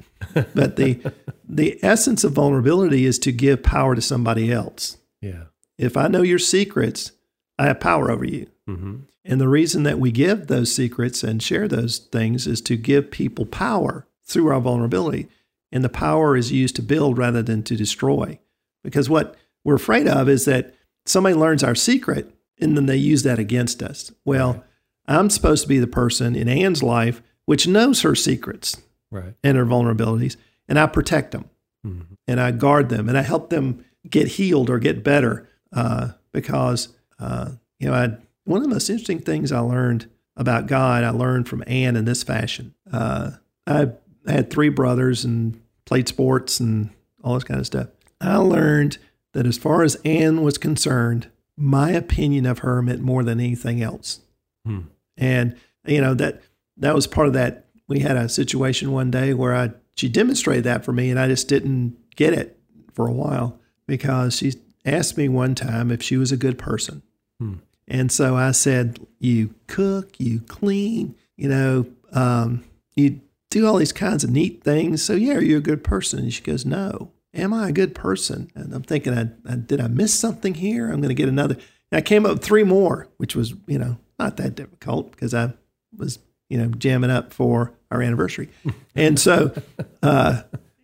But 0.55 0.77
the 0.77 0.99
the 1.49 1.77
essence 1.83 2.23
of 2.23 2.31
vulnerability 2.33 3.05
is 3.05 3.19
to 3.19 3.31
give 3.31 3.61
power 3.61 3.95
to 3.95 4.01
somebody 4.01 4.51
else. 4.51 4.97
Yeah. 5.21 5.45
If 5.79 5.97
I 5.97 6.07
know 6.07 6.21
your 6.21 6.37
secrets, 6.39 7.13
I 7.57 7.65
have 7.65 7.79
power 7.79 8.11
over 8.11 8.25
you. 8.25 8.47
Mm-hmm. 8.67 8.95
And 9.25 9.41
the 9.41 9.47
reason 9.47 9.83
that 9.83 9.99
we 9.99 10.11
give 10.11 10.47
those 10.47 10.73
secrets 10.73 11.23
and 11.23 11.41
share 11.41 11.67
those 11.67 11.97
things 11.97 12.45
is 12.47 12.61
to 12.61 12.75
give 12.75 13.11
people 13.11 13.45
power 13.45 14.05
through 14.25 14.47
our 14.51 14.59
vulnerability. 14.59 15.27
And 15.71 15.83
the 15.83 15.89
power 15.89 16.35
is 16.35 16.51
used 16.51 16.75
to 16.77 16.81
build 16.81 17.17
rather 17.17 17.41
than 17.41 17.63
to 17.63 17.75
destroy. 17.75 18.39
Because 18.83 19.09
what 19.09 19.35
we're 19.63 19.75
afraid 19.75 20.07
of 20.07 20.27
is 20.29 20.45
that 20.45 20.75
somebody 21.05 21.35
learns 21.35 21.63
our 21.63 21.75
secret 21.75 22.33
and 22.59 22.75
then 22.75 22.85
they 22.85 22.97
use 22.97 23.23
that 23.23 23.39
against 23.39 23.81
us. 23.81 24.11
Well, 24.25 24.63
I'm 25.07 25.29
supposed 25.29 25.63
to 25.63 25.69
be 25.69 25.79
the 25.79 25.87
person 25.87 26.35
in 26.35 26.47
Anne's 26.49 26.83
life 26.83 27.21
which 27.45 27.67
knows 27.67 28.01
her 28.01 28.13
secrets 28.15 28.79
Right. 29.11 29.33
and 29.43 29.57
her 29.57 29.65
vulnerabilities, 29.65 30.35
and 30.67 30.77
I 30.77 30.85
protect 30.85 31.31
them 31.31 31.49
Mm-hmm. 31.85 32.13
and 32.27 32.39
I 32.41 32.51
guard 32.51 32.89
them 32.89 33.07
and 33.09 33.17
I 33.17 33.21
help 33.21 33.49
them 33.49 33.85
get 34.09 34.27
healed 34.27 34.69
or 34.69 34.79
get 34.79 35.03
better 35.03 35.47
uh, 35.73 36.09
because 36.31 36.89
uh, 37.19 37.51
you 37.79 37.87
know 37.87 37.93
I 37.93 38.17
one 38.45 38.57
of 38.57 38.63
the 38.63 38.73
most 38.73 38.89
interesting 38.89 39.19
things 39.19 39.51
I 39.51 39.59
learned 39.59 40.09
about 40.35 40.67
God 40.67 41.03
I 41.03 41.09
learned 41.09 41.47
from 41.47 41.63
Anne 41.67 41.95
in 41.95 42.05
this 42.05 42.23
fashion. 42.23 42.73
Uh, 42.91 43.31
I 43.67 43.89
had 44.25 44.49
three 44.49 44.69
brothers 44.69 45.25
and 45.25 45.61
played 45.85 46.07
sports 46.07 46.59
and 46.59 46.89
all 47.23 47.33
this 47.33 47.43
kind 47.43 47.59
of 47.59 47.65
stuff. 47.65 47.89
I 48.21 48.37
learned 48.37 48.97
that 49.33 49.45
as 49.45 49.57
far 49.57 49.83
as 49.83 49.95
Anne 50.05 50.41
was 50.41 50.57
concerned, 50.57 51.29
my 51.55 51.91
opinion 51.91 52.45
of 52.45 52.59
her 52.59 52.81
meant 52.81 53.01
more 53.01 53.23
than 53.23 53.39
anything 53.39 53.81
else. 53.81 54.21
Hmm. 54.65 54.81
And 55.17 55.55
you 55.85 56.01
know 56.01 56.13
that 56.15 56.41
that 56.77 56.95
was 56.95 57.07
part 57.07 57.27
of 57.27 57.33
that. 57.33 57.65
We 57.87 57.99
had 57.99 58.15
a 58.15 58.29
situation 58.29 58.91
one 58.91 59.11
day 59.11 59.33
where 59.33 59.55
I 59.55 59.71
she 59.95 60.07
demonstrated 60.07 60.63
that 60.63 60.85
for 60.85 60.93
me, 60.93 61.09
and 61.09 61.19
I 61.19 61.27
just 61.27 61.47
didn't 61.47 61.97
get 62.15 62.33
it 62.33 62.57
for 62.93 63.07
a 63.07 63.11
while 63.11 63.59
because 63.85 64.37
she 64.37 64.53
asked 64.85 65.17
me 65.17 65.27
one 65.29 65.55
time 65.55 65.91
if 65.91 66.01
she 66.01 66.17
was 66.17 66.31
a 66.31 66.37
good 66.37 66.57
person, 66.57 67.01
Hmm. 67.39 67.55
and 67.87 68.11
so 68.11 68.35
I 68.35 68.51
said, 68.51 68.99
"You 69.19 69.53
cook, 69.67 70.19
you 70.19 70.41
clean, 70.41 71.15
you 71.37 71.49
know, 71.49 71.85
um, 72.11 72.63
you 72.95 73.21
do 73.49 73.65
all 73.65 73.77
these 73.77 73.91
kinds 73.93 74.23
of 74.23 74.29
neat 74.29 74.63
things. 74.63 75.01
So 75.03 75.13
yeah, 75.13 75.35
are 75.35 75.41
you 75.41 75.57
a 75.57 75.61
good 75.61 75.83
person?" 75.83 76.19
And 76.19 76.33
she 76.33 76.41
goes, 76.43 76.65
"No." 76.65 77.11
Am 77.31 77.53
I 77.53 77.69
a 77.69 77.71
good 77.71 77.93
person? 77.93 78.49
And 78.55 78.73
I'm 78.73 78.81
thinking, 78.81 79.13
I, 79.13 79.29
I, 79.47 79.55
did 79.55 79.79
I 79.79 79.87
miss 79.87 80.11
something 80.15 80.55
here? 80.55 80.87
I'm 80.87 80.99
going 80.99 81.09
to 81.09 81.13
get 81.13 81.29
another. 81.29 81.53
And 81.91 81.97
I 81.99 82.01
came 82.01 82.25
up 82.25 82.31
with 82.33 82.43
three 82.43 82.63
more, 82.63 83.07
which 83.17 83.35
was, 83.35 83.53
you 83.67 83.77
know, 83.77 83.99
not 84.17 84.37
that 84.37 84.55
difficult 84.55 85.11
because 85.11 85.35
I 85.35 85.53
was, 85.95 86.17
you 86.49 86.57
know, 86.57 86.69
jamming 86.69 87.11
up 87.11 87.31
for 87.31 87.71
our 87.91 88.01
anniversary. 88.01 88.49
And 88.95 89.19
so, 89.19 89.53
uh, 90.01 90.41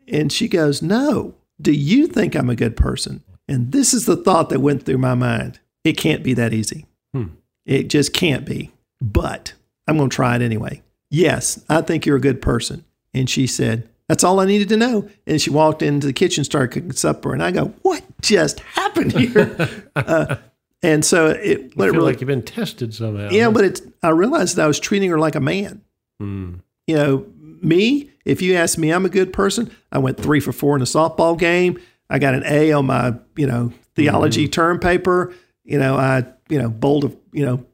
and 0.08 0.32
she 0.32 0.48
goes, 0.48 0.84
No, 0.84 1.34
do 1.60 1.72
you 1.72 2.06
think 2.06 2.36
I'm 2.36 2.52
a 2.52 2.56
good 2.56 2.78
person? 2.78 3.24
And 3.48 3.72
this 3.72 3.94
is 3.94 4.06
the 4.06 4.16
thought 4.16 4.50
that 4.50 4.60
went 4.60 4.84
through 4.84 4.98
my 4.98 5.16
mind. 5.16 5.60
It 5.84 5.94
can't 5.94 6.24
be 6.24 6.34
that 6.34 6.54
easy. 6.54 6.86
Hmm. 7.14 7.26
It 7.66 7.90
just 7.90 8.14
can't 8.14 8.46
be. 8.46 8.72
But 9.02 9.54
I'm 9.88 9.98
going 9.98 10.10
to 10.10 10.16
try 10.16 10.36
it 10.36 10.42
anyway. 10.42 10.82
Yes, 11.10 11.64
I 11.70 11.82
think 11.82 12.06
you're 12.06 12.18
a 12.18 12.22
good 12.22 12.42
person. 12.42 12.84
And 13.14 13.30
she 13.30 13.48
said, 13.48 13.88
That's 14.08 14.24
all 14.24 14.40
I 14.40 14.46
needed 14.46 14.70
to 14.70 14.78
know. 14.78 15.10
And 15.28 15.42
she 15.42 15.50
walked 15.50 15.82
into 15.82 16.08
the 16.08 16.14
kitchen, 16.14 16.44
started 16.44 16.72
cooking 16.72 16.92
supper. 16.92 17.34
And 17.34 17.44
I 17.44 17.52
go, 17.52 17.74
What 17.84 18.04
just 18.22 18.60
happened 18.62 19.12
here? 19.14 19.70
uh, 19.96 20.38
and 20.82 21.06
so 21.06 21.28
it, 21.28 21.42
it 21.42 21.78
really, 21.78 21.98
like 21.98 22.22
you've 22.22 22.28
been 22.28 22.44
tested 22.44 22.94
somehow. 22.94 23.30
yeah, 23.30 23.50
but 23.50 23.64
it's, 23.64 23.82
I 24.04 24.10
realized 24.10 24.56
that 24.58 24.66
I 24.66 24.68
was 24.68 24.80
treating 24.80 25.10
her 25.10 25.20
like 25.20 25.36
a 25.36 25.40
man. 25.40 25.82
Mm. 26.22 26.62
You 26.88 26.96
know, 26.96 27.26
me, 27.62 28.12
if 28.26 28.42
you 28.42 28.56
ask 28.56 28.78
me, 28.78 28.92
I'm 28.92 29.06
a 29.06 29.10
good 29.10 29.34
person. 29.34 29.72
I 29.92 29.98
went 29.98 30.20
three 30.20 30.40
for 30.40 30.52
four 30.52 30.76
in 30.76 30.82
a 30.82 30.86
softball 30.86 31.38
game. 31.38 31.80
I 32.10 32.20
got 32.20 32.34
an 32.34 32.44
A 32.46 32.72
on 32.72 32.86
my, 32.86 33.16
you 33.36 33.48
know, 33.48 33.74
theology 33.96 34.48
term 34.48 34.80
paper. 34.80 35.34
You 35.64 35.80
know, 35.80 35.96
I, 35.96 36.26
you 36.50 36.62
know, 36.62 36.70
bowled 36.70 37.06
a, 37.06 37.12
you 37.32 37.46
know, 37.46 37.66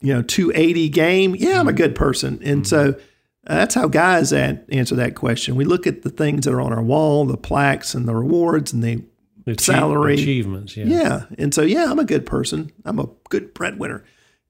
you 0.00 0.14
know, 0.14 0.22
280 0.22 0.88
game. 0.88 1.34
Yeah, 1.36 1.60
I'm 1.60 1.68
a 1.68 1.72
good 1.72 1.94
person. 1.94 2.40
And 2.42 2.66
so 2.66 2.94
uh, 3.46 3.54
that's 3.54 3.74
how 3.74 3.88
guys 3.88 4.32
at, 4.32 4.64
answer 4.70 4.94
that 4.96 5.14
question. 5.14 5.56
We 5.56 5.64
look 5.64 5.86
at 5.86 6.02
the 6.02 6.10
things 6.10 6.44
that 6.44 6.54
are 6.54 6.60
on 6.60 6.72
our 6.72 6.82
wall, 6.82 7.24
the 7.24 7.36
plaques 7.36 7.94
and 7.94 8.06
the 8.06 8.14
rewards 8.14 8.72
and 8.72 8.82
the 8.82 9.02
salary. 9.58 10.14
achievements. 10.14 10.76
Yeah. 10.76 10.86
yeah. 10.86 11.24
And 11.38 11.52
so, 11.52 11.62
yeah, 11.62 11.90
I'm 11.90 11.98
a 11.98 12.04
good 12.04 12.26
person. 12.26 12.70
I'm 12.84 12.98
a 12.98 13.08
good 13.28 13.52
breadwinner. 13.54 14.04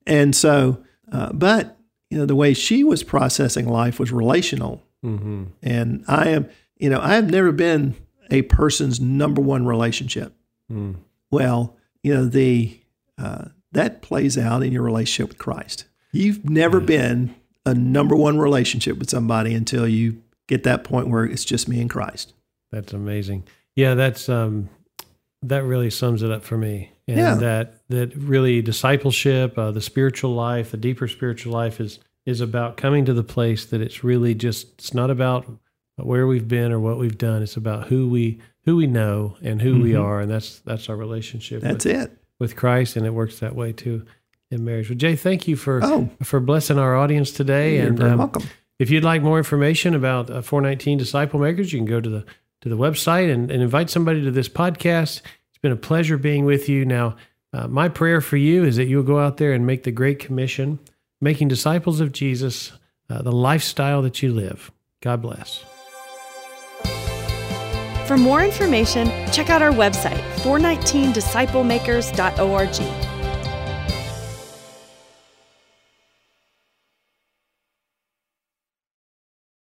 And 0.07 0.35
so, 0.35 0.83
uh, 1.13 1.33
but, 1.33 1.79
you 2.11 2.19
know, 2.19 2.27
the 2.27 2.37
way 2.37 2.55
she 2.55 2.85
was 2.85 3.03
processing 3.03 3.69
life 3.69 3.99
was 3.99 4.13
relational. 4.13 4.83
Mm-hmm. 5.05 5.45
And 5.63 6.05
I 6.09 6.29
am, 6.31 6.49
you 6.77 6.91
know, 6.91 7.01
I 7.01 7.15
have 7.15 7.31
never 7.31 7.53
been 7.53 7.95
a 8.31 8.43
person's 8.43 9.01
number 9.01 9.41
one 9.41 9.67
relationship. 9.67 10.35
Mm. 10.71 10.97
Well, 11.31 11.77
you 12.03 12.15
know, 12.15 12.27
the, 12.27 12.81
uh, 13.19 13.47
that 13.73 14.03
plays 14.03 14.37
out 14.39 14.63
in 14.63 14.73
your 14.73 14.83
relationship 14.83 15.29
with 15.31 15.39
Christ. 15.39 15.85
You've 16.13 16.49
never 16.49 16.81
been 16.81 17.35
a 17.65 17.75
number 17.75 18.17
one 18.17 18.39
relationship 18.39 18.99
with 18.99 19.11
somebody 19.11 19.55
until 19.55 19.87
you 19.87 20.23
get 20.49 20.65
that 20.65 20.83
point 20.83 21.09
where 21.09 21.25
it's 21.25 21.45
just 21.45 21.69
me 21.69 21.81
and 21.81 21.89
Christ. 21.91 22.33
That's 22.73 22.93
amazing. 22.93 23.45
Yeah, 23.77 23.95
that's 23.95 24.29
um, 24.29 24.69
that 25.43 25.63
really 25.65 25.91
sums 25.91 26.23
it 26.23 26.31
up 26.31 26.43
for 26.43 26.59
me. 26.59 26.91
And 27.07 27.19
Yeah. 27.19 27.35
that 27.37 27.89
that 27.89 28.15
really 28.17 28.63
discipleship, 28.63 29.57
uh, 29.59 29.71
the 29.71 29.81
spiritual 29.81 30.35
life, 30.35 30.71
the 30.73 30.77
deeper 30.77 31.07
spiritual 31.07 31.53
life 31.53 31.81
is 31.81 31.99
is 32.27 32.41
about 32.41 32.77
coming 32.77 33.05
to 33.05 33.15
the 33.15 33.23
place 33.23 33.65
that 33.67 33.81
it's 33.81 34.03
really 34.05 34.35
just 34.35 34.69
it's 34.79 34.95
not 34.95 35.11
about 35.11 35.47
where 36.07 36.27
we've 36.27 36.49
been 36.49 36.73
or 36.73 36.81
what 36.81 36.99
we've 36.99 37.19
done. 37.19 37.43
It's 37.43 37.57
about 37.57 37.89
who 37.89 38.09
we 38.09 38.39
who 38.65 38.77
we 38.77 38.87
know 38.87 39.37
and 39.43 39.61
who 39.63 39.81
we 39.81 39.93
Mhm. 39.93 40.03
are, 40.03 40.21
and 40.21 40.31
that's 40.31 40.59
that's 40.61 40.89
our 40.89 40.97
relationship 40.97 41.63
That's 41.63 41.85
with, 41.85 41.95
it. 41.97 42.19
with 42.39 42.57
Christ, 42.57 42.97
and 42.97 43.07
it 43.07 43.15
works 43.15 43.39
that 43.41 43.55
way 43.55 43.73
too 43.73 44.05
in 44.51 44.65
marriage. 44.65 44.91
Well, 44.91 44.99
Jay, 44.99 45.17
thank 45.17 45.49
you 45.49 45.57
for 45.57 45.81
Oh, 45.83 46.11
for 46.23 46.41
blessing 46.41 46.79
our 46.79 46.95
audience 46.97 47.31
today. 47.31 47.77
you're 47.79 47.87
and 47.89 47.99
very 47.99 48.11
um, 48.11 48.19
welcome. 48.19 48.43
if 48.79 48.91
you'd 48.91 49.05
like 49.05 49.23
more 49.23 49.39
information 49.39 49.95
about 49.95 50.29
uh, 50.31 50.43
419 50.43 50.99
Disciple 50.99 51.41
Makers, 51.41 51.73
you 51.73 51.79
can 51.79 51.87
go 51.87 52.01
to 52.01 52.09
the 52.11 52.25
to 52.63 52.69
the 52.69 52.77
website 52.77 53.33
and, 53.33 53.51
and 53.51 53.63
invite 53.63 53.89
somebody 53.89 54.23
to 54.23 54.31
this 54.31 54.49
podcast. 54.49 55.23
It's 55.49 55.59
been 55.63 55.73
a 55.73 55.77
pleasure 55.77 56.19
being 56.19 56.45
with 56.45 56.69
you. 56.69 56.85
Now, 56.85 57.17
uh, 57.55 57.67
my 57.69 57.89
prayer 57.89 58.21
for 58.21 58.37
you 58.37 58.65
is 58.65 58.77
that 58.77 58.85
you'll 58.85 59.03
go 59.03 59.19
out 59.19 59.39
there 59.39 59.53
and 59.55 59.67
make 59.67 59.85
the 59.85 59.91
Great 59.91 60.19
Commission, 60.19 60.79
making 61.23 61.49
disciples 61.49 62.01
of 62.01 62.13
Jesus, 62.13 62.73
uh, 63.09 63.23
the 63.23 63.33
lifestyle 63.33 64.03
that 64.03 64.23
you 64.23 64.33
live. 64.35 64.71
God 65.01 65.23
bless. 65.23 65.65
For 68.11 68.19
more 68.19 68.43
information, 68.43 69.07
check 69.31 69.51
out 69.51 69.63
our 69.63 69.71
website, 69.71 70.19
419disciplemakers.org. 70.43 73.10